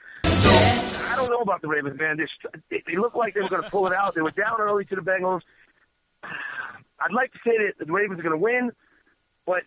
[1.12, 2.16] I don't know about the Ravens, man.
[2.16, 2.26] They,
[2.70, 4.14] they, they look like they were going to pull it out.
[4.14, 5.40] They were down early to the Bengals.
[6.24, 8.70] I'd like to say that the Ravens are going to win,
[9.44, 9.62] but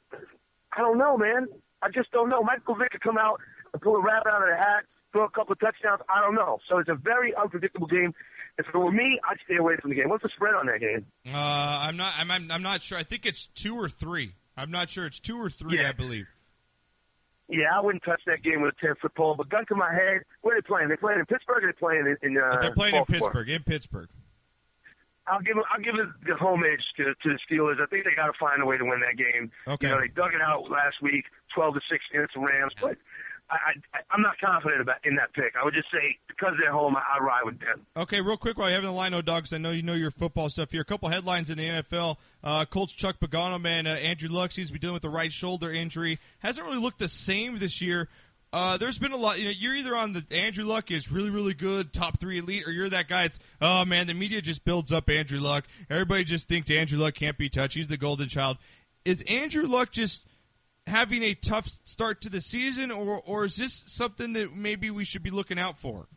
[0.75, 1.47] I don't know, man.
[1.81, 2.41] I just don't know.
[2.41, 3.41] Michael Vick could come out
[3.73, 6.01] and pull a rabbit out of the hat, throw a couple of touchdowns.
[6.09, 6.59] I don't know.
[6.69, 8.13] So it's a very unpredictable game.
[8.57, 10.09] If it were me, I'd stay away from the game.
[10.09, 11.05] What's the spread on that game?
[11.27, 12.13] Uh, I'm not.
[12.17, 12.49] I'm, I'm.
[12.51, 12.97] I'm not sure.
[12.97, 14.35] I think it's two or three.
[14.55, 15.05] I'm not sure.
[15.05, 15.79] It's two or three.
[15.79, 15.89] Yeah.
[15.89, 16.27] I believe.
[17.47, 19.35] Yeah, I wouldn't touch that game with a ten foot pole.
[19.37, 20.89] But gun to my head, where are they playing?
[20.89, 21.63] They playing in Pittsburgh.
[21.63, 23.49] Or they playing in, in uh, They're playing in Pittsburgh.
[23.49, 24.09] In Pittsburgh.
[25.27, 27.81] I'll give I'll give it the home edge to, to the Steelers.
[27.81, 29.51] I think they got to find a way to win that game.
[29.67, 29.87] Okay.
[29.87, 32.97] You know, they dug it out last week, twelve to six against the Rams, but
[33.49, 33.55] I,
[33.93, 35.53] I I'm not confident about in that pick.
[35.59, 37.85] I would just say because they're home, I, I ride with them.
[37.95, 39.53] Okay, real quick while you have the line, dogs.
[39.53, 40.81] I know you know your football stuff here.
[40.81, 42.17] A couple headlines in the NFL.
[42.43, 45.31] Uh, Colts Chuck Pagano, man, uh, Andrew Luck seems to be dealing with the right
[45.31, 46.19] shoulder injury.
[46.39, 48.09] Hasn't really looked the same this year.
[48.55, 49.37] Uh, there's been a lot.
[49.37, 52.63] You know, you're either on the Andrew Luck is really, really good, top three elite,
[52.65, 53.25] or you're that guy.
[53.25, 55.65] It's oh man, the media just builds up Andrew Luck.
[55.89, 57.75] Everybody just thinks Andrew Luck can't be touched.
[57.75, 58.57] He's the golden child.
[59.03, 60.25] Is Andrew Luck just
[60.87, 65.05] having a tough start to the season, or or is this something that maybe we
[65.05, 66.07] should be looking out for?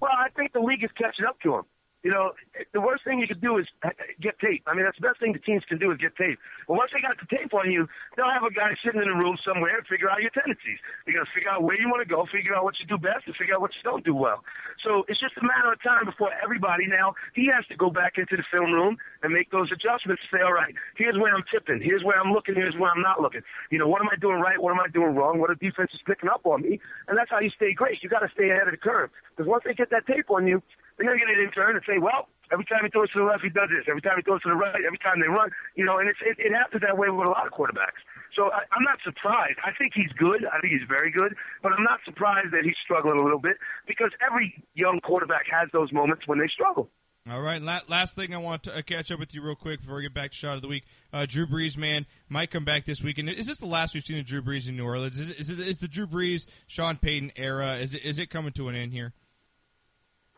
[0.00, 1.62] Well, I think the league is catching up to him.
[2.02, 2.32] You know,
[2.74, 4.66] the worst thing you could do is uh, get tape.
[4.66, 6.38] I mean, that's the best thing the teams can do is get tape.
[6.66, 9.14] But once they got the tape on you, they'll have a guy sitting in a
[9.14, 10.82] room somewhere and figure out your tendencies.
[11.06, 12.98] They're going to figure out where you want to go, figure out what you do
[12.98, 14.42] best, and figure out what you don't do well.
[14.82, 18.18] So it's just a matter of time before everybody now, he has to go back
[18.18, 21.78] into the film room and make those adjustments say, all right, here's where I'm tipping,
[21.78, 23.46] here's where I'm looking, here's where I'm not looking.
[23.70, 25.94] You know, what am I doing right, what am I doing wrong, what are defense
[25.94, 26.82] is picking up on me?
[27.06, 28.02] And that's how you stay great.
[28.02, 29.10] You got to stay ahead of the curve.
[29.30, 30.62] Because once they get that tape on you,
[30.96, 33.28] they're going to get an intern and say, well, every time he throws to the
[33.28, 33.88] left, he does this.
[33.88, 36.20] Every time he throws to the right, every time they run, you know, and it's,
[36.20, 38.00] it, it happens that way with a lot of quarterbacks.
[38.36, 39.58] So I, I'm not surprised.
[39.64, 40.44] I think he's good.
[40.48, 41.34] I think he's very good.
[41.62, 43.56] But I'm not surprised that he's struggling a little bit
[43.86, 46.88] because every young quarterback has those moments when they struggle.
[47.30, 47.62] All right.
[47.62, 50.02] La- last thing I want to uh, catch up with you real quick before we
[50.02, 50.84] get back to shot of the week.
[51.12, 53.28] Uh, Drew Brees, man, might come back this weekend.
[53.28, 55.18] Is this the last we've seen of Drew Brees in New Orleans?
[55.18, 57.76] Is, it, is, it, is the Drew Brees, Sean Payton era?
[57.76, 59.12] Is it, is it coming to an end here?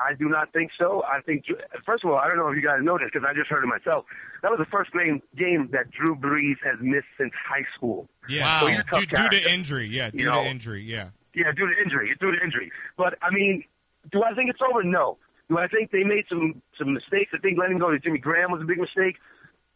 [0.00, 1.02] I do not think so.
[1.04, 1.44] I think,
[1.86, 3.62] first of all, I don't know if you guys know this because I just heard
[3.62, 4.04] it myself.
[4.42, 8.08] That was the first game, game that Drew Brees has missed since high school.
[8.28, 8.60] Yeah.
[8.60, 9.88] So a tough due, due to injury.
[9.88, 10.10] Yeah.
[10.10, 10.82] Due You know, to injury.
[10.82, 11.10] Yeah.
[11.34, 12.10] Yeah, due to injury.
[12.10, 12.70] It's due to injury.
[12.96, 13.64] But I mean,
[14.10, 14.82] do I think it's over?
[14.82, 15.18] No.
[15.48, 17.30] Do I think they made some some mistakes?
[17.34, 19.16] I think letting go to Jimmy Graham was a big mistake.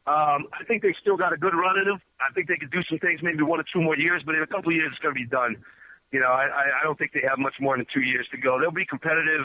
[0.07, 2.01] Um, I think they still got a good run in them.
[2.17, 4.43] I think they could do some things, maybe one or two more years, but in
[4.43, 5.57] a couple of years it's going to be done.
[6.13, 8.59] You know, I, I don't think they have much more than two years to go.
[8.59, 9.45] They'll be competitive.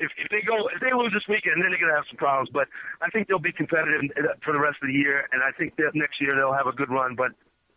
[0.00, 2.16] If, if they go, if they lose this weekend, then they're going to have some
[2.16, 2.48] problems.
[2.52, 2.68] But
[3.02, 4.10] I think they'll be competitive
[4.42, 6.72] for the rest of the year, and I think that next year they'll have a
[6.72, 7.14] good run.
[7.14, 7.32] But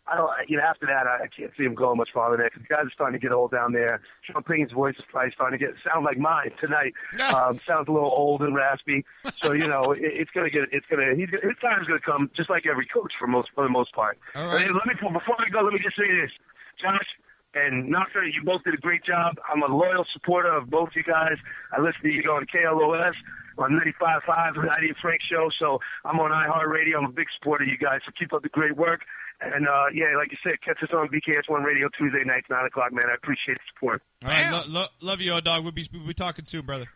[0.06, 2.50] I don't, you know, after that, I, I can't see them going much farther there
[2.52, 4.00] because guys are starting to get old down there.
[4.22, 6.92] Sean Payton's voice is probably starting to get sound like mine tonight.
[7.32, 9.04] Um, sounds a little old and raspy.
[9.42, 12.50] So you know, it, it's gonna get, it's gonna, he's, his time's gonna come, just
[12.50, 14.18] like every coach for most, for the most part.
[14.34, 14.66] All right.
[14.66, 16.32] And let me before I go, let me just say this,
[16.80, 17.08] Josh.
[17.54, 19.36] And Knocker, you both did a great job.
[19.50, 21.38] I'm a loyal supporter of both you guys.
[21.72, 23.14] I listen to you on KLOS
[23.58, 25.48] on 95.5, the Heidi and Frank show.
[25.58, 26.98] So I'm on iHeartRadio.
[26.98, 28.00] I'm a big supporter of you guys.
[28.04, 29.02] So keep up the great work.
[29.40, 32.92] And, uh, yeah, like you said, catch us on BKS1 Radio Tuesday nights, 9 o'clock,
[32.92, 33.04] man.
[33.10, 34.02] I appreciate the support.
[34.24, 34.50] All right.
[34.50, 35.62] Lo- lo- love you, old dog.
[35.62, 36.86] We'll be, we'll be talking soon, brother.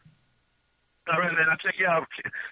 [1.13, 1.47] All right, man.
[1.51, 2.07] I'll check you out.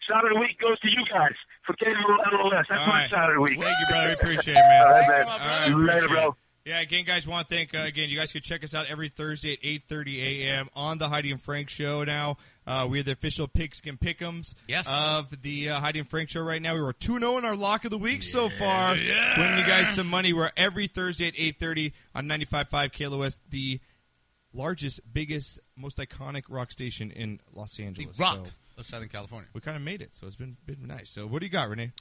[0.08, 1.34] Shot of the week goes to you guys
[1.66, 2.64] for KLOS.
[2.68, 3.08] That's All my right.
[3.08, 3.58] shot of the week.
[3.60, 4.06] Thank you, brother.
[4.08, 4.82] We appreciate it, man.
[4.86, 5.26] All right, man.
[5.26, 6.36] All right, Later, bro.
[6.66, 8.08] Yeah, again, guys, want to thank uh, again.
[8.08, 10.68] You guys can check us out every Thursday at eight thirty a.m.
[10.74, 12.02] on the Heidi and Frank Show.
[12.02, 14.88] Now uh, we are the official Pigskin Pick'ems Yes.
[14.90, 16.40] of the uh, Heidi and Frank Show.
[16.40, 18.94] Right now, we were two zero in our lock of the week so far.
[18.94, 20.32] Winning you guys some money.
[20.32, 23.78] We're every Thursday at eight thirty on 95.5 KLOS, the
[24.52, 28.18] largest, biggest, most iconic rock station in Los The Angeles.
[28.18, 29.48] Rock So of Southern California.
[29.54, 31.10] we kind of made it, so it's been been nice.
[31.10, 31.92] So what do you got, Renee?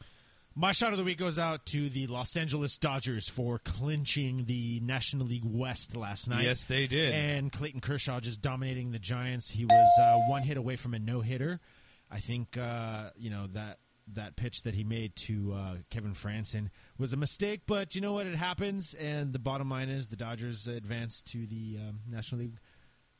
[0.57, 4.79] My shot of the week goes out to the Los Angeles Dodgers for clinching the
[4.79, 6.45] National League West last night.
[6.45, 7.13] Yes, they did.
[7.13, 9.49] And Clayton Kershaw just dominating the Giants.
[9.49, 11.59] He was uh, one hit away from a no hitter.
[12.09, 13.79] I think uh, you know that
[14.13, 18.13] that pitch that he made to uh, Kevin Franson was a mistake, but you know
[18.13, 18.25] what?
[18.25, 18.93] It happens.
[18.93, 22.59] And the bottom line is the Dodgers advanced to the um, National League.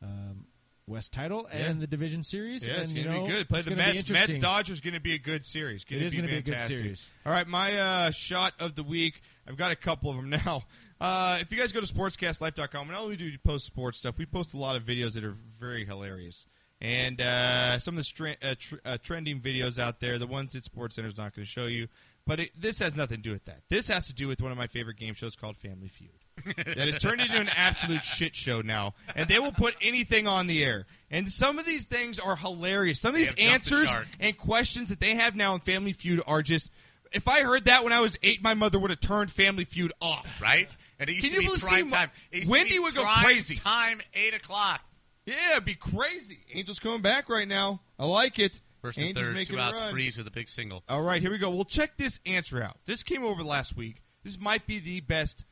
[0.01, 0.45] Um,
[0.87, 1.79] West title and Yeah.
[1.81, 2.67] the division series.
[2.67, 3.49] Yeah, it's and, you gonna know, be good.
[3.49, 4.09] Play the gonna Mets.
[4.09, 4.37] Mets.
[4.37, 5.83] Dodgers going to be a good series.
[5.89, 7.09] It is going gonna be a good series.
[7.25, 9.21] All right, my uh, shot of the week.
[9.47, 10.63] I've got a couple of them now.
[11.01, 14.25] Uh, if you guys go to sportscastlife.com, not only do we post sports stuff, we
[14.25, 16.47] post a lot of videos that are very hilarious.
[16.79, 20.53] And uh, some of the stra- uh, tr- uh, trending videos out there, the ones
[20.53, 21.89] that SportsCenter's not going to show you.
[22.25, 23.63] But it, this has nothing to do with that.
[23.69, 26.24] This has to do with one of my favorite game shows called Family Feud.
[26.57, 30.47] That has turned into an absolute shit show now, and they will put anything on
[30.47, 30.85] the air.
[31.09, 32.99] And some of these things are hilarious.
[32.99, 36.21] Some of these jumped the answers and questions that they have now in Family Feud
[36.27, 36.71] are just.
[37.11, 39.93] If I heard that when I was eight, my mother would have turned Family Feud
[40.01, 40.41] off.
[40.41, 40.75] Right?
[40.99, 42.11] And it used Can to you be prime time.
[42.31, 43.55] It used to Wendy would go crazy.
[43.55, 44.81] Time eight o'clock.
[45.25, 46.39] Yeah, it'd be crazy.
[46.53, 47.81] Angels coming back right now.
[47.97, 48.59] I like it.
[48.81, 49.91] First and Angels third, two outs, run.
[49.91, 50.83] freeze with a big single.
[50.87, 51.49] All right, here we go.
[51.49, 52.77] We'll check this answer out.
[52.85, 54.03] This came over last week.
[54.23, 55.45] This might be the best,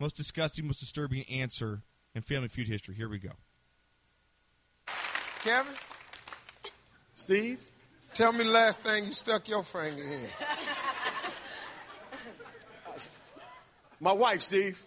[0.00, 1.82] most disgusting, most disturbing answer
[2.14, 2.94] in Family Feud history.
[2.94, 3.32] Here we go.
[5.40, 5.74] Kevin?
[7.14, 7.60] Steve?
[8.14, 10.28] Tell me the last thing you stuck your finger in.
[14.00, 14.84] My wife, Steve.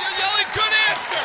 [0.00, 1.24] You're yelling, good answer!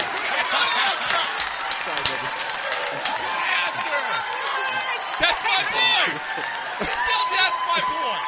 [5.20, 6.06] That's my boy!
[6.80, 8.20] Still, that's my boy!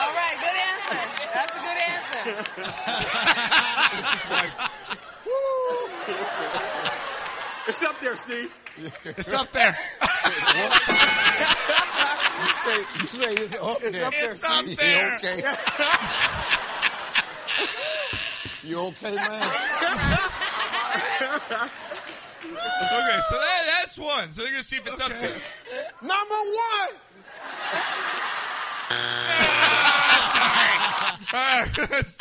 [0.00, 1.00] All right, good answer.
[1.34, 2.50] That's a good answer.
[7.68, 8.52] It's up there, Steve.
[9.04, 9.76] It's up there.
[10.02, 10.08] you
[12.50, 14.06] say, you say it's up It's there.
[14.06, 14.76] up there, It's up Steve.
[14.76, 15.04] there.
[15.04, 15.42] You okay?
[18.64, 19.42] you okay, man?
[22.42, 24.32] Okay, so that, that's one.
[24.32, 25.36] So they're going to see if it's up there.
[26.02, 26.94] Number one.
[31.32, 32.16] All right.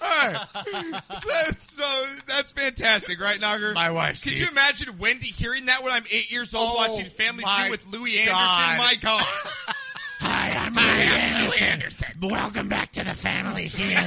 [0.00, 0.46] All right.
[1.08, 3.72] That's, so that's fantastic, right, Knocker?
[3.72, 4.40] My wife, Could Steve.
[4.40, 7.86] you imagine Wendy hearing that when I'm eight years old Oh, watching Family Feud with
[7.86, 8.32] Louie Anderson?
[8.34, 8.78] God.
[8.78, 9.24] My God.
[10.20, 12.08] Hi, I'm Louie Anderson.
[12.20, 13.98] Welcome back to the family feud.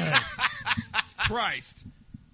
[1.27, 1.85] Christ.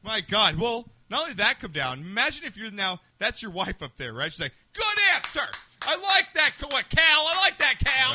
[0.03, 0.57] My God.
[0.59, 4.13] Well, not only that come down, imagine if you're now, that's your wife up there,
[4.13, 4.31] right?
[4.31, 5.41] She's like, good answer.
[5.81, 6.51] I like that.
[6.61, 7.01] What, Cal?
[7.03, 8.13] I like that, Cal.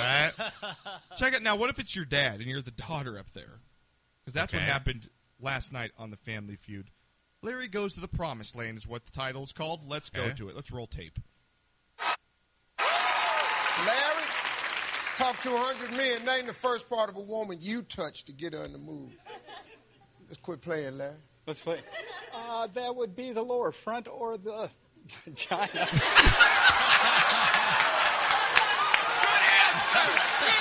[0.73, 0.93] Right.
[1.17, 1.57] Check it now.
[1.57, 3.61] What if it's your dad and you're the daughter up there?
[4.25, 5.09] Because that's what happened
[5.43, 6.91] last night on the Family Feud.
[7.43, 9.89] Larry goes to the promised land is what the title is called.
[9.89, 10.35] Let's go Okay.
[10.37, 10.57] to it.
[10.57, 11.19] Let's roll tape.
[13.87, 14.25] Larry,
[15.17, 16.25] talk to 100 men.
[16.25, 19.12] Name the first part of a woman you touched to get her in the mood.
[20.29, 21.15] Let's quit playing, Larry.
[21.47, 21.81] Let's play.
[22.35, 24.71] Uh, that would be the lower front or the
[25.25, 25.89] vagina.
[29.91, 30.55] Good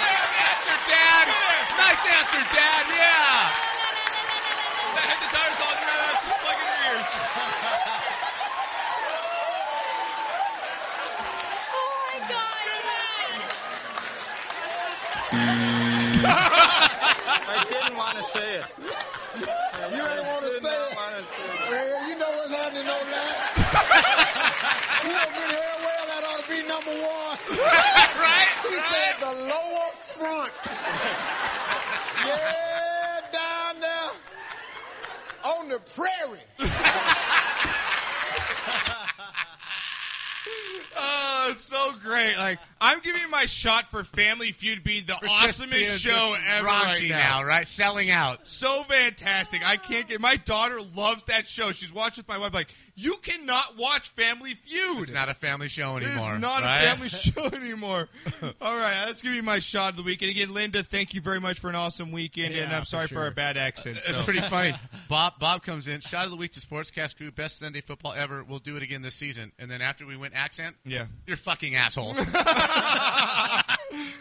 [0.50, 1.26] answer, Dad.
[1.78, 2.86] Nice answer, Dad.
[2.90, 3.69] Yeah.
[5.30, 6.16] The daughter's all around.
[6.24, 7.10] She's plugging her ears.
[16.32, 18.66] I didn't want to say it.
[19.90, 20.96] You ain't want to did say not it.
[20.98, 21.70] wanna say it.
[21.70, 23.36] Well, you know what's happening on that.
[25.04, 27.38] you know good hell well that ought to be number one.
[28.20, 28.50] right?
[28.70, 30.54] He said the lower front.
[32.26, 32.89] yeah, down there
[35.44, 36.40] on the prairie.
[41.02, 42.36] Oh, it's so great.
[42.38, 46.68] Like, I'm giving my shot for Family Feud being the awesomest being show just ever
[46.68, 47.40] raunchy right now.
[47.40, 47.68] now, right?
[47.68, 48.48] Selling out.
[48.48, 49.66] So fantastic.
[49.66, 51.72] I can't get my daughter loves that show.
[51.72, 55.04] She's watching with my wife like, you cannot watch Family Feud.
[55.04, 56.34] It's not a family show anymore.
[56.34, 56.82] It's not right?
[56.84, 58.10] a family show anymore.
[58.62, 60.32] All right, that's gonna be my shot of the weekend.
[60.32, 63.22] Again, Linda, thank you very much for an awesome weekend, and I'm for sorry for,
[63.22, 63.98] our bad accent.
[64.06, 64.24] It's so.
[64.24, 64.74] pretty funny.
[65.08, 66.02] Bob Bob comes in.
[66.02, 67.32] Shot of the week to Sportscast Crew.
[67.32, 68.44] Best Sunday football ever.
[68.44, 69.54] We'll do it again this season.
[69.58, 71.06] And then after we went accent, Yeah.
[71.26, 72.18] you're fucking assholes.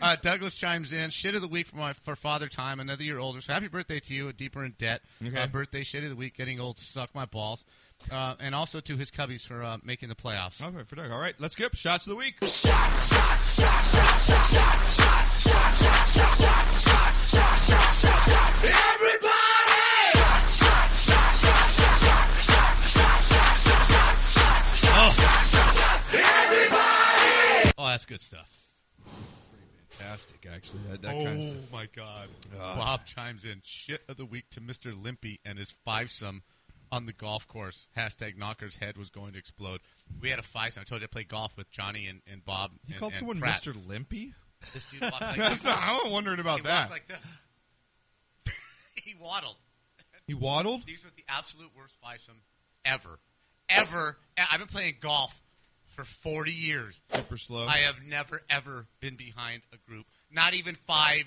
[0.00, 1.10] uh, Douglas chimes in.
[1.10, 2.78] Shit of the week for my for Father Time.
[2.78, 3.40] Another year older.
[3.40, 4.32] So happy birthday to you.
[4.32, 5.02] Deeper in debt.
[5.24, 5.36] Okay.
[5.36, 6.36] Uh, birthday shit of the week.
[6.36, 6.78] Getting old.
[6.78, 7.64] Suck my balls.
[8.10, 10.62] Uh, and also to his Cubbies for uh, making the playoffs.
[10.62, 11.10] Okay, for Doug.
[11.10, 12.36] All right, let's skip shots of the week.
[12.42, 18.64] Shots, shots, shots, shots, shots, shots, shots, shots, shots, shots, shots, shots, shots,
[18.94, 19.38] Everybody
[27.80, 28.48] Oh, that's good stuff.
[29.90, 30.80] Fantastic, actually.
[30.90, 32.28] That, that oh kind of my God!
[32.56, 32.76] God.
[32.76, 36.42] Bob chimes in shit of the week to Mister Limpy and his fivesome
[36.90, 37.86] on the golf course.
[37.96, 39.80] Hashtag Knocker's head was going to explode.
[40.20, 40.80] We had a fivesome.
[40.80, 42.72] I told you I played golf with Johnny and, and Bob.
[42.86, 43.62] You and, called and someone Pratt.
[43.62, 43.88] Mr.
[43.88, 44.34] Limpy?
[44.74, 45.64] This dude walked like That's this.
[45.64, 46.90] not- I'm wondering about he that.
[46.90, 47.26] Like this.
[49.04, 49.56] he waddled.
[50.26, 50.86] He waddled?
[50.86, 52.40] These were the absolute worst fivesome
[52.84, 53.18] ever,
[53.68, 54.18] ever.
[54.36, 55.40] I've been playing golf
[55.94, 57.00] for 40 years.
[57.12, 57.66] Super slow.
[57.66, 60.06] I have never ever been behind a group.
[60.30, 61.24] Not even five.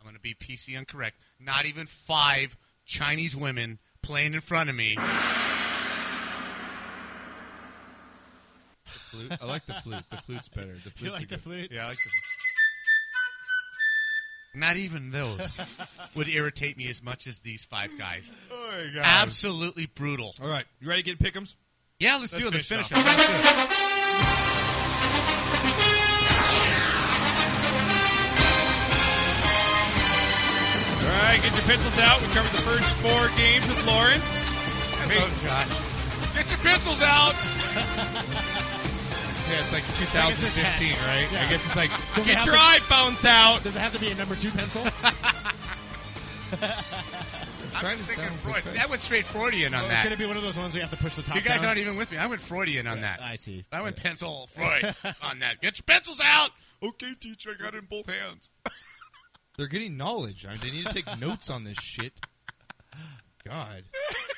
[0.00, 1.18] I'm going to be PC incorrect.
[1.38, 4.96] Not even five Chinese women playing in front of me.
[8.84, 9.32] The flute.
[9.40, 10.04] I like the flute.
[10.10, 10.74] The flute's better.
[10.84, 11.70] The flute's like the good- flute?
[11.72, 12.24] Yeah, I like the flute.
[14.52, 15.40] Not even those
[16.16, 18.30] would irritate me as much as these five guys.
[18.50, 19.02] Oh my God.
[19.04, 20.34] Absolutely brutal.
[20.42, 21.54] All right, you ready to get pick'ems?
[22.00, 22.54] Yeah, let's, do it.
[22.54, 22.98] Let's finish off.
[22.98, 23.04] it.
[23.04, 24.39] Let's
[31.70, 32.20] pencils out.
[32.20, 34.26] We covered the first four games with Lawrence.
[35.06, 36.34] Oh, gosh.
[36.34, 37.34] Get your pencils out.
[39.50, 41.26] Yeah, it's like 2015, right?
[41.32, 41.44] Yeah.
[41.44, 43.64] I guess it's like, Does it get your to- iPhones out.
[43.64, 44.80] Does it have to be a number two pencil?
[47.74, 48.62] I'm just thinking Freud.
[48.62, 50.04] That went straight Freudian on Or that.
[50.04, 51.42] Could it be one of those ones where you have to push the top You
[51.42, 51.70] guys down?
[51.70, 52.18] aren't even with me.
[52.18, 53.20] I went Freudian on that.
[53.20, 53.64] I see.
[53.72, 55.60] I went pencil Freud on that.
[55.60, 56.50] Get your pencils out.
[56.80, 58.50] Okay, teacher, I got it in both hands.
[59.56, 60.46] They're getting knowledge.
[60.46, 62.12] I mean, they need to take notes on this shit.
[63.44, 63.84] God.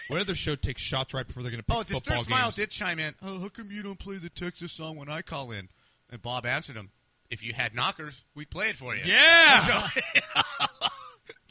[0.09, 2.45] What other show takes shots right before they're going to pick Oh, football Disturb Smile
[2.47, 2.57] games?
[2.57, 3.15] did chime in.
[3.23, 5.69] Oh, how come you don't play the Texas song when I call in?
[6.11, 6.91] And Bob answered him,
[7.31, 9.03] if you had knockers, we'd play it for you.
[9.05, 9.61] Yeah!
[9.91, 10.01] So-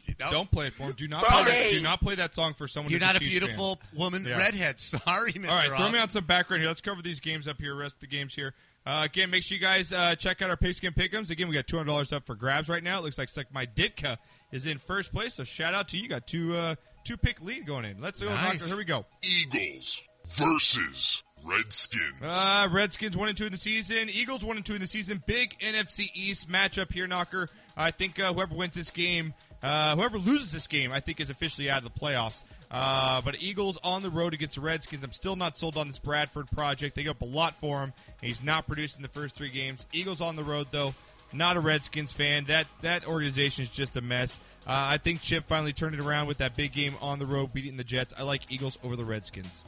[0.07, 0.31] You know?
[0.31, 0.93] Don't play it for him.
[0.93, 1.43] Do not Sorry.
[1.45, 3.99] play, do not play that song for someone You're not a Chiefs beautiful fan.
[3.99, 4.39] woman Yeah.
[4.39, 4.79] redhead.
[4.79, 5.47] Sorry, Mr.
[5.49, 6.67] All right, throw me on some background here.
[6.69, 8.53] Let's cover these games up here, rest of the games here.
[8.85, 11.29] Uh, again, make sure you guys uh, check out our Pigskin Pick'ems.
[11.29, 12.97] Again, we got $200 up for grabs right now.
[12.99, 14.17] It looks like, like my Ditka
[14.51, 16.03] is in first place, so shout out to you.
[16.03, 18.01] You got two uh, two pick lead going in.
[18.01, 18.53] Let's go, Nice.
[18.53, 18.65] Knocker.
[18.67, 19.05] Here we go.
[19.21, 22.15] Eagles versus Redskins.
[22.21, 24.09] Uh, Redskins one and two in the season.
[24.09, 25.23] Eagles one and two in the season.
[25.25, 27.49] Big NFC East matchup here, Knocker.
[27.77, 29.33] I think uh, whoever wins this game,
[29.63, 32.43] uh, whoever loses this game, I think is officially out of the playoffs.
[32.71, 35.03] Uh, but Eagles on the road against the Redskins.
[35.03, 36.95] I'm still not sold on this Bradford project.
[36.95, 37.93] They got a lot for him.
[38.21, 39.85] He's not produced in the first three games.
[39.91, 40.93] Eagles on the road though.
[41.33, 42.45] Not a Redskins fan.
[42.45, 44.39] That that organization is just a mess.
[44.65, 47.53] Uh, I think Chip finally turned it around with that big game on the road,
[47.53, 48.13] beating the Jets.
[48.17, 49.63] I like Eagles over the Redskins.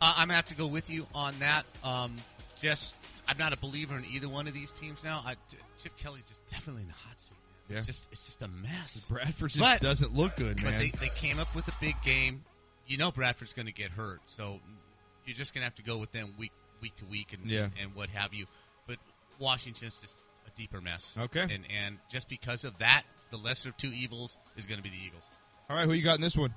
[0.00, 1.64] Uh, I'm gonna have to go with you on that.
[1.84, 2.16] Um,
[2.60, 2.96] just,
[3.28, 5.22] I'm not a believer in either one of these teams now.
[5.24, 5.36] I,
[5.82, 7.11] Chip Kelly's just definitely seat.
[7.72, 7.78] Yeah.
[7.78, 9.06] It's just, it's just a mess.
[9.08, 10.78] Bradford just But- doesn't look good, But man.
[10.78, 12.44] they, they came up with a big game.
[12.86, 14.60] You know Bradford's going to get hurt, so
[15.26, 17.68] you're just going to have to go with them week week to week and Yeah.
[17.80, 18.46] and what have you.
[18.86, 18.96] But
[19.38, 20.14] Washington's just
[20.46, 21.14] a deeper mess.
[21.16, 21.42] Okay.
[21.42, 24.90] and and just because of that, the lesser of two evils is going to be
[24.90, 25.22] the Eagles.
[25.70, 26.52] All right, who you got in this one?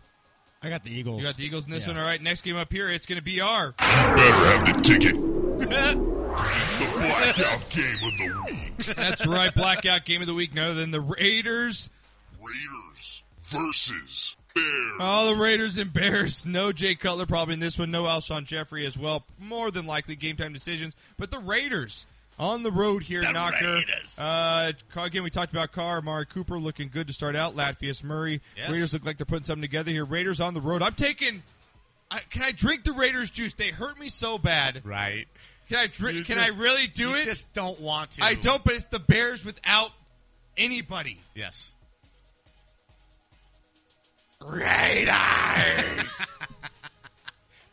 [0.65, 1.21] I got the Eagles.
[1.21, 1.89] You got the Eagles in this Yeah.
[1.93, 1.97] one.
[1.99, 3.67] All right, next game up here, it's going to be our.
[3.67, 5.15] You Better have the ticket.
[6.35, 8.95] 'Cause it's the blackout game of the week.
[8.95, 10.53] That's right, blackout game of the week.
[10.53, 11.89] None other than the Raiders.
[12.41, 14.91] Raiders versus Bears.
[14.99, 16.45] Oh, the Raiders and Bears.
[16.45, 17.91] No Jay Cutler probably in this one.
[17.91, 19.25] No Alshon Jeffery as well.
[19.39, 20.95] More than likely game time decisions.
[21.17, 22.05] But the Raiders
[22.40, 23.82] on the road here, The Knocker.
[24.18, 27.56] Uh, again, we talked about Carr, Amari Cooper looking good to start out.
[27.56, 28.41] Latavius Murray.
[28.57, 28.70] Yes.
[28.70, 30.06] Raiders look like they're putting something together here.
[30.06, 30.82] Raiders on the road.
[30.82, 31.44] I'm taking.
[32.12, 33.53] I, can I drink the Raiders juice?
[33.53, 34.82] They hurt me so bad.
[34.86, 35.28] Right.
[35.70, 36.26] Can I drink?
[36.28, 37.24] Can just- I really do you it?
[37.26, 38.24] Just don't want to.
[38.24, 39.91] I don't, but it's the Bears without
[40.57, 41.20] anybody.
[41.34, 41.72] Yes.
[44.41, 46.26] Raiders.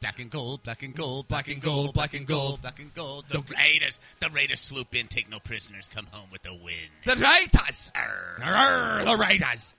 [0.03, 3.25] Black and gold, black and gold, black and gold, black and gold, black and gold.
[3.29, 6.75] The Raiders, the Raiders swoop in, take no prisoners, come home with a win.
[7.07, 7.93] the Raiders.
[7.95, 8.39] Arr.
[8.45, 9.75] Arr, the Raiders.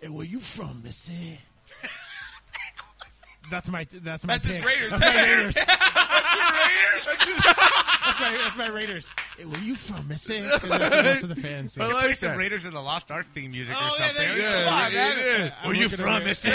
[0.00, 1.40] Hey, where you from, Missy?
[3.50, 3.86] that's my.
[3.92, 4.34] That's my.
[4.38, 4.64] That's his.
[4.64, 4.92] Raiders.
[4.92, 5.54] That's my Raiders.
[5.54, 5.66] That's
[8.06, 8.38] that's my.
[8.42, 9.10] That's my Raiders.
[9.36, 10.40] Hey, where you from, Missy?
[10.42, 11.72] That's what most of the fans.
[11.72, 11.82] say.
[11.82, 12.38] I like some that.
[12.38, 14.14] Raiders in the Lost Ark theme music Oh, or something.
[14.16, 14.64] there you go.
[14.64, 15.18] Come on, Yeah, man.
[15.18, 15.52] it is.
[15.64, 16.50] Where you from, Missy?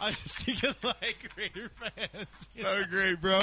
[0.02, 2.26] I was just thinking like Raider fans.
[2.48, 3.38] so great, bro.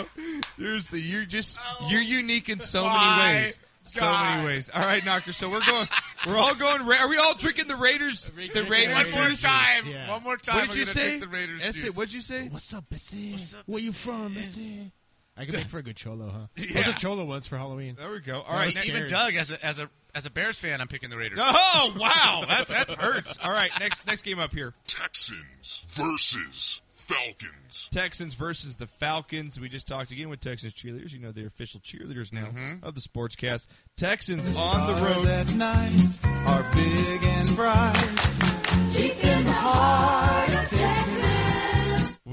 [0.57, 3.59] Seriously, you're just oh you're unique in so many ways.
[3.83, 4.35] So God.
[4.35, 4.69] many ways.
[4.73, 5.31] All right, Knocker.
[5.31, 5.87] So we're going.
[6.25, 6.85] We're all going.
[6.85, 8.29] Ra- Are we all drinking the Raiders?
[8.53, 9.13] The Raiders.
[9.13, 9.87] One more time.
[9.87, 10.09] Yeah.
[10.09, 10.55] One more time.
[10.57, 11.19] What did you say?
[11.19, 12.49] The Raiders That's What'd you say?
[12.49, 13.37] What's up, Missy?
[13.65, 14.91] Where you from, Missy?
[15.37, 16.47] I could make for a good cholo, huh?
[16.57, 16.87] I Yeah.
[16.87, 17.95] was a cholo once for Halloween.
[17.99, 18.41] There we go.
[18.41, 18.65] All I right.
[18.67, 19.07] was Even.
[19.07, 21.39] Doug, as a as a as a Bears fan, I'm picking the Raiders.
[21.41, 23.37] Oh wow, that's that hurts.
[23.41, 24.73] All right, next next game up here.
[24.87, 27.89] Texans versus Falcons.
[27.91, 29.59] Texans versus the Falcons.
[29.59, 31.13] We just talked again with Texans cheerleaders.
[31.13, 32.83] You know they're official cheerleaders now mm-hmm.
[32.83, 33.67] of the Sportscast.
[33.95, 35.25] Texans on the road.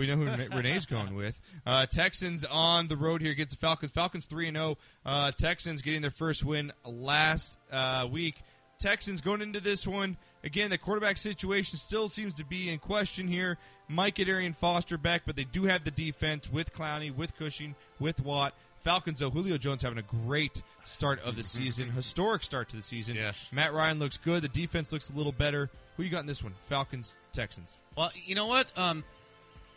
[0.05, 1.41] We know who Renee's going with.
[1.65, 3.91] Uh, Texans on the road here against the Falcons.
[3.91, 4.77] Falcons three and zero.
[5.07, 8.43] Uh, Texans getting their first win last uh, week.
[8.79, 10.69] Texans going into this one again.
[10.69, 13.57] The quarterback situation still seems to be in question here.
[13.89, 17.75] Might get Arian Foster back, but they do have the defense with Clowney, with Cushing,
[17.99, 18.53] with Watt.
[18.83, 22.83] Falcons, though, Julio Jones having a great start of the season, historic start to the
[22.83, 23.17] season.
[23.17, 23.49] Yes.
[23.51, 24.43] Matt Ryan looks good.
[24.43, 25.71] The defense looks a little better.
[25.97, 26.53] Who you got in this one?
[26.69, 27.79] Falcons, Texans.
[27.97, 28.67] Well, you know what?
[28.77, 29.03] Um,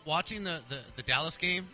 [0.07, 1.67] watching the, the, the Dallas game,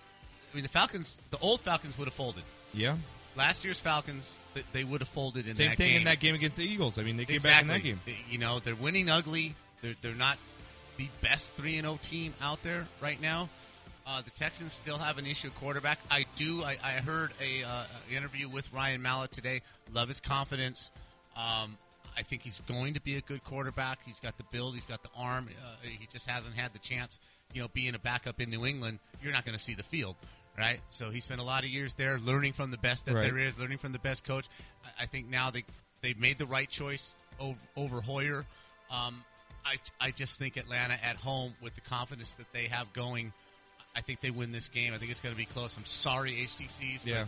[0.51, 2.43] I mean, the Falcons, the old Falcons would have folded.
[2.73, 2.97] Yeah.
[3.35, 5.57] Last year's Falcons, they, they would have folded in that.
[5.57, 5.97] Same that thing game.
[5.99, 6.97] in that game against the Eagles.
[6.99, 7.67] I mean, they came exactly.
[7.69, 7.99] back in that game.
[8.05, 9.55] They- You know, they're winning ugly.
[9.81, 10.37] They're, they're not
[10.97, 13.49] the best 3 and 0 team out there right now.
[14.05, 15.97] Uh, the Texans still have an issue at quarterback.
[16.11, 16.61] I do.
[16.63, 17.83] I, I heard a uh,
[18.13, 19.61] interview with Ryan Mallett today.
[19.93, 20.91] Love his confidence.
[21.37, 21.77] Um,
[22.17, 23.99] I think he's going to be a good quarterback.
[24.05, 24.75] He's got the build.
[24.75, 25.47] He's got the arm.
[25.49, 27.17] Uh, he just hasn't had the chance.
[27.53, 30.15] You know, being a backup in New England, you're not going to see the field,
[30.57, 30.79] right?
[30.89, 33.23] So he spent a lot of years there, learning from the best that Right.
[33.23, 34.47] there is, learning from the best coach.
[34.83, 35.63] I, I think now they
[36.01, 38.45] they've made the right choice over, over Hoyer.
[38.91, 39.23] Um,
[39.65, 43.31] I I just think Atlanta at home with the confidence that they have going.
[43.95, 44.93] I think they win this game.
[44.93, 45.77] I think it's going to be close.
[45.77, 47.01] I'm sorry, HTCs.
[47.03, 47.25] but, Yeah.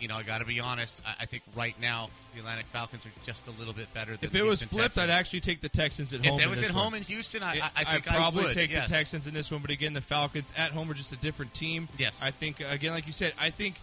[0.00, 1.00] You know, I got to be honest.
[1.06, 4.28] I, I think right now the Atlanta Falcons are just a little bit better than
[4.28, 5.04] If it was flipped, Texans.
[5.04, 6.40] I'd actually take the Texans at If home.
[6.40, 6.82] If it was at one.
[6.84, 8.88] home in Houston, I- I- I I probably would, take yes.
[8.88, 9.60] the Texans in this one.
[9.60, 11.88] But again, the Falcons at home are just a different team.
[11.98, 12.20] Yes.
[12.22, 13.76] I think again, like you said, I think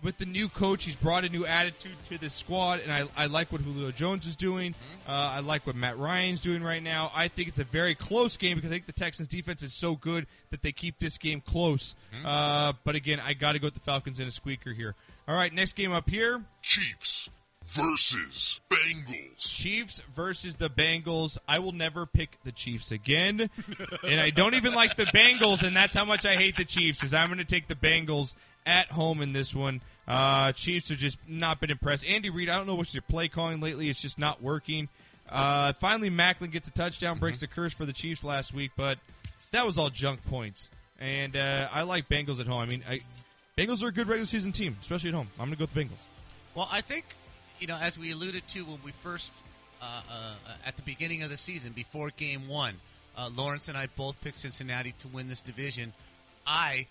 [0.00, 3.26] with the new coach, he's brought a new attitude to this squad, and I, I
[3.26, 4.70] like what Julio Jones is doing.
[4.74, 5.10] Mm-hmm.
[5.10, 7.10] Uh, I like what Matt Ryan's doing right now.
[7.16, 9.96] I think it's a very close game because I think the Texans defense is so
[9.96, 11.96] good that they keep this game close.
[12.14, 12.26] Mm-hmm.
[12.26, 14.94] Uh, but again, I got to go with the Falcons in a squeaker here.
[15.28, 16.42] All right, next game up here.
[16.62, 17.28] Chiefs
[17.66, 19.36] versus Bengals.
[19.36, 21.36] Chiefs versus the Bengals.
[21.46, 23.50] I will never pick the Chiefs again.
[24.02, 27.02] and I don't even like the Bengals, and that's how much I hate the Chiefs,
[27.02, 28.32] is I'm going to take the Bengals
[28.64, 29.82] at home in this one.
[30.06, 32.06] Uh, Chiefs have just not been impressed.
[32.06, 33.90] Andy Reid, I don't know what's your play calling lately.
[33.90, 34.88] It's just not working.
[35.28, 38.96] Uh, finally, Maclin gets a touchdown, breaks the curse for the Chiefs last week, but
[39.50, 40.70] that was all junk points.
[40.98, 42.62] And uh, I like Bengals at home.
[42.62, 43.00] I mean, I,
[43.58, 45.26] Bengals are a good regular season team, especially at home.
[45.36, 45.98] I'm going to go with the Bengals.
[46.54, 47.04] Well, I think
[47.58, 49.32] you know, as we alluded to when we first
[49.82, 52.74] uh, uh, at the beginning of the season, before Game One,
[53.16, 55.92] uh, Lawrence and I both picked Cincinnati to win this division.
[56.46, 56.86] I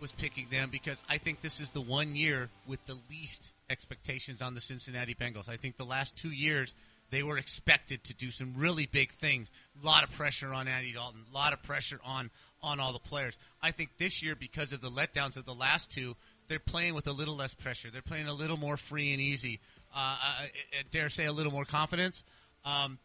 [0.00, 4.40] was picking them because I think this is the one year with the least expectations
[4.40, 5.46] on the Cincinnati Bengals.
[5.46, 6.72] I think the last two years
[7.10, 9.50] they were expected to do some really big things.
[9.82, 11.20] A lot of pressure on Andy Dalton.
[11.30, 12.30] A lot of pressure on
[12.62, 13.38] on all the players.
[13.62, 16.16] I think this year, because of the letdowns of the last two,
[16.48, 17.88] they're playing with a little less pressure.
[17.92, 19.60] They're playing a little more free and easy.
[19.94, 22.24] Uh, I, I dare say a little more confidence.
[22.64, 22.98] Um,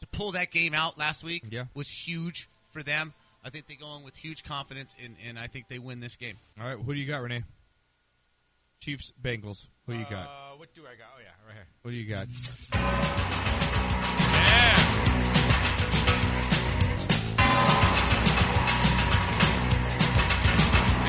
[0.00, 1.64] to pull that game out last week Yeah.
[1.74, 3.14] was huge for them.
[3.44, 6.16] I think they go in with huge confidence, and, and I think they win this
[6.16, 6.36] game.
[6.60, 7.44] All right, who do you got, Renee?
[8.80, 9.66] Chiefs, Bengals.
[9.86, 10.26] Who do you got?
[10.26, 11.08] Uh, what do I got?
[11.16, 11.66] Oh yeah, right here.
[11.82, 12.26] What do you got?
[17.46, 17.83] Are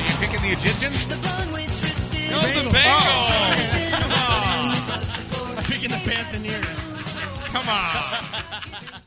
[0.06, 1.08] you picking the Egyptians?
[1.08, 3.30] No, the Bengals.
[5.56, 7.18] I'm picking the Panthers.
[7.46, 9.02] Come on.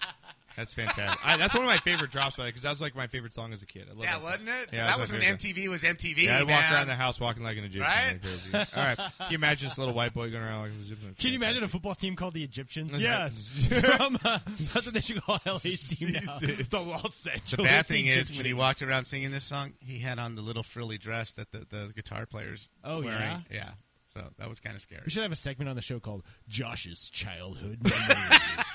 [0.60, 1.20] That's fantastic.
[1.26, 3.54] I, that's one of my favorite drops by because that was like my favorite song
[3.54, 3.86] as a kid.
[3.90, 4.58] I love Yeah, that wasn't song.
[4.64, 4.70] it?
[4.74, 5.40] Yeah, that was when favorite.
[5.40, 6.24] MTV was MTV.
[6.24, 7.82] Yeah, I walked around the house walking like an Egyptian.
[7.90, 8.20] Right?
[8.22, 8.54] Like crazy.
[8.76, 8.98] All right.
[8.98, 11.16] Can you imagine this little white boy going around like an Egyptian?
[11.18, 12.94] Can you imagine a football team called the Egyptians?
[12.94, 13.04] Okay.
[13.04, 13.40] Yes.
[13.98, 16.20] From, uh, that's what they should call LA's team now.
[16.40, 16.68] Jesus.
[16.70, 20.00] The Los Angeles The bad thing is when he walked around singing this song, he
[20.00, 23.22] had on the little frilly dress that the, the guitar players Oh, wearing.
[23.22, 23.40] yeah?
[23.50, 23.70] Yeah.
[24.16, 25.04] So that was kind of scary.
[25.06, 28.69] We should have a segment on the show called Josh's Childhood Memories.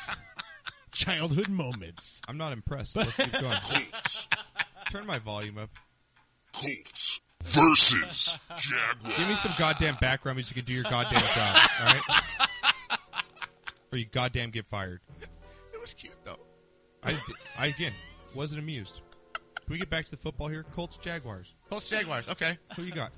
[1.04, 2.20] Childhood Moments.
[2.28, 2.96] I'm not impressed.
[2.96, 3.58] Let's keep going.
[3.62, 4.28] Colts
[4.90, 5.70] Turn my volume up.
[6.52, 9.16] Colts versus Jaguars.
[9.18, 11.58] Give me some goddamn background music and do your goddamn job.
[11.80, 12.98] All right.
[13.92, 15.00] Or you goddamn get fired.
[15.72, 16.38] It was cute though.
[17.02, 17.18] I,
[17.58, 17.92] I again
[18.34, 19.00] wasn't amused.
[19.34, 20.64] Can we get back to the football here?
[20.74, 21.54] Colts, Jaguars.
[21.70, 22.28] Colts, Jaguars.
[22.28, 22.58] Okay.
[22.76, 23.12] Who you got?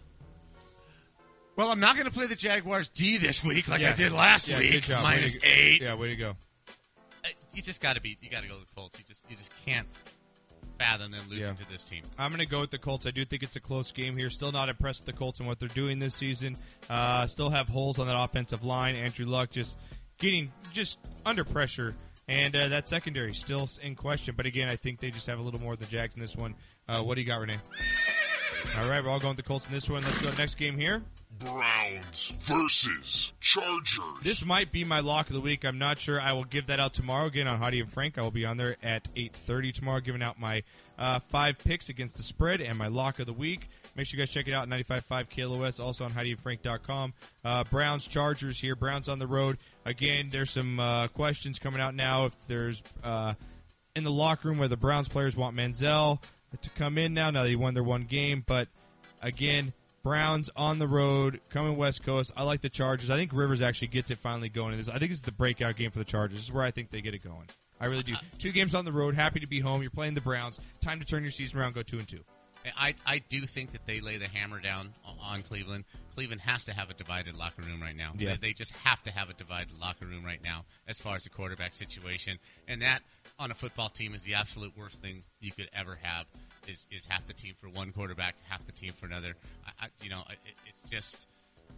[1.56, 3.90] Well, I'm not going to play the Jaguars D this week like Yeah.
[3.90, 4.72] I did last Yeah, week.
[4.72, 5.04] good job.
[5.04, 5.46] Way Minus to go.
[5.48, 5.82] eight.
[5.82, 6.36] Yeah, way to go.
[7.56, 8.16] You just got to be.
[8.20, 8.98] You got to go with the Colts.
[8.98, 9.86] You just you just can't
[10.78, 11.54] fathom them losing Yeah.
[11.54, 12.02] to this team.
[12.18, 13.06] I'm going to go with the Colts.
[13.06, 14.28] I do think it's a close game here.
[14.30, 16.56] Still not impressed with the Colts and what they're doing this season.
[16.90, 18.94] Uh, still have holes on that offensive line.
[18.94, 19.78] Andrew Luck just
[20.18, 21.94] getting just under pressure.
[22.28, 24.34] And uh, that secondary still in question.
[24.36, 26.36] But again, I think they just have a little more than the Jags in this
[26.36, 26.54] one.
[26.88, 27.58] Uh, what do you got, Renee?
[28.74, 30.02] All right, we're all going with the Colts in this one.
[30.02, 31.02] Let's go to the next game here.
[31.38, 34.22] Browns versus Chargers.
[34.22, 35.64] This might be my lock of the week.
[35.64, 36.20] I'm not sure.
[36.20, 38.18] I will give that out tomorrow again on Heidi and Frank.
[38.18, 40.62] I will be on there at 8:30 tomorrow, giving out my
[40.98, 43.68] uh, five picks against the spread and my lock of the week.
[43.96, 47.14] Make sure you guys check it out 95.5 KLOS, also on HeidiandFrank.com.
[47.44, 48.76] Uh, Browns Chargers here.
[48.76, 50.28] Browns on the road again.
[50.30, 52.26] There's some uh, questions coming out now.
[52.26, 53.34] If there's uh,
[53.94, 56.22] in the locker room where the Browns players want Manziel
[56.62, 57.30] to come in now.
[57.30, 58.68] Now they won their one game, but
[59.22, 62.32] again, Browns on the road, coming West Coast.
[62.36, 63.10] I like the Chargers.
[63.10, 64.72] I think Rivers actually gets it finally going.
[64.72, 64.88] in this.
[64.88, 66.38] I think this is the breakout game for the Chargers.
[66.38, 67.46] This is where I think they get it going.
[67.80, 68.14] I really do.
[68.38, 69.14] Two games on the road.
[69.14, 69.82] Happy to be home.
[69.82, 70.60] You're playing the Browns.
[70.80, 71.74] Time to turn your season around.
[71.74, 72.20] Go two and two.
[72.76, 74.92] I, I do think that they lay the hammer down
[75.22, 75.84] on Cleveland.
[76.14, 78.12] Cleveland has to have a divided locker room right now.
[78.16, 78.30] Yeah.
[78.30, 81.24] They, they just have to have a divided locker room right now as far as
[81.24, 82.38] the quarterback situation.
[82.66, 83.02] And that,
[83.38, 86.26] on a football team, is the absolute worst thing you could ever have.
[86.68, 89.34] Is, is half the team for one quarterback, half the team for another.
[89.66, 91.26] I, I, you know, it, it's just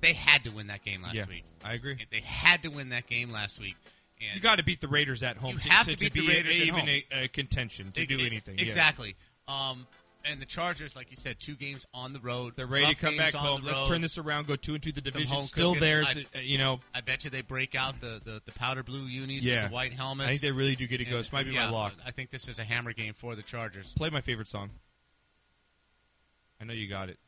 [0.01, 1.45] they had to win that game last Yeah, week.
[1.63, 1.99] I agree.
[2.11, 3.77] They had to win that game last week.
[4.21, 5.53] And You got to beat the Raiders at home.
[5.55, 6.89] You to, have to, to beat be the Raiders at even home.
[7.13, 8.59] A, a contention to It- do it- anything.
[8.59, 8.69] yes.
[8.69, 9.15] Exactly.
[9.47, 9.87] Um,
[10.31, 12.55] and the Chargers, like you said, two games on the road.
[12.57, 13.63] They're ready to come back home.
[13.65, 14.47] Let's turn this around.
[14.47, 14.93] Go two and two.
[14.93, 16.05] The division still there.
[16.43, 19.63] You know, I bet you they break out the, the, the powder blue unis Yeah.
[19.63, 20.27] with the white helmets.
[20.27, 21.17] I think they really do get it go.
[21.19, 21.95] This might be yeah, my lock.
[22.07, 23.93] I think this is a hammer game for the Chargers.
[23.97, 24.71] Play my favorite song.
[26.61, 27.19] I know you got it.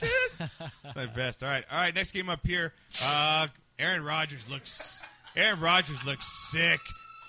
[0.00, 0.50] Chargers.
[0.96, 1.42] my best.
[1.42, 1.94] All right, all right.
[1.94, 2.72] Next game up here.
[3.04, 3.48] Uh,
[3.78, 5.02] Aaron Rodgers looks.
[5.36, 6.80] Aaron Rodgers looks sick.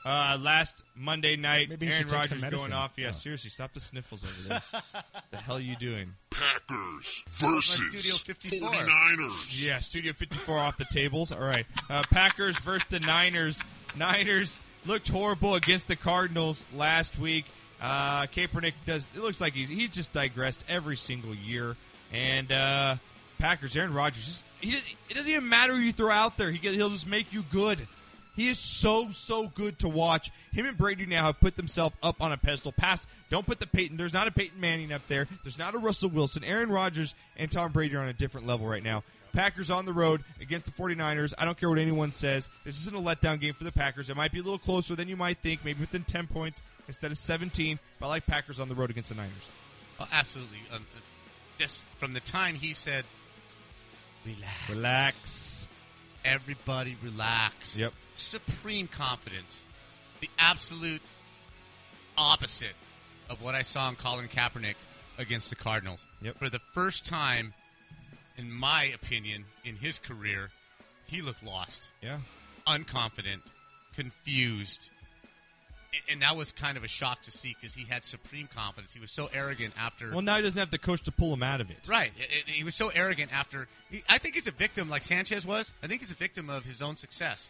[0.03, 2.93] Uh, last Monday night, Maybe he Aaron should take Rodgers some going off.
[2.97, 3.11] Yeah, Oh.
[3.11, 4.61] seriously, stop the sniffles over there.
[5.29, 6.13] the hell are you doing?
[6.31, 8.71] Packers Studio versus 54.
[8.71, 9.63] 49ers.
[9.63, 11.31] Yeah, Studio 54 off the tables.
[11.31, 11.67] All right.
[11.87, 13.61] Uh, Packers versus the Niners.
[13.95, 17.45] Niners looked horrible against the Cardinals last week.
[17.79, 19.07] Uh, Kaepernick does.
[19.15, 21.75] It looks like he's he's just digressed every single year.
[22.11, 22.95] And uh,
[23.39, 26.51] Packers, Aaron Rodgers, just, he does, it doesn't even matter who you throw out there.
[26.51, 27.87] He he'll just make you good.
[28.35, 30.31] He is so so good to watch.
[30.51, 32.71] Him and Brady now have put themselves up on a pedestal.
[32.71, 33.97] Past, don't put the Peyton.
[33.97, 35.27] There's not a Peyton Manning up there.
[35.43, 36.43] There's not a Russell Wilson.
[36.43, 39.03] Aaron Rodgers and Tom Brady are on a different level right now.
[39.33, 41.33] Packers on the road against the 49ers.
[41.37, 42.49] I don't care what anyone says.
[42.65, 44.09] This isn't a letdown game for the Packers.
[44.09, 47.11] It might be a little closer than you might think, maybe within 10 points instead
[47.11, 47.79] of 17.
[47.99, 49.49] But I like Packers on the road against the Niners.
[49.99, 50.59] Oh, absolutely.
[50.73, 50.85] Um,
[51.61, 53.05] just from the time he said,
[54.25, 54.69] relax.
[54.69, 55.67] Relax.
[56.25, 57.77] Everybody relax.
[57.77, 57.93] Yep.
[58.15, 59.61] Supreme confidence.
[60.21, 61.03] The absolute
[62.17, 62.73] opposite
[63.29, 64.73] of what I saw in Colin Kaepernick
[65.19, 66.03] against the Cardinals.
[66.23, 66.39] Yep.
[66.39, 67.53] For the first time,
[68.37, 70.49] in my opinion, in his career,
[71.05, 71.89] he looked lost.
[72.01, 72.17] Yeah.
[72.65, 73.41] Unconfident,
[73.95, 74.89] confused.
[75.93, 78.93] A- And that was kind of a shock to see because he had supreme confidence.
[78.93, 80.11] He was so arrogant after.
[80.11, 81.77] Well, now he doesn't have the coach to pull him out of it.
[81.87, 82.11] Right.
[82.17, 83.67] It- it- he was so arrogant after.
[83.89, 85.73] He, I think he's a victim, like Sanchez was.
[85.83, 87.49] I think he's a victim of his own success.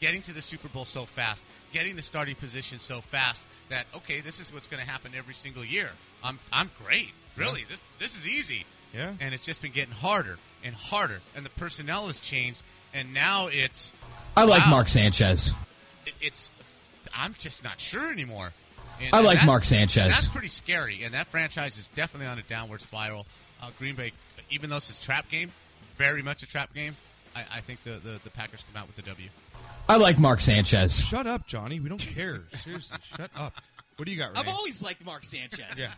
[0.00, 4.20] Getting to the Super Bowl so fast, getting the starting position so fast that okay,
[4.20, 5.90] this is what's going to happen every single year.
[6.24, 7.10] I'm I'm great.
[7.36, 8.64] Really, this this is easy.
[8.92, 9.12] Yeah.
[9.20, 12.62] And it's just been getting harder and harder, and the personnel has changed,
[12.92, 13.92] and now it's.
[14.36, 15.54] I like wow, Mark Sanchez.
[16.06, 16.50] it- It's.
[17.14, 18.52] I'm just not sure anymore.
[19.12, 20.10] I like Mark Sanchez.
[20.10, 23.26] That's pretty scary, and that franchise is definitely on a downward spiral.
[23.60, 24.12] Uh, Green Bay,
[24.50, 25.50] even though it's a trap game,
[25.96, 26.96] very much a trap game,
[27.34, 29.28] I, I think the, the, the Packers come out with the W.
[29.88, 31.00] I like Mark Sanchez.
[31.00, 31.80] Shut up, Johnny.
[31.80, 32.42] We don't care.
[32.62, 33.54] Seriously, shut up.
[33.96, 34.40] What do you got, Renee?
[34.40, 35.76] I've always liked Mark Sanchez.
[35.76, 35.88] Yeah.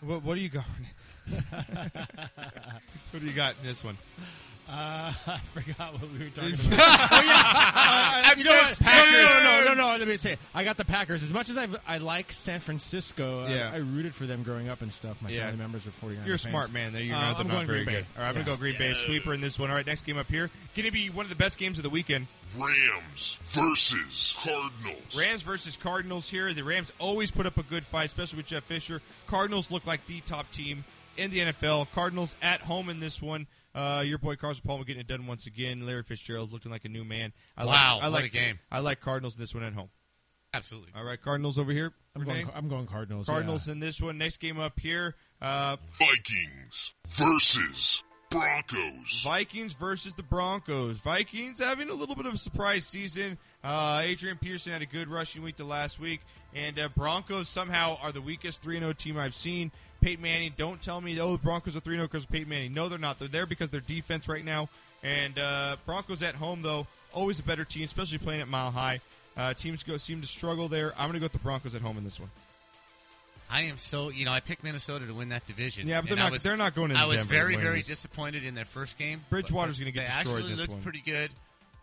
[0.00, 0.64] What, what do you got?
[3.10, 3.96] What do you got in this one?
[4.66, 7.10] Uh, I forgot what we were talking about.
[7.12, 8.74] oh yeah, uh, I'm you know what?
[8.76, 9.98] so No, no, no, no, no, no.
[9.98, 10.38] Let me say.
[10.54, 11.22] I got the Packers.
[11.22, 13.70] As much as I I like San Francisco, Yeah.
[13.72, 15.20] I, I rooted for them growing up and stuff.
[15.20, 15.44] My Yeah.
[15.46, 16.24] family members were 49.
[16.26, 16.92] You're a smart man.
[16.92, 18.04] There, you're Uh, not, I'm not going very Green good.
[18.04, 18.10] Bay.
[18.16, 18.46] All right, I'm Yes.
[18.46, 19.70] gonna go Green Bay sweeper in this one.
[19.70, 21.82] All right, next game up here, going to be one of the best games of
[21.84, 22.26] the weekend.
[22.56, 25.18] Rams versus Cardinals.
[25.18, 26.54] Rams versus Cardinals here.
[26.54, 29.02] The Rams always put up a good fight, especially with Jeff Fisher.
[29.26, 30.84] Cardinals look like the top team
[31.16, 31.88] in the NFL.
[31.94, 33.46] Cardinals at home in this one.
[33.74, 35.84] Uh, your boy Carson Palmer getting it done once again.
[35.84, 37.32] Larry Fitzgerald looking like a new man.
[37.56, 38.58] I Wow, like, I what like a game.
[38.70, 39.90] I like Cardinals in this one at home.
[40.54, 40.92] Absolutely.
[40.94, 41.92] All right, Cardinals over here.
[42.14, 42.48] I'm going.
[42.54, 43.26] I'm going Cardinals.
[43.26, 44.18] Cardinals in this one.
[44.18, 45.16] Next game up here.
[45.42, 49.22] Uh, Vikings versus Broncos.
[49.24, 50.98] Vikings versus the Broncos.
[50.98, 53.38] Vikings having a little bit of a surprise season.
[53.62, 56.20] Uh, Adrian Peterson had a good rushing week the last week,
[56.54, 59.72] and uh, Broncos somehow are the weakest 3 0 team I've seen.
[60.04, 62.74] Peyton Manning, don't tell me, oh, the Broncos are 3 0 because of Peyton Manning.
[62.74, 63.18] No, they're not.
[63.18, 64.68] They're there because of their defense right now.
[65.02, 69.00] And uh, Broncos at home, though, always a better team, especially playing at Mile High.
[69.34, 70.92] Uh, teams go seem to struggle there.
[70.92, 72.28] I'm going to go with the Broncos at home in this one.
[73.50, 75.86] I am so you know I picked Minnesota to win that division.
[75.86, 78.42] Yeah, but they're not- was- they're not going into I was Denver very very disappointed
[78.44, 79.22] in their first game.
[79.30, 80.82] Bridgewater's gonna get they destroyed actually this looked one.
[80.82, 81.30] pretty good,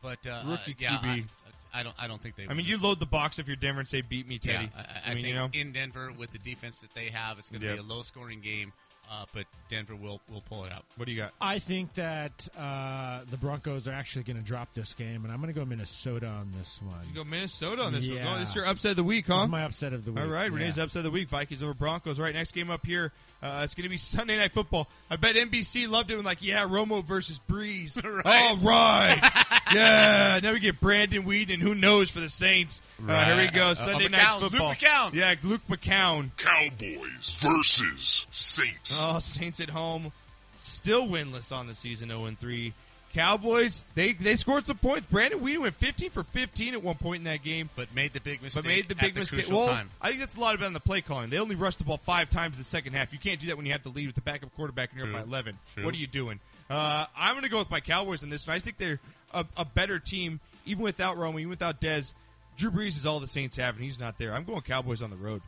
[0.01, 1.25] but uh, Rookie uh, yeah, QB.
[1.73, 2.47] I, I don't I don't think they.
[2.47, 4.69] I mean, you load the box if you're Denver and say, beat me, Teddy.
[4.75, 5.49] Yeah, I, I, mean, think you know.
[5.53, 7.75] in Denver with the defense that they have, it's going to Yep.
[7.77, 8.73] be a low scoring game.
[9.11, 10.85] Uh, but Denver will will pull it out.
[10.95, 11.33] What do you got?
[11.41, 15.41] I think that uh, the Broncos are actually going to drop this game, and I'm
[15.41, 17.05] going to go Minnesota on this one.
[17.09, 18.15] You go Minnesota on this one.
[18.15, 18.33] Yeah.
[18.33, 19.35] Oh, this is your upset of the week, huh?
[19.35, 20.23] This is my upset of the week.
[20.23, 20.85] All right, Renee's yeah.
[20.85, 21.27] upset of the week.
[21.27, 22.19] Vikings over Broncos.
[22.19, 23.11] All right, next game up here.
[23.43, 24.87] Uh, it's going to be Sunday Night Football.
[25.09, 28.01] I bet NBC loved it when, like, yeah, Romo versus Brees.
[28.25, 29.19] All right.
[29.73, 30.39] yeah.
[30.41, 31.57] Now we get Brandon Weeden.
[31.57, 32.81] Who knows for the Saints?
[33.05, 33.67] Uh, here we go.
[33.67, 34.73] Uh, Sunday uh, Night McCown, Luke Football.
[34.75, 35.13] McCown.
[35.13, 36.29] Yeah, Luke McCown.
[36.37, 39.00] Cowboys versus Saints.
[39.01, 40.11] Oh, Saints at home,
[40.57, 42.73] still winless on the season, 0 3.
[43.13, 45.05] Cowboys, they they scored some points.
[45.11, 48.21] Brandon Weeden went 15 for 15 at one point in that game, but made the
[48.21, 48.63] big mistake.
[48.63, 49.39] But made the at big the mistake.
[49.39, 49.89] crucial Well, time.
[50.01, 51.29] I think that's a lot about on the play calling.
[51.29, 53.11] They only rushed the ball five times in the second half.
[53.11, 55.07] You can't do that when you have to lead with the backup quarterback and you're
[55.09, 55.57] up by 11.
[55.73, 55.83] True.
[55.83, 56.39] What are you doing?
[56.69, 58.55] Uh, I'm going to go with my Cowboys in this one.
[58.55, 59.01] I think they're
[59.33, 62.13] a, a better team, even without Romo, even without Dez.
[62.55, 64.33] Drew Brees is all the Saints have, and he's not there.
[64.33, 65.41] I'm going Cowboys on the road.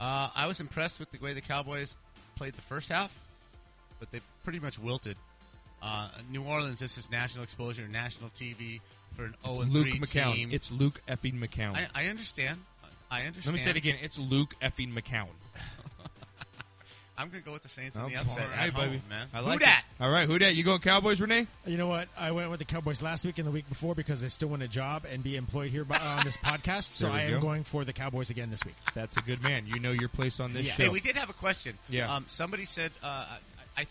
[0.00, 1.94] Uh, I was impressed with the way the Cowboys
[2.36, 3.16] played the first half,
[3.98, 5.16] but they pretty much wilted.
[5.82, 8.80] Uh, New Orleans, this is national exposure, national TV
[9.14, 10.34] for an It's 0 Luke 3 McCown.
[10.34, 10.48] team.
[10.52, 11.74] It's Luke effing McCown.
[11.76, 12.58] I, I understand.
[13.10, 13.46] I understand.
[13.46, 13.96] Let me say it again.
[14.02, 15.28] It's Luke effing McCown.
[17.16, 18.88] I'm going to go with the Saints in Oh, the upset all at right, home,
[18.90, 19.02] baby.
[19.08, 19.28] man.
[19.32, 19.84] I Who like dat?
[20.00, 20.02] it.
[20.02, 20.56] All right, who dat?
[20.56, 21.46] You going Cowboys, Renee?
[21.64, 22.08] You know what?
[22.18, 24.62] I went with the Cowboys last week and the week before because they still want
[24.64, 26.94] a job and be employed here by, on this podcast.
[26.94, 27.40] So There we I am go.
[27.40, 28.74] going for the Cowboys again this week.
[28.94, 29.64] That's a good man.
[29.66, 30.76] You know your place on this Yes.
[30.76, 30.82] show.
[30.84, 31.78] Hey, we did have a question.
[31.88, 32.12] Yeah.
[32.12, 33.06] Um, somebody said, uh,
[33.76, 33.86] I, I,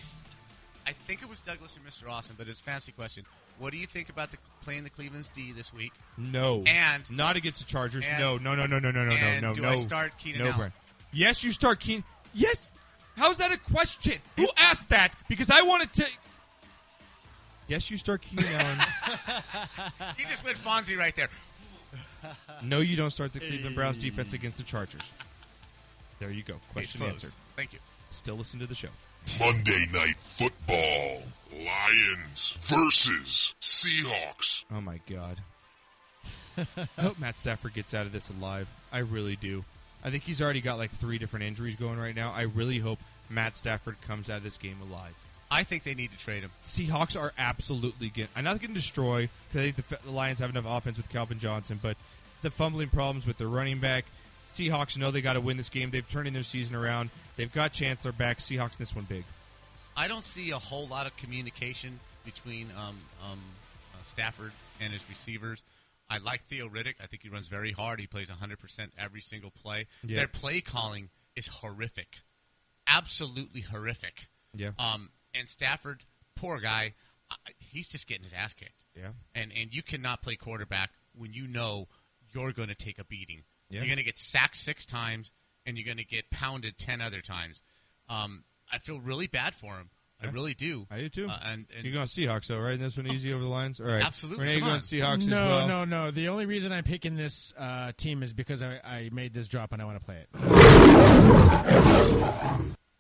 [0.88, 2.12] I think it was Douglas or Mr.
[2.12, 3.24] Austin, but it's a fancy question.
[3.58, 5.94] What do you think about the playing the Cleveland's D this week?
[6.18, 6.64] No.
[6.66, 8.04] And not against the Chargers.
[8.06, 9.56] and- no, no, no, no, no, no, no, and no, no.
[9.56, 9.70] do no.
[9.70, 10.58] I start Keenan no, Allen?
[10.58, 10.74] Brent.
[11.14, 12.04] Yes, you start Keenan.
[12.34, 12.68] Yes.
[13.16, 14.16] How's that a question?
[14.38, 15.14] Who asked that?
[15.30, 16.06] Because I wanted to.
[17.68, 18.78] Yes, you start Keenan Allen.
[20.18, 21.30] he just went Fonzie right there.
[22.64, 25.12] no, you don't start the Cleveland Browns defense against the Chargers.
[26.20, 26.56] There you go.
[26.74, 27.32] Question answered.
[27.56, 27.80] Thank you.
[28.12, 28.90] Still listen to the show.
[29.40, 31.24] Monday Night Football.
[31.52, 34.66] Lions versus Seahawks.
[34.74, 35.40] Oh my god.
[36.58, 38.68] I hope Matt Stafford gets out of this alive.
[38.92, 39.64] I really do.
[40.04, 42.34] I think he's already got like three different injuries going right now.
[42.34, 43.00] I really hope
[43.30, 45.14] Matt Stafford comes out of this game alive.
[45.50, 46.52] I think they need to trade him.
[46.66, 48.32] Seahawks are absolutely getting.
[48.36, 51.10] I'm not going to destroy because I think the, the Lions have enough offense with
[51.10, 51.96] Calvin Johnson, but
[52.42, 54.06] the fumbling problems with their running back.
[54.52, 55.92] Seahawks know they got to win this game.
[55.92, 57.10] They've turned their season around.
[57.38, 58.40] They've got Chancellor back.
[58.40, 59.24] Seahawks this one big.
[59.96, 63.40] I don't see a whole lot of communication between um, um,
[63.94, 64.52] uh, Stafford
[64.82, 65.62] and his receivers.
[66.14, 66.96] I like Theo Riddick.
[67.02, 68.00] I think he runs very hard.
[68.00, 68.58] He plays 100%
[68.98, 69.88] every single play.
[70.04, 70.18] Yeah.
[70.18, 72.22] Their play calling is horrific.
[72.88, 74.28] Absolutely horrific.
[74.56, 74.72] Yeah.
[74.78, 76.04] Um, and Stafford,
[76.36, 76.94] poor guy,
[77.60, 78.86] he's just getting his ass kicked.
[78.96, 79.10] Yeah.
[79.34, 81.88] And and you cannot play quarterback when you know
[82.34, 83.44] you're going to take a beating.
[83.70, 83.80] Yeah.
[83.80, 85.32] You're going to get sacked six times,
[85.66, 87.62] and you're going to get pounded ten other times.
[88.10, 89.90] Um, I feel really bad for him.
[90.24, 90.88] I really do.
[90.90, 91.28] I do too.
[91.28, 92.80] Uh, and, and You're going Seahawks, though, right?
[92.80, 93.80] This one easy over the lines.
[93.80, 94.48] All right, Absolutely.
[94.48, 94.82] Renee, Come going.
[94.82, 95.68] Seahawks no, as well.
[95.68, 96.12] no, no.
[96.12, 99.74] The only reason I'm picking this uh, team is because I, I made this drop
[99.74, 100.28] and I want to play it.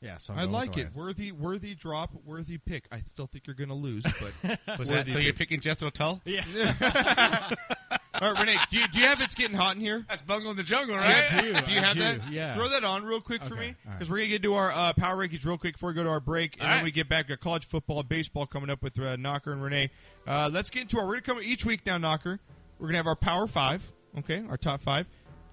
[0.03, 0.93] Yeah, so I'm I like it.
[0.93, 2.87] Worthy, worthy drop, worthy pick.
[2.91, 5.17] I still think you're going to lose, but Was that so?
[5.17, 6.21] You're picking Jethro Tull?
[6.25, 6.43] Yeah.
[8.21, 10.05] All right, Renee, do you, do you have It's Getting Hot in here?
[10.07, 11.25] That's Bungle in the Jungle, right?
[11.31, 12.31] do, do you I have do, that?
[12.31, 12.53] yeah.
[12.53, 13.97] Throw that on real quick for Okay, me all right.
[13.99, 16.09] because we're gonna get to our uh, power rankings real quick before we go to
[16.09, 16.83] our break, and All then right.
[16.83, 19.89] we get back to college football, baseball coming up with uh, Knocker and Renee.
[20.27, 21.05] Uh, let's get into our.
[21.07, 22.39] We're gonna come each week now, Knocker.
[22.77, 25.07] We're gonna have our power five, okay, our top five,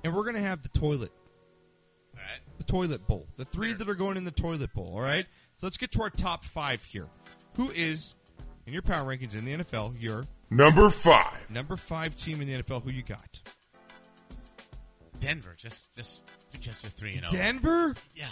[0.05, 1.13] and we're gonna have the toilet,
[2.59, 4.93] the toilet bowl, the three that are going in the toilet bowl.
[4.97, 5.27] All right.
[5.57, 7.07] So let's get to our top five here.
[7.57, 8.15] Who is
[8.67, 9.95] in your power rankings in the NFL?
[10.01, 11.49] Your Number five.
[11.51, 12.83] number five team in the NFL.
[12.83, 13.41] Who you got?
[15.21, 16.23] Denver, just just
[16.53, 17.29] because they're three and Oh.
[17.29, 17.43] zero.
[17.43, 17.95] Denver.
[18.17, 18.27] Yeah.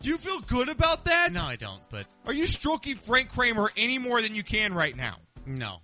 [0.00, 1.32] Do you feel good about that?
[1.32, 1.82] No, I don't.
[1.90, 5.18] But Are you stroking Frank Kramer any more than you can right now?
[5.46, 5.78] no,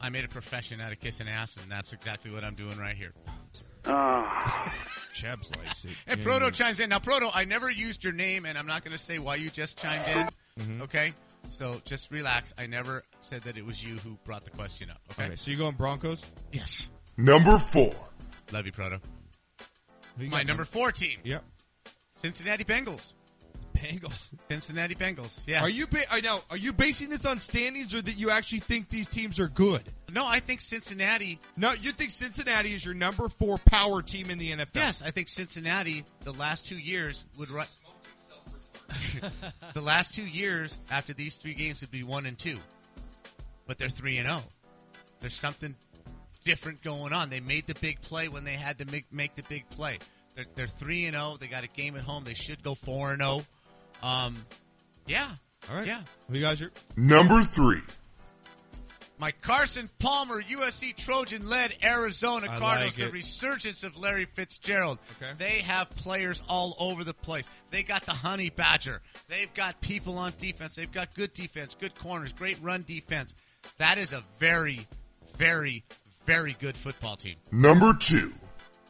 [0.00, 2.96] I made a profession out of kissing ass, and that's exactly what I'm doing right
[2.96, 3.12] here.
[5.14, 5.90] Chubbs likes it.
[6.06, 6.24] And Yeah.
[6.24, 6.88] Proto chimes in.
[6.88, 9.50] Now, Proto, I never used your name, and I'm not going to say why you
[9.50, 10.28] just chimed in.
[10.64, 10.82] Mm-hmm.
[10.82, 11.12] Okay?
[11.50, 12.52] So just relax.
[12.58, 15.00] I never said that it was you who brought the question up.
[15.12, 15.24] Okay?
[15.26, 16.22] Okay, so you going Broncos?
[16.52, 16.88] Yes.
[17.16, 17.94] Number four.
[18.52, 18.98] Love you, Proto.
[20.18, 21.44] You My number four team, Yep.
[22.18, 23.12] Cincinnati Bengals.
[23.76, 24.30] Bengals.
[24.50, 25.40] Cincinnati Bengals.
[25.46, 25.62] Yeah.
[25.62, 26.40] Are you ba- I know?
[26.50, 29.82] Are you basing this on standings or that you actually think these teams are good?
[30.10, 31.40] No, I think Cincinnati.
[31.56, 34.74] No, you think Cincinnati is your number four power team in the NFL?
[34.74, 36.04] Yes, I think Cincinnati.
[36.20, 37.66] The last two years would run.
[39.74, 42.58] The last two years after these three games would be one and two,
[43.66, 44.42] but they're three and zero.
[45.20, 45.74] There's something
[46.44, 47.30] different going on.
[47.30, 49.98] They made the big play when they had to make make the big play.
[50.34, 51.36] They're they're three and zero.
[51.38, 52.24] They got a game at home.
[52.24, 53.42] They should go four and zero.
[54.02, 54.44] Um,
[55.06, 55.28] yeah,
[55.70, 55.86] All right.
[55.86, 56.00] yeah.
[56.28, 56.70] Who you guys are?
[56.96, 57.80] Number three.
[59.22, 62.98] My Carson Palmer USC Trojan led Arizona I Cardinals.
[62.98, 64.98] like the resurgence of Larry Fitzgerald.
[65.22, 65.30] Okay.
[65.38, 67.48] They have players all over the place.
[67.70, 69.00] They got the Honey Badger.
[69.28, 70.74] They've got people on defense.
[70.74, 73.32] They've got good defense, good corners, great run defense.
[73.78, 74.88] That is a very,
[75.36, 75.84] very,
[76.26, 77.36] very good football team.
[77.52, 78.32] Number two.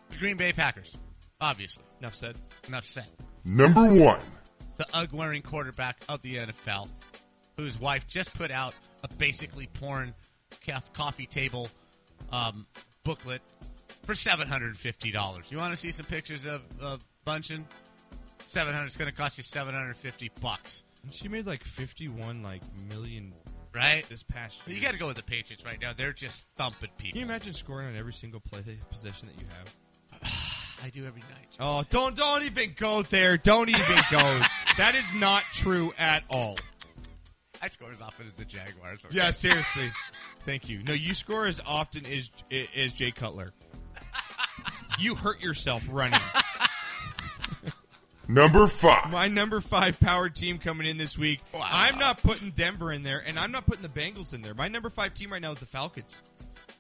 [0.08, 0.96] The Green Bay Packers,
[1.42, 1.84] obviously.
[2.00, 2.36] Enough said.
[2.68, 3.06] Enough said.
[3.44, 4.22] Number one.
[4.78, 6.88] The UGG wearing quarterback of the NFL,
[7.58, 8.72] whose wife just put out
[9.04, 10.21] a basically porn ca-
[10.94, 11.68] coffee table
[12.30, 12.66] um,
[13.04, 13.42] booklet
[14.04, 15.44] for seven hundred and fifty dollars.
[15.50, 17.64] You want to see some pictures of, of Bündchen?
[18.48, 18.86] Seven hundred.
[18.86, 23.32] It's going to cost you seven hundred fifty bucks, She made like fifty-one like million
[23.74, 24.06] right?
[24.08, 24.76] this past year.
[24.76, 25.92] you got to go with the Patriots right now.
[25.96, 27.12] They're just thumping people.
[27.12, 30.32] Can you imagine scoring on every single play possession that you have?
[30.84, 31.48] I do every night.
[31.60, 33.36] Oh, don't don't even go there.
[33.36, 34.18] Don't even go.
[34.76, 36.56] that is not true at all.
[37.62, 39.04] I score as often as the Jaguars.
[39.04, 39.16] okay?
[39.16, 39.88] Yeah, seriously.
[40.44, 40.82] Thank you.
[40.82, 42.28] No, you score as often as
[42.76, 43.52] as Jay Cutler.
[44.98, 46.20] You hurt yourself running.
[48.28, 49.10] Number five.
[49.10, 51.40] My number five power team coming in this week.
[51.52, 51.66] Wow.
[51.70, 54.54] I'm not putting Denver in there, and I'm not putting the Bengals in there.
[54.54, 56.18] My number five team right now is the Falcons.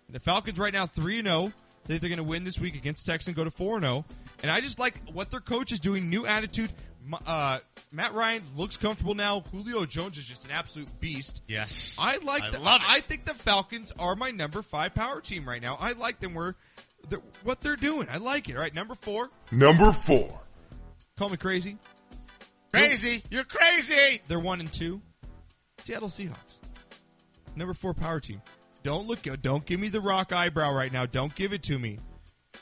[0.08, 1.52] The Falcons right now three and zero.
[1.84, 4.04] They think they're going to win this week against Texans, go to four and zero.
[4.42, 6.08] And I just like what their coach is doing.
[6.10, 6.72] New attitude.
[7.04, 7.58] M- Uh,
[7.90, 9.40] Matt Ryan looks comfortable now.
[9.52, 11.42] Julio Jones is just an absolute beast.
[11.48, 11.96] Yes.
[12.00, 12.42] I like.
[12.44, 12.86] I the, love it.
[12.88, 15.76] I think the Falcons are my number five power team right now.
[15.80, 16.34] I like them.
[16.34, 16.54] Where
[17.08, 18.08] they're- what they're doing.
[18.10, 18.54] I like it.
[18.56, 19.30] All right, number four.
[19.50, 20.40] Number four.
[21.18, 21.76] Call me crazy.
[22.72, 23.22] crazy.
[23.30, 24.22] You're crazy.
[24.28, 25.00] They're one and two.
[25.84, 26.58] Seattle Seahawks.
[27.56, 28.40] Number four power team.
[28.82, 29.22] Don't look.
[29.42, 31.04] Don't give me the rock eyebrow right now.
[31.06, 31.98] Don't give it to me.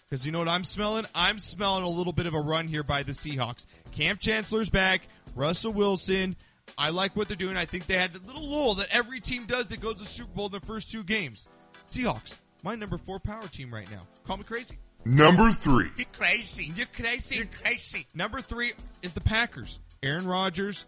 [0.09, 1.05] Because you know what I'm smelling?
[1.15, 3.67] I'm smelling a little bit of a run here by the Seahawks.
[3.93, 5.03] Kam Chancellor's back.
[5.35, 6.37] Russell Wilson.
[6.79, 7.57] I like what they're doing.
[7.57, 10.33] I think they had the little lull that every team does that goes to Super
[10.33, 11.49] Bowl in the first two games.
[11.89, 14.03] Seahawks, my number four power team right now.
[14.25, 14.79] Call me crazy.
[15.05, 15.89] Number three.
[15.97, 16.73] You're crazy.
[16.75, 17.37] You're crazy.
[17.37, 18.07] You're crazy.
[18.15, 18.73] Number three
[19.03, 19.81] is the Packers.
[20.03, 20.85] Aaron Rodgers.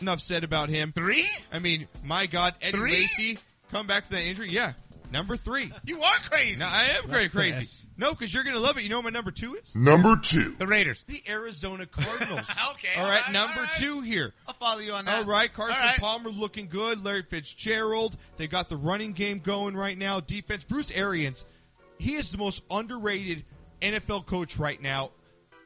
[0.00, 0.92] Enough said about him.
[0.92, 1.28] Three?
[1.52, 2.92] I mean, my God, Eddie Three?
[2.92, 3.38] Lacy
[3.70, 4.50] come back from that injury.
[4.50, 4.72] Yeah,
[5.12, 5.72] number three.
[5.84, 6.60] You are crazy.
[6.60, 7.56] No, I am very crazy.
[7.58, 7.86] press.
[7.96, 8.82] No, because you're gonna love it.
[8.82, 9.74] You know what my number two is?
[9.74, 10.54] Number two.
[10.58, 11.02] the Raiders.
[11.06, 12.48] The Arizona Cardinals.
[12.72, 13.74] Okay, All all right, right, number all right.
[13.76, 14.34] two here.
[14.46, 15.18] I'll follow you on that.
[15.20, 15.98] All right, Carson All right.
[15.98, 17.02] Palmer looking good.
[17.02, 18.16] Larry Fitzgerald.
[18.36, 20.20] They got the running game going right now.
[20.20, 20.64] Defense.
[20.64, 21.46] Bruce Arians.
[21.98, 23.44] He is the most underrated
[23.80, 25.10] NFL coach right now.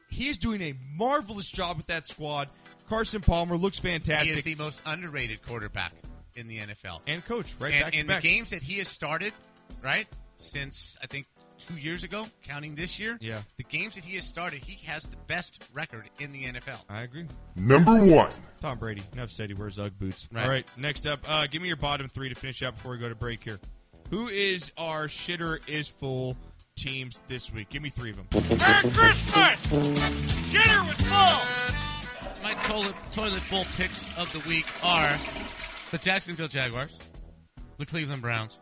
[0.09, 2.49] He is doing a marvelous job with that squad.
[2.87, 4.43] Carson Palmer looks fantastic.
[4.45, 5.93] He is the most underrated quarterback
[6.35, 7.01] in the NFL.
[7.07, 7.73] and coach, right?
[7.73, 8.23] and back to in the back.
[8.23, 9.33] games that he has started,
[9.83, 11.27] right, since I think
[11.67, 13.41] two years ago, counting this year, Yeah.
[13.57, 16.79] the games that he has started, he has the best record in the NFL.
[16.89, 17.27] I agree.
[17.55, 18.33] Number one.
[18.61, 19.03] Tom Brady.
[19.13, 19.49] Enough said.
[19.49, 20.27] He wears UGG boots.
[20.31, 20.43] Right.
[20.43, 20.65] All right.
[20.77, 23.15] Next up, uh, give me your bottom three to finish up before we go to
[23.15, 23.59] break here.
[24.09, 26.35] Who is our shitter is full
[26.75, 27.69] teams this week?
[27.69, 28.27] Give me three of them.
[28.33, 29.59] Merry Christmas!
[30.51, 32.43] Dinner was full!
[32.43, 35.09] My toilet, toilet bowl picks of the week are
[35.91, 36.97] the Jacksonville Jaguars,
[37.77, 38.59] the Cleveland Browns,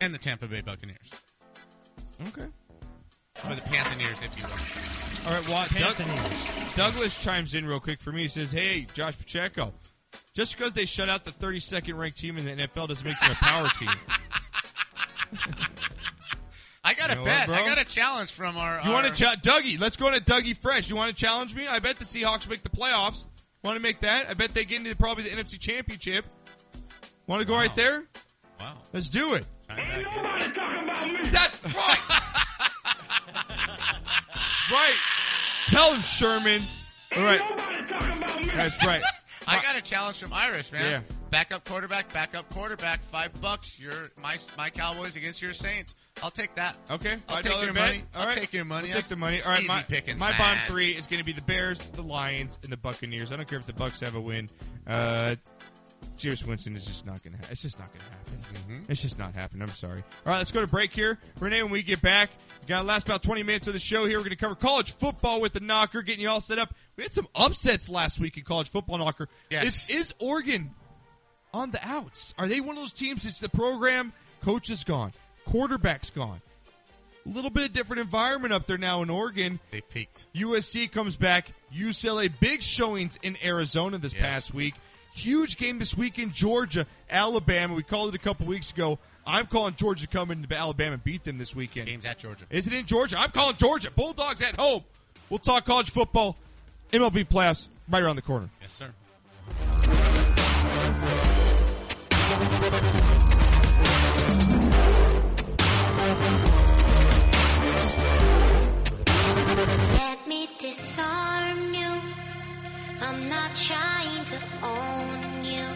[0.00, 1.10] and the Tampa Bay Buccaneers.
[2.28, 2.46] Okay.
[3.48, 5.30] Or the Panthers, if you will.
[5.30, 5.68] All right, Watt.
[5.74, 6.74] Doug-.
[6.76, 8.22] Douglas chimes in real quick for me.
[8.22, 9.74] He says, "Hey, Josh Pacheco,
[10.34, 13.32] just because they shut out the 32nd ranked team in the NFL doesn't make them
[13.32, 13.88] a power team."
[16.84, 17.48] I got You a bet.
[17.48, 18.74] what, I got a challenge from our.
[18.84, 19.78] You our- want to Dougie?
[19.80, 20.88] Let's go to Dougie Fresh.
[20.88, 21.66] You want to challenge me?
[21.66, 23.26] I bet the Seahawks make the playoffs.
[23.64, 24.28] Want to make that?
[24.30, 26.24] I bet they get into probably the NFC Championship.
[27.26, 28.04] Want to go right there?
[28.60, 28.74] Wow.
[28.92, 29.46] Let's do it.
[29.70, 31.18] Ain't nobody talking about me.
[31.24, 31.74] That's right.
[34.70, 34.94] right.
[35.66, 36.66] Tell him, Sherman.
[37.16, 37.40] All right.
[38.54, 39.02] That's right.
[39.48, 40.84] I got a challenge from Irish, man.
[40.84, 41.00] Yeah.
[41.30, 43.78] Backup quarterback, backup quarterback, five bucks.
[43.78, 45.94] Your my my Cowboys against your Saints.
[46.22, 46.76] I'll take that.
[46.90, 47.74] Okay, I'll $5 take your bet.
[47.74, 48.04] money.
[48.14, 48.38] All I'll right.
[48.38, 48.88] take your money.
[48.88, 49.42] We'll take the money.
[49.42, 52.02] All right, easy my, pickings, my bond three is going to be the Bears, the
[52.02, 53.32] Lions, and the Buccaneers.
[53.32, 54.48] I don't care if the Bucs have a win.
[54.86, 55.36] Uh,
[56.16, 57.38] Jameis Winston is just not going to.
[57.42, 58.62] Ha- it's just not going to happen.
[58.78, 58.92] Mm-hmm.
[58.92, 59.62] It's just not happening.
[59.62, 59.98] I'm sorry.
[60.24, 61.62] All right, let's go to break here, Renee.
[61.62, 62.30] When we get back,
[62.62, 64.18] we got the last about 20 minutes of the show here.
[64.18, 66.74] We're going to cover college football with the knocker, getting you all set up.
[66.96, 69.28] We had some upsets last week in college football knocker.
[69.50, 69.88] Yes.
[69.90, 70.70] Is, is Oregon
[71.52, 72.34] on the outs?
[72.38, 73.26] Are they one of those teams?
[73.26, 74.12] It's the program.
[74.42, 75.12] Coach is gone.
[75.46, 76.40] Quarterback's gone.
[77.24, 79.58] A little bit of different environment up there now in Oregon.
[79.72, 80.26] They peaked.
[80.34, 81.52] USC comes back.
[81.74, 84.22] UCLA big showings in Arizona this Yes.
[84.22, 84.74] past week.
[85.16, 87.72] Huge game this week in Georgia, Alabama.
[87.72, 88.98] We called it a couple weeks ago.
[89.26, 91.86] I'm calling Georgia to come into Alabama and beat them this weekend.
[91.86, 92.44] Games at Georgia.
[92.50, 93.18] Is it in Georgia?
[93.18, 93.90] I'm calling Georgia.
[93.90, 94.84] Bulldogs at home.
[95.30, 96.36] We'll talk college football,
[96.92, 98.50] MLB playoffs right around the corner.
[98.60, 98.92] Yes, sir.
[113.08, 115.66] I'm not trying to own you.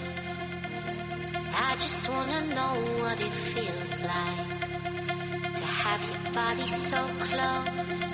[1.68, 4.50] I just wanna know what it feels like
[5.58, 8.06] to have your body so close.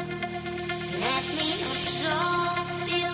[1.06, 3.12] Let me absolve you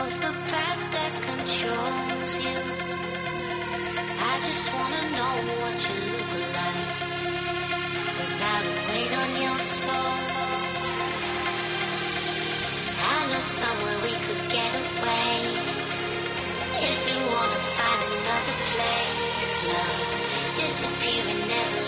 [0.00, 2.60] of the past that controls you.
[4.30, 6.88] I just wanna know what you look like
[8.20, 10.14] without a weight on your soul.
[13.12, 14.53] I know somewhere we could.
[14.96, 15.02] If
[17.10, 20.00] you wanna find another place, love,
[20.56, 21.83] disappear and never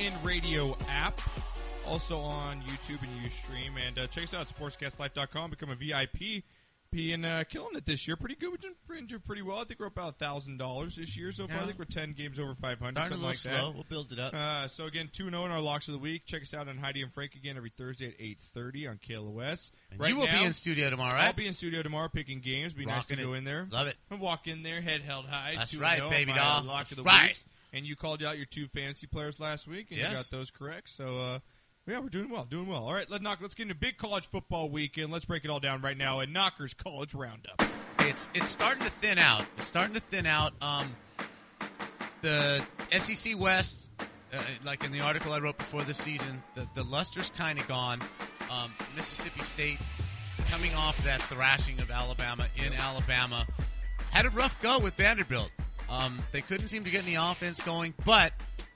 [0.00, 1.20] TuneIn Radio app,
[1.86, 3.72] also on YouTube and Ustream.
[3.86, 5.50] And uh, check us out at sportscastlife.com.
[5.50, 6.42] Become a VIP.
[6.90, 8.60] Being uh, killing it this year, pretty good.
[8.60, 9.58] Doing, we're doing pretty well.
[9.58, 11.58] I think we're about thousand dollars this year so far.
[11.58, 13.60] I think we're ten games over five hundred, something like little that.
[13.60, 13.70] slow.
[13.72, 14.34] We'll build it up.
[14.34, 16.26] Uh, so again, two zero in our locks of the week.
[16.26, 19.70] Check us out on Heidi and Frank again every Thursday at eight thirty on KLOS.
[19.92, 21.26] And you will be in studio tomorrow, right?
[21.26, 22.72] I'll be in studio tomorrow picking games.
[22.72, 23.68] Be nice to Rocking go in there.
[23.70, 23.96] Love it.
[24.10, 25.54] And walk in there, head held high.
[25.56, 26.64] That's 2-0 right, baby doll.
[26.64, 27.28] Lock of the right.
[27.28, 27.44] week.
[27.72, 30.10] And you called out your two fantasy players last week, and Yes.
[30.10, 30.88] you got those correct.
[30.90, 31.18] So.
[31.18, 31.38] uh
[31.86, 32.84] yeah, we're doing well, doing well.
[32.84, 33.38] All right, let's knock.
[33.40, 35.10] Let's get into big college football weekend.
[35.10, 37.60] Let's break it all down right now in Knockers College Roundup.
[38.00, 39.44] It's it's starting to thin out.
[39.56, 40.52] It's starting to thin out.
[40.62, 40.86] Um,
[42.22, 42.62] the
[42.96, 47.30] SEC West, uh, like in the article I wrote before the season, the, the luster's
[47.30, 48.00] kind of gone.
[48.50, 49.78] Um, Mississippi State,
[50.48, 53.46] coming off that thrashing of Alabama in Alabama,
[54.10, 55.50] had a rough go with Vanderbilt.
[55.90, 58.32] Um, they couldn't seem to get any offense going, but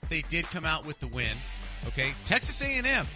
[0.09, 1.37] they did come out with the win.
[1.89, 3.07] Okay, Texas A&M.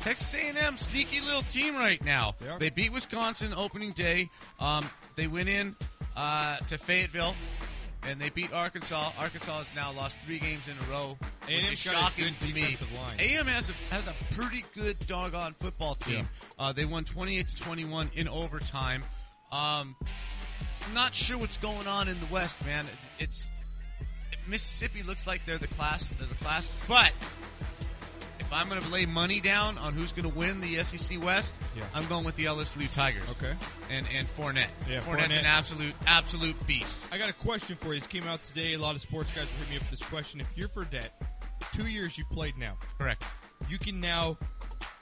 [0.00, 2.34] Texas A&M, sneaky little team right now.
[2.40, 2.56] They.
[2.58, 4.30] They beat Wisconsin opening day.
[4.58, 4.84] Um,
[5.14, 5.76] they went in
[6.16, 7.36] uh, to Fayetteville,
[8.08, 9.12] and they beat Arkansas.
[9.18, 11.16] Arkansas has now lost three games in a row,
[11.46, 12.76] which A&M's is shocking to me.
[13.18, 16.28] A&M has a, has a pretty good doggone football team.
[16.58, 19.02] Uh, they won 28 to 21 in overtime.
[19.52, 19.94] Um,
[20.94, 22.86] not sure what's going on in the West, man.
[22.86, 23.50] It- It's
[24.46, 26.08] Mississippi looks like they're the class.
[26.08, 27.12] They're the class, but
[28.40, 31.54] if I'm going to lay money down on who's going to win the SEC West,
[31.76, 31.84] Yeah.
[31.94, 33.22] I'm going with the LSU Tigers.
[33.30, 33.54] Okay.
[33.90, 34.66] And and Fournette.
[34.88, 35.38] Yeah, Fournette's Fournette.
[35.38, 37.06] an absolute absolute beast.
[37.12, 38.00] I got a question for you.
[38.00, 38.72] This came out today.
[38.74, 40.40] A lot of sports guys were hitting me up with this question.
[40.40, 41.10] If you're Fournette,
[41.72, 42.76] two years you've played now.
[42.98, 43.24] Correct.
[43.68, 44.36] You can now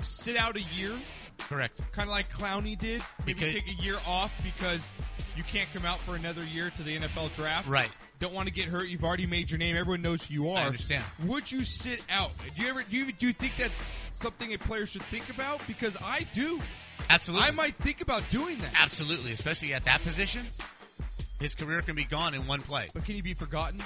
[0.02, 0.92] sit out a year,
[1.38, 1.80] Correct.
[1.92, 3.02] kind of like Clowney did.
[3.20, 4.92] Maybe Because- take a year off because
[5.36, 7.68] you can't come out for another year to the NFL draft.
[7.68, 7.90] Right.
[8.18, 8.88] Don't want to get hurt.
[8.88, 9.76] You've already made your name.
[9.76, 10.58] Everyone knows who you are.
[10.58, 11.02] I understand.
[11.26, 12.30] Would you sit out?
[12.56, 13.82] Do you ever do you, do you think that's
[14.12, 15.66] something a player should think about?
[15.66, 16.60] Because I do.
[17.08, 17.48] Absolutely.
[17.48, 18.74] I might think about doing that.
[18.78, 20.42] Absolutely, especially at that position.
[21.40, 22.88] His career can be gone in one play.
[22.92, 23.80] But can he be forgotten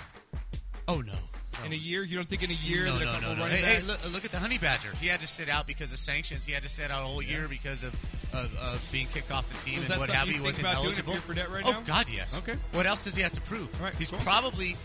[0.86, 1.14] Oh no.
[1.64, 2.04] In a year?
[2.04, 3.82] You don't think in a year no, that a no, couple no, running Hey, hey,
[3.82, 4.92] look, look at the Honey Badger.
[5.00, 6.46] He had to sit out because of sanctions.
[6.46, 7.94] He had to sit out a whole year because of,
[8.32, 10.42] of, of being kicked off the team So and what have you you.
[10.42, 11.14] He think wasn't about eligible.
[11.52, 11.80] right oh now?
[11.84, 12.38] God, yes.
[12.38, 12.58] Okay.
[12.72, 13.68] What else does he have to prove?
[13.80, 14.20] Right, He's cool.
[14.20, 14.76] probably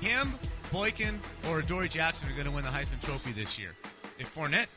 [0.00, 0.34] him,
[0.72, 3.70] Boykin, or Dory Jackson are going to win the Heisman Trophy this year.
[4.18, 4.68] If Fournette,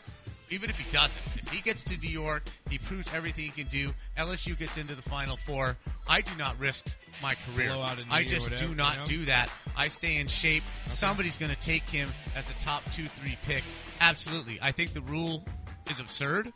[0.49, 3.67] even if he doesn't, if he gets to New York, he proves everything he can
[3.67, 3.93] do.
[4.17, 5.77] LSU gets into the Final Four.
[6.09, 6.87] I do not risk
[7.21, 7.69] my career.
[7.69, 9.05] Blow out a I just whatever, do not you know?
[9.05, 9.51] do that.
[9.75, 10.63] I stay in shape.
[10.85, 13.63] Somebody's going to take him as a top two, three pick.
[13.99, 14.59] Absolutely.
[14.61, 15.45] I think the rule
[15.89, 16.51] is absurd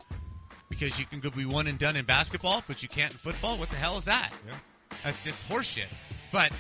[0.70, 3.58] because you can go be one and done in basketball, but you can't in football.
[3.58, 4.32] What the hell is that?
[4.48, 4.54] Yeah.
[5.04, 5.88] That's just horseshit.
[6.32, 6.52] But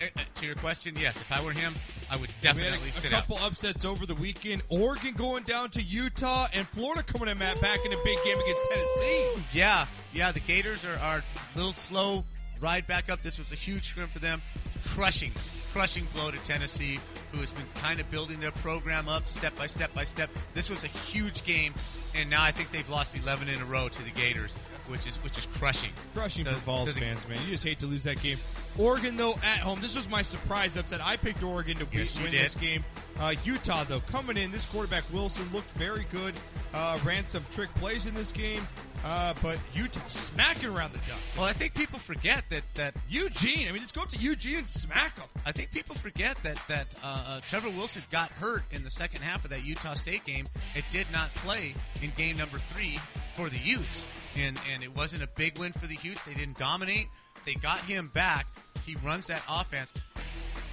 [0.00, 1.72] uh, uh, to your question, yes, if I were him,
[2.10, 3.24] I would We had definitely a, a sit out.
[3.24, 4.62] A couple upsets over the weekend.
[4.68, 8.38] Oregon going down to Utah, and Florida coming in Matt back in a big game
[8.38, 9.28] against Tennessee.
[9.52, 12.24] Yeah, yeah, the Gators are, are a little slow.
[12.60, 13.22] Ride back up.
[13.22, 14.42] This was a huge sprint for them.
[14.86, 15.32] Crushing,
[15.72, 17.00] crushing blow to Tennessee,
[17.32, 20.30] who has been kind of building their program up step by step by step.
[20.54, 21.74] This was a huge game,
[22.14, 24.52] and now I think they've lost 11 in a row to the Gators,
[24.86, 25.90] which is which is crushing.
[26.14, 27.38] Crushing So- for Vols the- fans, man.
[27.44, 28.38] You just hate to lose that game.
[28.78, 29.80] Oregon, though, at home.
[29.80, 31.00] This was my surprise upset.
[31.04, 32.84] I picked Oregon to win, win this game.
[33.18, 34.52] Uh, Utah, though, coming in.
[34.52, 36.34] This quarterback, Wilson, looked very good.
[36.74, 38.60] Uh, ran some trick plays in this game.
[39.06, 41.36] Uh, but Utah smacking around the Ducks.
[41.36, 44.58] Well, I think people forget that that Eugene, I mean, just go up to Eugene
[44.58, 45.28] and smack them.
[45.44, 49.22] I think people forget that that uh, uh, Travis Wilson got hurt in the second
[49.22, 50.46] half of that Utah State game.
[50.74, 52.98] It did not play in game number three
[53.34, 56.24] for the Utes, and and it wasn't a big win for the Utes.
[56.24, 57.06] They didn't dominate.
[57.44, 58.48] They got him back.
[58.84, 59.92] He runs that offense.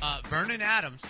[0.02, 1.04] Uh, Vernon Adams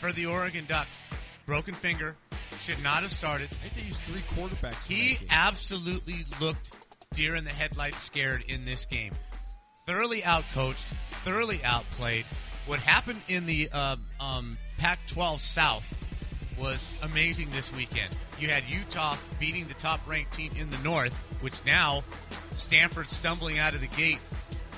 [0.00, 0.98] for the Oregon Ducks,
[1.46, 2.16] broken finger,
[2.62, 3.48] should not have started.
[3.50, 4.86] I think they used three quarterbacks.
[4.86, 6.70] He absolutely looked
[7.12, 9.12] deer in the headlights scared in this game.
[9.84, 10.84] Thoroughly outcoached,
[11.24, 12.24] thoroughly outplayed.
[12.66, 15.92] What happened in the um, um, Pac 12 South
[16.56, 18.16] was amazing this weekend.
[18.38, 22.04] You had Utah beating the top ranked team in the North, which now
[22.56, 24.18] Stanford stumbling out of the gate.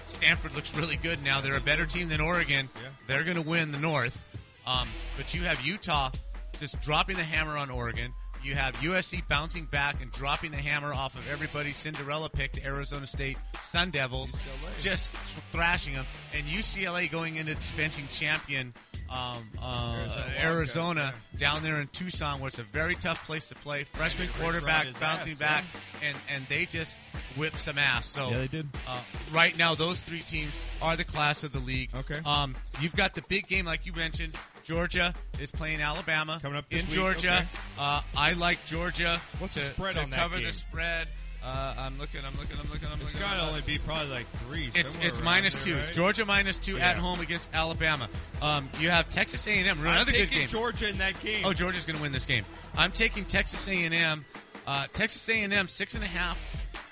[0.09, 1.43] Stanford looks really good now.
[1.43, 2.71] They're a better team than Oregon.
[3.07, 4.31] They're going to win the North.
[4.67, 4.89] Um,
[5.19, 6.11] but you have Utah
[6.59, 8.13] just dropping the hammer on Oregon.
[8.43, 12.65] You have USC bouncing back and dropping the hammer off of everybody's Cinderella pick to
[12.65, 14.33] Arizona State Sun Devils,
[14.81, 15.15] just
[15.51, 16.05] thrashing them.
[16.35, 18.75] And UCLA going into defending champion
[19.11, 23.55] um, uh, Arizona Arizona down there in Tucson, where it's a very tough place to
[23.55, 23.85] play.
[23.85, 25.65] Freshman quarterback bouncing ass, back,
[26.03, 26.99] and and they just
[27.37, 28.07] whip some ass.
[28.07, 28.69] So Yeah, they did.
[28.87, 29.01] Uh,
[29.33, 30.53] right now, those three teams
[30.83, 31.91] are the class of the league.
[31.95, 32.21] Okay.
[32.25, 34.35] Um, you've got the big game, like you mentioned.
[34.65, 37.37] Georgia is playing Alabama Coming up in week, Georgia.
[37.39, 37.47] okay.
[37.79, 39.21] Uh, I like Georgia.
[39.39, 40.47] What's to, the spread to on that cover game?
[40.47, 41.09] the spread?
[41.43, 42.25] Uh, I'm looking.
[42.25, 42.57] I'm looking.
[42.59, 42.89] I'm looking.
[42.89, 43.21] I'm It's looking.
[43.21, 44.71] got to only be probably like three.
[44.75, 45.79] It's it's minus there, two.
[45.79, 45.89] right?
[45.89, 48.09] It's Georgia minus two at home against Alabama.
[48.41, 49.67] Um, you have Texas A&M.
[49.81, 50.49] I'm Another good game.
[50.49, 51.45] Georgia in that game.
[51.45, 52.45] Oh, Georgia's going to win this game.
[52.79, 54.25] I'm taking Texas A&M.
[54.67, 56.41] Uh, Texas A&M six and a half.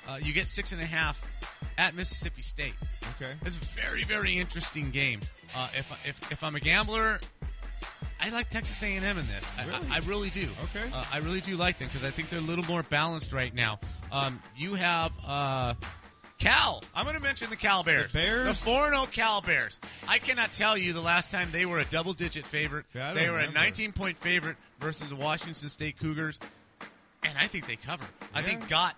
[0.07, 1.23] Uh, you get six and a half
[1.79, 2.75] at Mississippi State.
[3.17, 3.33] Okay.
[3.47, 5.21] It's a very very interesting game.
[5.55, 7.21] Uh, if if if I'm a gambler.
[8.23, 9.51] I like Texas A&M in this.
[9.59, 9.89] I, Really?
[9.91, 10.49] I, I really do.
[10.65, 10.89] Okay.
[10.95, 13.53] Uh, I really do like them because I think they're a little more balanced right
[13.53, 13.81] now.
[14.13, 15.75] Um, you have uh,
[16.39, 16.83] Cal.
[16.95, 18.13] I'm going to mention the Cal Bears.
[18.13, 18.47] The Bears?
[18.61, 19.81] The 4 0 Cal Bears.
[20.07, 22.87] I cannot tell you the last time they were a double digit favorite.
[22.95, 23.59] Yeah, they were remember.
[23.59, 26.39] a 19 point favorite versus the Washington State Cougars.
[27.25, 28.05] And I think they cover.
[28.35, 28.95] I think Goff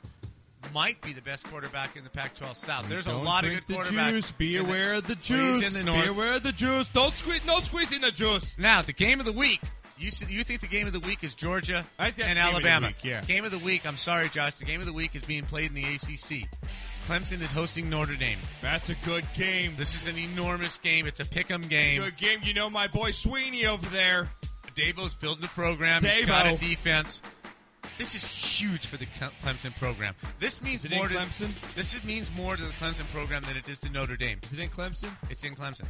[0.72, 2.88] might be the best quarterback in the Pac 12 South.
[2.88, 4.10] There's a Don't lot of good quarterbacks.
[4.10, 4.30] Juice.
[4.32, 5.76] Be in the- aware of the juice.
[5.78, 6.88] in the Be aware of the juice.
[6.88, 7.44] Don't squeeze.
[7.44, 8.56] No squeezing the juice.
[8.58, 9.60] Now, the game of the week.
[9.96, 12.46] You you think the game of the week is Georgia I think that's and game
[12.48, 12.86] of Alabama?
[12.88, 13.20] week, yeah.
[13.20, 13.86] Game of the week.
[13.86, 14.54] I'm sorry, Josh.
[14.54, 16.48] The game of the week is being played in the ACC.
[17.06, 18.38] Clemson is hosting Notre Dame.
[18.60, 19.74] That's a good game.
[19.78, 21.06] This is an enormous game.
[21.06, 22.00] It's a pick'em game.
[22.02, 22.40] Good game.
[22.42, 24.30] You know my boy Swinney over there.
[24.74, 26.02] Dabo's building the program.
[26.02, 27.22] He's got a defense.
[27.98, 30.14] This is huge for the Clemson program.
[30.40, 31.74] This means Is it in more to Clemson?
[31.74, 34.40] This is, means more to the Clemson program than it is to Notre Dame.
[34.42, 35.10] Is it in Clemson?
[35.30, 35.86] It's in Clemson.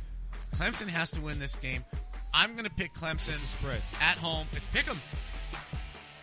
[0.57, 1.85] Clemson has to win this game.
[2.35, 3.81] I'm going to pick Clemson spread?
[4.03, 4.47] at home.
[4.53, 5.01] It's pick 'em.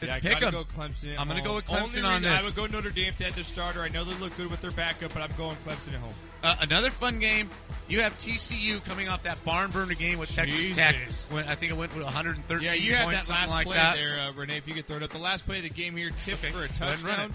[0.02, 0.52] It's yeah, I pick gotta 'em.
[0.54, 1.16] go Clemson.
[1.18, 3.26] I'm gonna go with Only Clemson on reason I would go Notre Dame if they
[3.26, 3.82] had their starter.
[3.82, 6.14] I know they look good with their backup, but I'm going Clemson at home.
[6.44, 7.50] Uh, another fun game.
[7.88, 10.76] You have TCU coming off that barn burner game with Texas Jesus.
[10.76, 10.96] Tech.
[11.32, 13.96] When I think it went with 113 Yeah, you had that last like play that.
[13.96, 14.58] there, uh, Renee.
[14.58, 16.52] If you could throw it up, the last play of the game here, tipped Okay,
[16.52, 17.34] for a go ahead and run touchdown.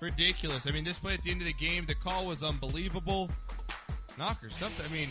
[0.00, 0.66] Ridiculous.
[0.66, 3.28] I mean, this play at the end of the game, the call was unbelievable.
[4.16, 4.84] Knocker, something.
[4.84, 5.10] I mean,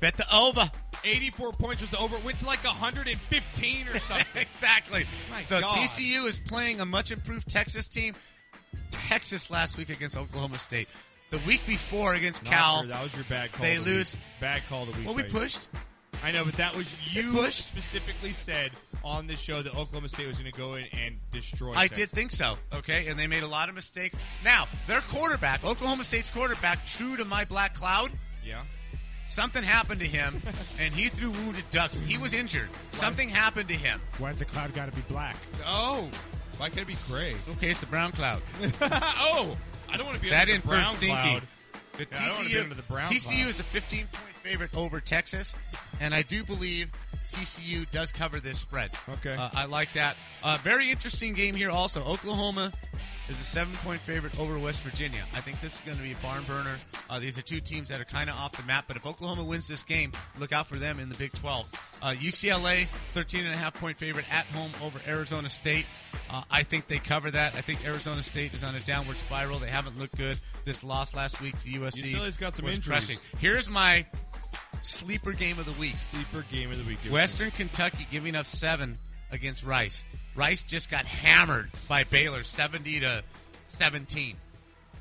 [0.00, 0.70] Bet the over.
[1.04, 2.16] 84 points was over.
[2.16, 4.26] It went to like 115 or something.
[4.34, 5.06] exactly.
[5.30, 5.76] My so God.
[5.76, 8.14] TCU is playing a much improved Texas team.
[8.90, 10.88] Texas last week against Oklahoma State.
[11.30, 12.76] The week before against Cal.
[12.76, 13.66] Knocker, that was your bad call.
[13.66, 14.14] They the lose.
[14.14, 14.22] Week.
[14.40, 15.06] Bad call the week.
[15.06, 15.30] Well, we right?
[15.30, 15.68] pushed.
[16.22, 18.70] I know, but that was you specifically said
[19.02, 21.72] on the show that Oklahoma State was going to go in and destroy.
[21.72, 21.98] I Texas.
[21.98, 22.56] did think so.
[22.72, 24.16] Okay, and they made a lot of mistakes.
[24.42, 28.10] Now their quarterback, Oklahoma State's quarterback, true to my black cloud.
[28.42, 28.62] Yeah.
[29.26, 30.42] Something happened to him,
[30.80, 31.98] and he threw wounded ducks.
[32.00, 32.68] He was injured.
[32.90, 34.00] Something happened to him.
[34.18, 35.36] Why Why's the cloud got to be black?
[35.66, 36.08] Oh,
[36.58, 37.34] why can't it be gray?
[37.52, 38.40] Okay, it's the brown cloud.
[38.82, 39.56] oh,
[39.90, 41.06] I don't want to be that under in the brown stinky.
[41.08, 41.42] cloud.
[41.96, 43.48] The Yeah, I don't wanna be TCU, under the brown TCU cloud.
[43.50, 45.54] is a 15 point favorite over Texas,
[46.00, 46.90] and I do believe
[47.34, 48.90] TCU does cover this spread.
[49.08, 49.34] Okay.
[49.34, 50.16] Uh, I like that.
[50.42, 52.02] Uh, very interesting game here also.
[52.04, 52.72] Oklahoma
[53.28, 55.22] is a seven point favorite over West Virginia.
[55.34, 56.78] I think this is going to be a barn burner.
[57.08, 59.44] Uh, these are two teams that are kind of off the map, but if Oklahoma
[59.44, 61.98] wins this game, look out for them in the Big 12.
[62.02, 65.86] Uh, UCLA, 13 and a half point favorite at home over Arizona State.
[66.30, 67.54] Uh, I think they cover that.
[67.56, 69.58] I think Arizona State is on a downward spiral.
[69.58, 70.38] They haven't looked good.
[70.64, 72.86] This loss last week to USC UCLA's got some injuries.
[72.86, 73.18] crushing.
[73.38, 74.06] Here's my
[74.84, 75.96] sleeper game of the week.
[75.96, 76.98] Sleeper game of the week.
[77.10, 78.98] Western Kentucky giving up seven
[79.30, 80.04] against Rice.
[80.34, 83.22] Rice just got hammered by Baylor, seventy to
[83.68, 84.36] seventeen.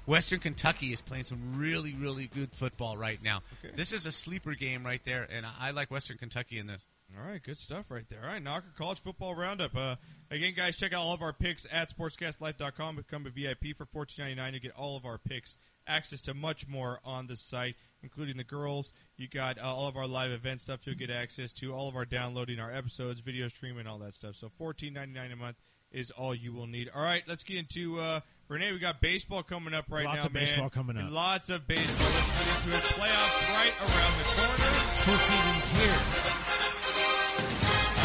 [0.05, 3.41] Western Kentucky is playing some really, really good football right now.
[3.75, 6.85] This is a sleeper game right there, and I I like Western Kentucky in this.
[7.17, 8.21] All right, good stuff right there.
[8.23, 9.75] All right, Knocker College Football Roundup.
[9.77, 9.95] Uh,
[10.31, 12.95] again, guys, check out all of our picks at sportscastlife.com.
[12.95, 14.53] Become a VIP for fourteen ninety nine.
[14.55, 15.55] You get all of our picks,
[15.87, 18.93] access to much more on the site, including the girls.
[19.17, 20.81] You got uh, all of our live event stuff.
[20.83, 24.35] You'll get access to all of our downloading, our episodes, video streaming, all that stuff.
[24.35, 25.55] So fourteen ninety nine a month
[25.91, 26.89] is all you will need.
[26.93, 28.71] All right, let's get into uh, Renee.
[28.73, 30.23] We got baseball coming up right Lots now.
[30.23, 30.69] Lots of baseball man.
[30.69, 31.11] coming up.
[31.11, 32.07] Lots of baseball.
[32.07, 32.83] Let's get into it.
[32.93, 34.71] Playoffs right around the corner.
[35.05, 35.99] Full season's here.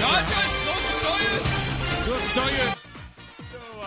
[0.00, 2.08] Dodgers, Los Dodgers.
[2.08, 2.77] Los Dodgers.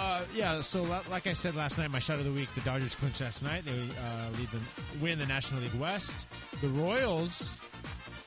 [0.02, 2.96] Uh, yeah, so like I said last night, my shot of the week, the Dodgers
[2.96, 3.64] clinched last night.
[3.66, 4.60] They uh, lead the
[5.00, 6.26] win the National League West.
[6.60, 7.60] The Royals,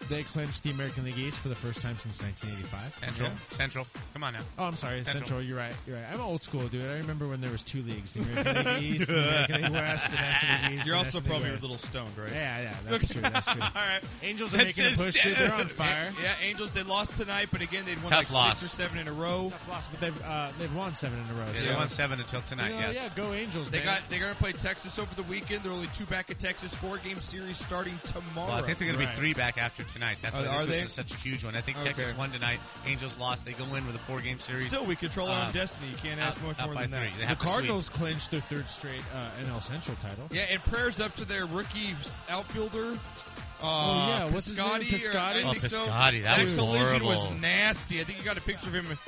[0.09, 2.99] they clinched the American League East for the first time since 1985.
[3.01, 3.35] Central, Yeah.
[3.57, 4.41] Central, come on now.
[4.59, 5.21] Oh, I'm sorry, Central.
[5.25, 5.43] Central.
[5.43, 5.75] You're right.
[5.87, 6.07] You're right.
[6.13, 6.83] I'm old school, dude.
[6.85, 10.11] I remember when there was two leagues: the American League East, the American League West,
[10.11, 10.87] the National League East.
[10.87, 12.31] You're also National League probably a little stoned, right?
[12.33, 13.23] Yeah, yeah, that's true.
[13.23, 13.63] That's true.
[13.63, 14.01] All right.
[14.23, 15.37] Angels are That's making a push, dude.
[15.37, 16.13] They're on fire.
[16.23, 16.71] Yeah, Angels.
[16.73, 18.59] They lost tonight, but again, they'd won Tough like loss.
[18.61, 19.49] six or seven in a row.
[19.51, 21.47] Tough loss, but they've uh, they've won seven in a row.
[21.55, 22.69] Yeah, so- They won seven until tonight.
[22.69, 22.95] You know, yes.
[22.95, 23.71] Yeah, go Angels.
[23.71, 23.87] They man.
[23.87, 24.01] got.
[24.11, 25.63] They're going to play Texas over the weekend.
[25.65, 26.75] They're only two back at Texas.
[26.75, 28.49] Four game series starting tomorrow.
[28.49, 29.15] Well, I think they're going to Right.
[29.15, 30.19] be three back after tonight.
[30.21, 30.83] That's Are- why are this they?
[30.83, 31.57] was such a huge one.
[31.57, 31.89] I think Okay.
[31.89, 32.61] Texas won tonight.
[32.85, 33.47] Angels lost.
[33.47, 34.67] They go in with a four-game series.
[34.69, 35.89] Still, we control our own Uh, destiny.
[35.89, 37.01] You can't ask up- much up more than that.
[37.03, 37.13] three.
[37.13, 37.49] They The have sweep.
[37.51, 40.29] Cardinals clinched their third straight uh, NL Central title.
[40.31, 41.95] Yeah, and prayers up to their rookie
[42.29, 42.93] outfielder.
[42.93, 44.67] Uh, Oh, yeah, what's his name?
[44.67, 45.17] Piscotti, or- Piscotti?
[45.17, 45.87] I Oh, think so.
[45.87, 48.01] Piscotti, that was collision was nasty.
[48.01, 48.99] I think you got a picture of him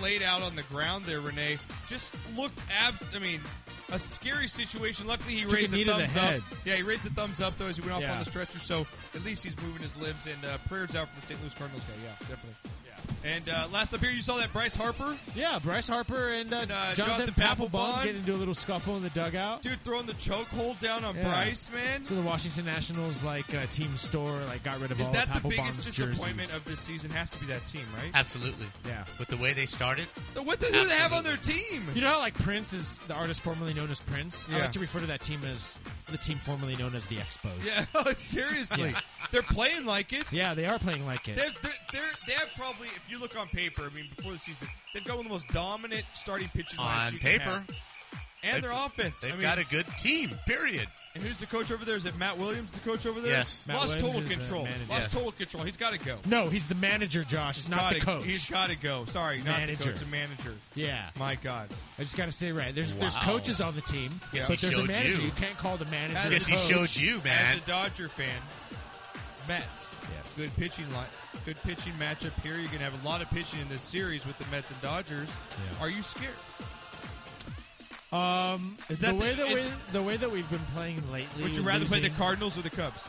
[0.00, 1.58] laid out on the ground there, Renee.
[1.88, 3.02] Just looked abs.
[3.14, 3.40] I mean,
[3.92, 5.06] a scary situation.
[5.06, 6.42] Luckily, he Took raised the to the thumbs up.
[6.64, 8.12] Yeah, he raised the thumbs up though as he went off Yeah.
[8.12, 8.58] on the stretcher.
[8.58, 10.26] So at least he's moving his limbs.
[10.26, 11.40] And uh, prayers out for the St.
[11.40, 11.94] Louis Cardinals guy.
[12.04, 12.54] Yeah, definitely.
[12.86, 12.97] Yeah.
[13.24, 15.16] And uh, last up here, you saw that Bryce Harper.
[15.34, 18.04] Yeah, Bryce Harper and, uh, uh, Jonathan, Jonathan Papelbon Papelbon.
[18.04, 19.62] get into a little scuffle in the dugout.
[19.62, 21.24] Dude, throwing the chokehold down on Yeah.
[21.24, 22.04] Bryce, man.
[22.04, 25.28] So the Washington Nationals like uh, team store like got rid of Is all that
[25.36, 26.14] of the Papelbon's biggest jerseys.
[26.16, 27.10] disappointment of this season?
[27.10, 28.10] Has to be that team, right?
[28.14, 28.66] Absolutely.
[28.86, 29.04] Yeah.
[29.18, 30.06] With the way they started.
[30.34, 31.82] So what do they have on their team?
[31.94, 34.46] You know how like Prince is the artist formerly known as Prince?
[34.48, 34.58] I Yeah.
[34.62, 35.76] like to refer to that team as
[36.10, 37.50] the team formerly known as the Expos.
[37.64, 38.90] Yeah, seriously.
[38.90, 39.00] Yeah.
[39.30, 40.30] They're playing like it.
[40.32, 41.36] Yeah, they are playing like it.
[41.36, 44.38] They're, they're, they're, they have probably, if you look on paper, I mean, before the
[44.38, 47.44] season, they've got one of the most dominant starting pitching lines On you can paper.
[47.50, 47.64] have.
[48.44, 49.20] And their offense.
[49.20, 50.30] They've I mean, got a good team.
[50.46, 50.86] Period.
[51.16, 51.96] And who's the coach over there?
[51.96, 53.32] Is it Matt Williams, the coach over there?
[53.32, 53.64] Yes.
[53.66, 54.62] Matt Lost Williams total control.
[54.62, 55.12] Lost Yes.
[55.12, 55.64] total control.
[55.64, 56.18] He's got to go.
[56.24, 58.24] No, he's the manager, Josh, He's not gotta, the coach.
[58.24, 59.06] He's got to go.
[59.06, 59.76] Sorry, not Manager.
[59.82, 60.54] the coach, the manager.
[60.76, 61.10] yeah.
[61.18, 61.68] My God.
[61.98, 62.72] I just got to say right.
[62.72, 65.20] There's there's coaches on the team, Guess but there's a manager.
[65.20, 65.26] you.
[65.26, 65.32] You.
[65.32, 66.16] can't call the manager.
[66.18, 67.56] As the Guess he showed you, man.
[67.56, 68.28] As a Dodger fan,
[69.48, 69.92] Mets.
[70.38, 70.48] Yes.
[70.50, 71.06] Good pitching line.
[71.44, 72.54] Good pitching matchup here.
[72.54, 74.80] You're going to have a lot of pitching in this series with the Mets and
[74.80, 75.28] Dodgers.
[75.28, 75.82] Yeah.
[75.82, 76.34] Are you scared?
[78.12, 81.42] Um, Is that the- way that is- we the way that we've been playing lately?
[81.42, 83.00] Would you rather play the Cardinals or the Cubs?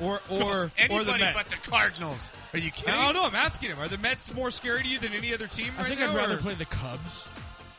[0.00, 1.36] Or or or the Mets?
[1.36, 2.30] but the Cardinals.
[2.54, 2.94] Are you kidding?
[2.94, 3.26] I don't know.
[3.26, 3.78] I'm asking him.
[3.78, 6.10] Are the Mets more scary to you than any other team I right think now?
[6.12, 7.28] I'd rather or- play the Cubs.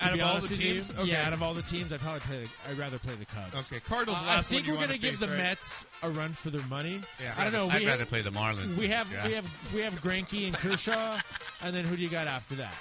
[0.02, 0.56] To Out of all the you.
[0.74, 0.92] teams?
[0.92, 1.10] Okay.
[1.12, 2.44] Yeah, out of all the teams, I'd probably play.
[2.66, 3.56] The, I'd rather play the Cubs.
[3.72, 4.18] Okay, Cardinals.
[4.20, 5.38] Uh, I think we're gonna give face, the right?
[5.38, 7.02] Mets a run for their money.
[7.22, 7.34] Yeah.
[7.38, 7.70] I don't know.
[7.70, 8.76] I'd we rather have, play the Marlins.
[8.78, 9.28] We have Yeah.
[9.28, 11.20] we have we have Greinke and Kershaw,
[11.62, 12.74] and then who do you got after that?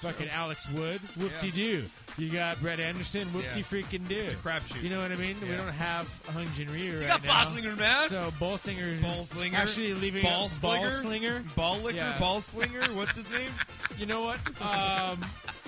[0.00, 1.84] Fucking Alex Wood, whoop de doo.
[2.18, 4.14] You got Brett Anderson, whoop de freaking do.
[4.16, 4.82] It's a crapshoot.
[4.82, 5.36] You know what I mean?
[5.40, 7.44] We don't have Hyun Jin Ryu right got now.
[7.44, 8.08] Bolsinger, man.
[8.08, 9.56] So Bolsinger, Ball slinger.
[9.58, 10.92] actually leaving ball slinger.
[10.92, 11.44] slinger.
[11.56, 11.96] Ball licker.
[11.98, 12.18] Yeah.
[12.18, 12.82] Ball slinger.
[12.94, 13.50] What's his name?
[13.98, 14.38] You know what?
[14.62, 15.18] Um,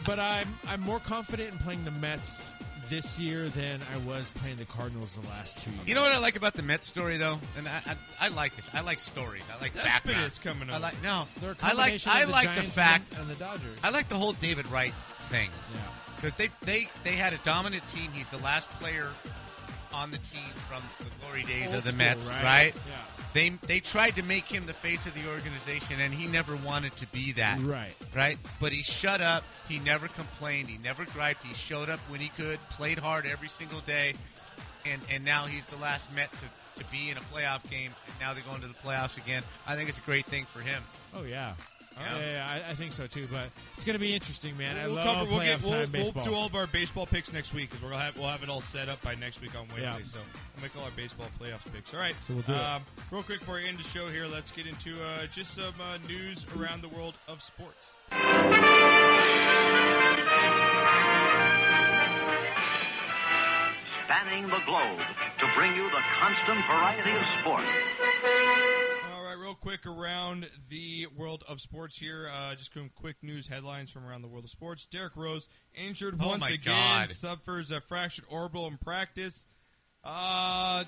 [0.05, 2.53] but I'm I'm more confident in playing the Mets
[2.89, 5.89] this year than I was playing the Cardinals the last two years.
[5.89, 8.57] You know what I like about the Mets story, though, and I, I, I like
[8.57, 8.71] this.
[8.73, 9.43] I like stories.
[9.53, 10.43] I like Cespedes background.
[10.43, 10.83] coming I up.
[10.83, 11.27] like no.
[11.63, 13.79] I like I the like the Giants fact and the Dodgers.
[13.83, 14.95] I like the whole David Wright
[15.31, 15.81] thing yeah.
[16.17, 18.11] because they they they had a dominant team.
[18.13, 19.09] He's the last player
[19.97, 22.45] on the team from the glory days Old of the school, Mets, right?
[22.45, 22.75] right?
[22.87, 22.95] Yeah.
[23.33, 26.93] They they tried to make him the face of the organization, and he never wanted
[26.97, 27.59] to be that.
[27.61, 27.95] Right.
[28.15, 28.39] Right.
[28.61, 29.45] But he shut up.
[29.69, 30.69] He never complained.
[30.69, 31.43] He never griped.
[31.45, 32.59] He showed up when he could.
[32.71, 34.15] Played hard every single day,
[34.85, 37.93] and and now he's the last Met to, to be in a playoff game.
[38.07, 39.43] And now they're going to the playoffs again.
[39.67, 40.83] I think it's a great thing for him.
[41.15, 41.55] Oh yeah.
[41.99, 42.19] Yeah.
[42.19, 43.27] Yeah, yeah, I, I think so too.
[43.33, 44.77] But it's going to be interesting, man.
[44.77, 46.25] I We'll, love cover, we'll, playoff get, we'll, time we'll baseball.
[46.25, 48.61] do all of our baseball picks next week because we'll have we'll have it all
[48.61, 49.83] set up by next week on Wednesday.
[49.83, 50.05] Yeah.
[50.05, 50.19] So
[50.55, 51.95] we'll make all our baseball playoffs picks.
[51.95, 52.15] All right.
[52.23, 52.59] So we'll do it.
[52.59, 55.75] um, Real quick before we end the show here, let's get into uh, just some
[55.81, 57.93] uh, news around the world of sports.
[64.05, 65.01] Spanning the globe
[65.41, 68.76] to bring you the constant variety of sport.
[69.67, 72.31] All right, real quick around the world of sports here.
[72.33, 74.87] Uh, just some quick news headlines from around the world of sports.
[74.91, 77.11] Derrick Rose injured Oh once again, God.
[77.11, 79.47] suffers a fractured orbital in practice.
[80.05, 80.85] Uh, uh,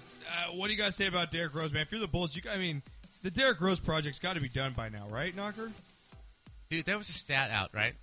[0.55, 1.83] what do you guys say about Derrick Rose, man?
[1.83, 2.83] If you're the Bulls, you, I mean,
[3.23, 5.73] the Derrick Rose project's got to be done by now, right, Knocker?
[6.71, 7.95] Dude, there was a stat out, right?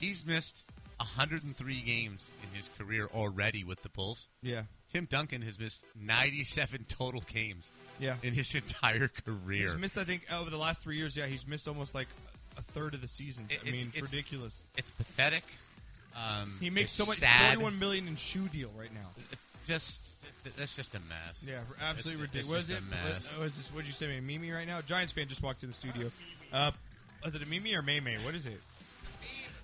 [0.00, 0.64] He's missed
[0.98, 4.26] 103 games in his career already with the Bulls.
[4.42, 4.62] Yeah.
[4.92, 8.16] Tim Duncan has missed 97 total games Yeah.
[8.22, 9.62] in his entire career.
[9.68, 11.16] He's missed, I think, over the last three years.
[11.16, 12.08] Yeah, he's missed almost like
[12.58, 13.50] a third of the seasons.
[13.50, 14.64] It- I mean, it's- ridiculous.
[14.76, 15.44] It's pathetic.
[16.14, 17.52] Um, He makes it's so much, sad.
[17.54, 19.10] forty-one million in shoe deal right now.
[19.66, 20.02] Just
[20.56, 21.42] that's just a mess.
[21.46, 22.70] Yeah, absolutely It's- ridiculous.
[22.70, 22.78] It's Was it?
[22.82, 23.32] a mess.
[23.36, 23.68] What, was this?
[23.68, 24.50] What'd you say, Mimi?
[24.52, 26.10] Right now, Giants fan just walked in the studio.
[26.52, 26.70] Uh,
[27.26, 28.16] is it a Mimi or May May?
[28.24, 28.60] What is it?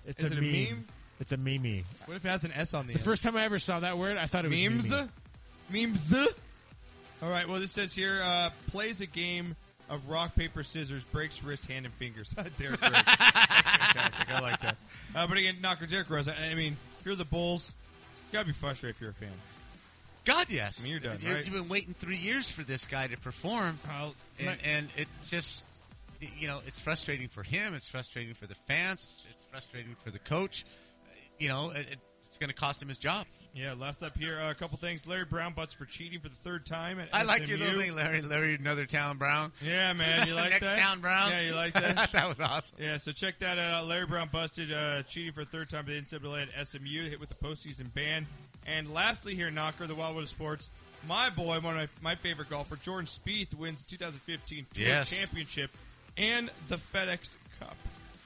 [0.05, 0.51] It's Is a it a meme.
[0.51, 0.85] meme?
[1.21, 1.85] It's a Mimi.
[2.05, 3.05] What if it has an S on the, The end?
[3.05, 4.89] first time I ever saw that word, I thought it was memes.
[4.89, 5.09] meme.
[5.69, 6.13] Memes.
[7.23, 7.47] All right.
[7.47, 9.55] Well, this says here uh, plays a game
[9.89, 12.29] of rock paper scissors, breaks wrist, hand, and fingers.
[12.57, 12.91] Derrick Rose.
[12.91, 14.31] Fantastic.
[14.33, 14.77] I like that.
[15.15, 16.27] Uh, but again, Knocker Derrick Rose.
[16.27, 17.73] I, I mean, if you're the Bulls,
[18.31, 19.29] you gotta be frustrated if you're a fan.
[20.25, 20.79] God, yes.
[20.79, 21.45] I mean, you're done, You- right?
[21.45, 23.77] You've been waiting three years for this guy to perform,
[24.39, 25.65] and, my- and it's just,
[26.39, 27.73] you know, it's frustrating for him.
[27.73, 29.01] It's frustrating for the fans.
[29.03, 30.65] It's, it's frustrating for the coach.
[31.39, 33.25] You know, it, it's going to cost him his job.
[33.55, 35.05] Yeah, last up here, uh, a couple things.
[35.05, 37.95] Larry Brown butts for cheating for the third time at I like your little thing,
[37.95, 38.21] Larry.
[38.23, 39.51] Larry, another town Brown.
[39.61, 40.79] Yeah, man, you like Next that?
[40.79, 41.29] town Brown.
[41.29, 42.11] Yeah, you like that?
[42.13, 42.75] that was awesome.
[42.79, 43.85] Yeah, so check that out.
[43.85, 47.19] Larry Brown busted uh, cheating for the third time at the NCAA at SMU, hit
[47.19, 48.25] with the postseason ban.
[48.65, 50.71] And lastly, here, Knocker, the Wildwood of Sports,
[51.07, 55.11] my boy, one of my, my favorite golfer, Jordan Spieth, wins 2015 Tour Yes.
[55.11, 55.69] Championship
[56.17, 57.75] and the FedEx Cup.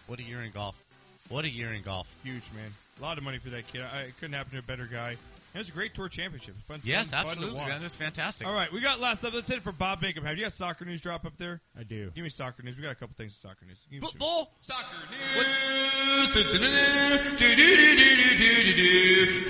[0.06, 0.82] What a year in golf.
[1.30, 2.08] What a year in golf.
[2.24, 2.70] Huge, man.
[3.00, 3.82] A lot of money for that kid.
[3.94, 5.10] I, it couldn't happen to a better guy.
[5.54, 6.50] And it was a great tour championship.
[6.50, 7.68] It was Fun, Yes, fun, fun absolutely, watch.
[7.70, 7.82] man.
[7.82, 8.48] That's fantastic.
[8.48, 9.34] All right, we got last up.
[9.34, 10.24] Let's hit it for Bob Bingham.
[10.26, 11.62] Have you got soccer news drop up there?
[11.78, 12.12] I do.
[12.14, 12.76] Give me soccer news.
[12.78, 13.86] We got a couple things in soccer news.
[13.90, 14.52] Give me some- Football.
[14.62, 15.28] Soccer news.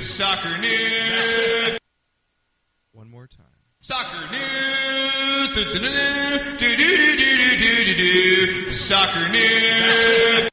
[0.06, 1.80] Soccer news.
[2.92, 3.46] One more time.
[3.82, 4.38] Soccer news.
[8.76, 10.50] Soccer news.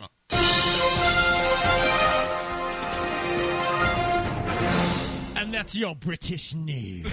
[5.53, 5.55] Com.
[5.55, 7.13] And that's your British news.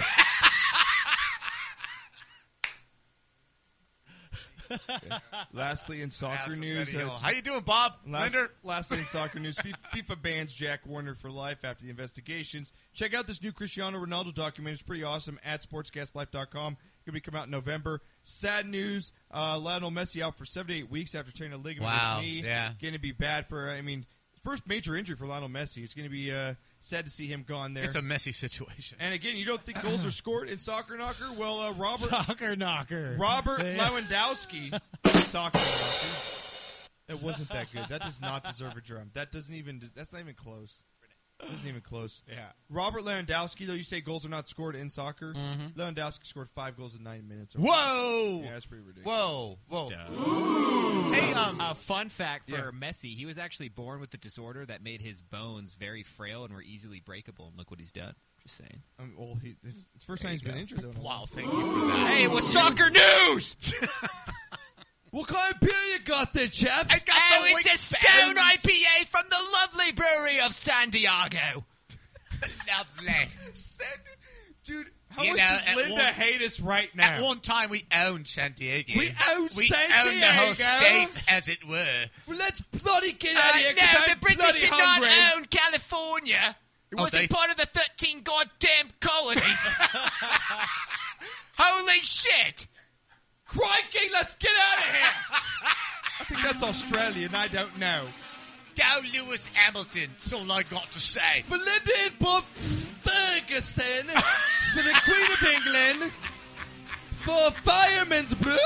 [5.52, 7.94] Lastly, in soccer Awesome news, uh, How you doing, Bob?
[8.06, 8.52] Last, Linder?
[8.62, 12.72] lastly, in soccer news, FIFA, FIFA bans Jack Warner for life after the investigations.
[12.94, 14.74] Check out this new Cristiano Ronaldo documentary.
[14.74, 16.52] It's pretty awesome at sportscastlive.com.
[16.52, 16.76] Going
[17.06, 18.00] to be coming out in November.
[18.22, 21.92] Sad news: uh, Lionel Messi out for seven to eight weeks after tearing a ligament
[21.92, 22.42] Wow, in his knee.
[22.48, 22.72] yeah.
[22.80, 23.70] going to be bad for.
[23.70, 24.06] I mean,
[24.44, 25.82] first major injury for Lionel Messi.
[25.82, 27.84] It's going to be uh, sad to see him gone there.
[27.84, 28.98] It's a messy situation.
[29.00, 31.32] and again, you don't think goals are scored in soccer knocker?
[31.32, 33.16] Well, uh, Robert Soccer knocker.
[33.18, 33.88] Robert Yeah.
[33.88, 34.78] Lewandowski,
[35.24, 36.16] soccer knocker.
[37.08, 37.86] That wasn't that good.
[37.88, 39.10] That does not deserve a drum.
[39.14, 39.80] That doesn't even.
[39.96, 40.84] That's not even close.
[41.42, 42.22] This isn't even close.
[42.28, 42.46] Yeah.
[42.68, 45.74] Robert Lewandowski, though you say goals are not scored in soccer, Mhm.
[45.74, 47.54] Lewandowski scored five goals in nine minutes.
[47.54, 48.42] Whoa!
[48.44, 49.18] Yeah, that's pretty ridiculous.
[49.18, 49.58] Whoa!
[49.68, 51.10] Whoa!
[51.12, 52.70] Hey, um, a fun fact for Yeah.
[52.72, 56.52] Messi: he was actually born with a disorder that made his bones very frail and
[56.54, 57.48] were easily breakable.
[57.48, 58.14] And look what he's done.
[58.42, 58.82] Just saying.
[58.98, 60.60] Um, well, he, this, it's the first There time he's you been go.
[60.60, 61.00] injured though.
[61.02, 62.08] Wow, thank you for that.
[62.08, 63.56] Hey, it was soccer news.
[65.10, 66.86] What kind of beer you got there, chap?
[66.88, 71.64] I got oh, the it's a Stone IPA from the lovely brewery of San Diego.
[72.68, 73.28] Lovely.
[74.64, 77.16] Dude, how You much know, does Linda one- hate us right now?
[77.16, 78.92] At one time, we owned San Diego.
[78.96, 81.20] We owned we San owned the whole Diego?
[81.28, 82.04] as it were.
[82.28, 83.74] well, let's bloody get Uh, out of here.
[83.74, 85.08] 'cause no, I'm the British bloody did hungry.
[85.08, 86.56] not own California.
[86.92, 89.42] It Oh, wasn't they- part of the 13 goddamn colonies.
[91.58, 92.66] Holy shit!
[93.50, 95.12] Crikey, let's get out of here!
[96.20, 97.34] I think that's Australian.
[97.34, 98.04] I don't know.
[98.76, 100.10] Go, Lewis Hamilton.
[100.18, 101.42] That's all I got to say.
[101.48, 104.06] For Linda and Bob Ferguson,
[104.74, 106.12] for the Queen of England,
[107.22, 108.56] for Fireman's Brew,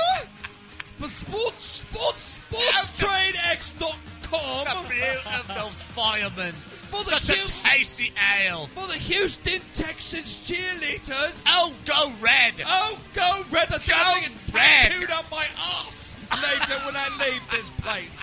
[0.97, 6.53] for Sports Sports SportsTradeX.com, The blue of those firemen.
[6.89, 8.11] For the Such a tasty
[8.45, 8.67] ale.
[8.67, 11.43] for the Houston Texans cheerleaders.
[11.47, 12.53] Oh, go red.
[12.65, 13.69] Oh, go red!
[13.69, 14.91] Go I'm getting red.
[14.91, 18.19] tattooed on my ass later when I leave this place.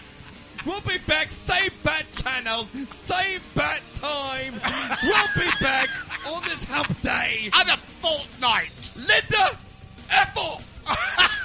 [0.65, 4.55] We'll be back, same bat channel, same bat time.
[5.03, 5.89] We'll be back
[6.27, 7.51] on this hump day.
[7.53, 8.73] And a fortnight.
[8.97, 9.59] Linda,
[10.11, 10.61] Ethel.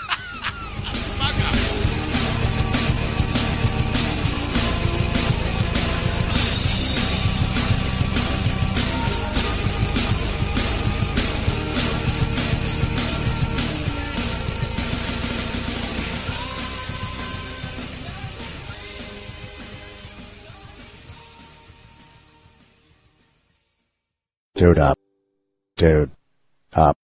[24.57, 24.97] Dude up.
[25.75, 26.09] Dude
[26.73, 26.95] up.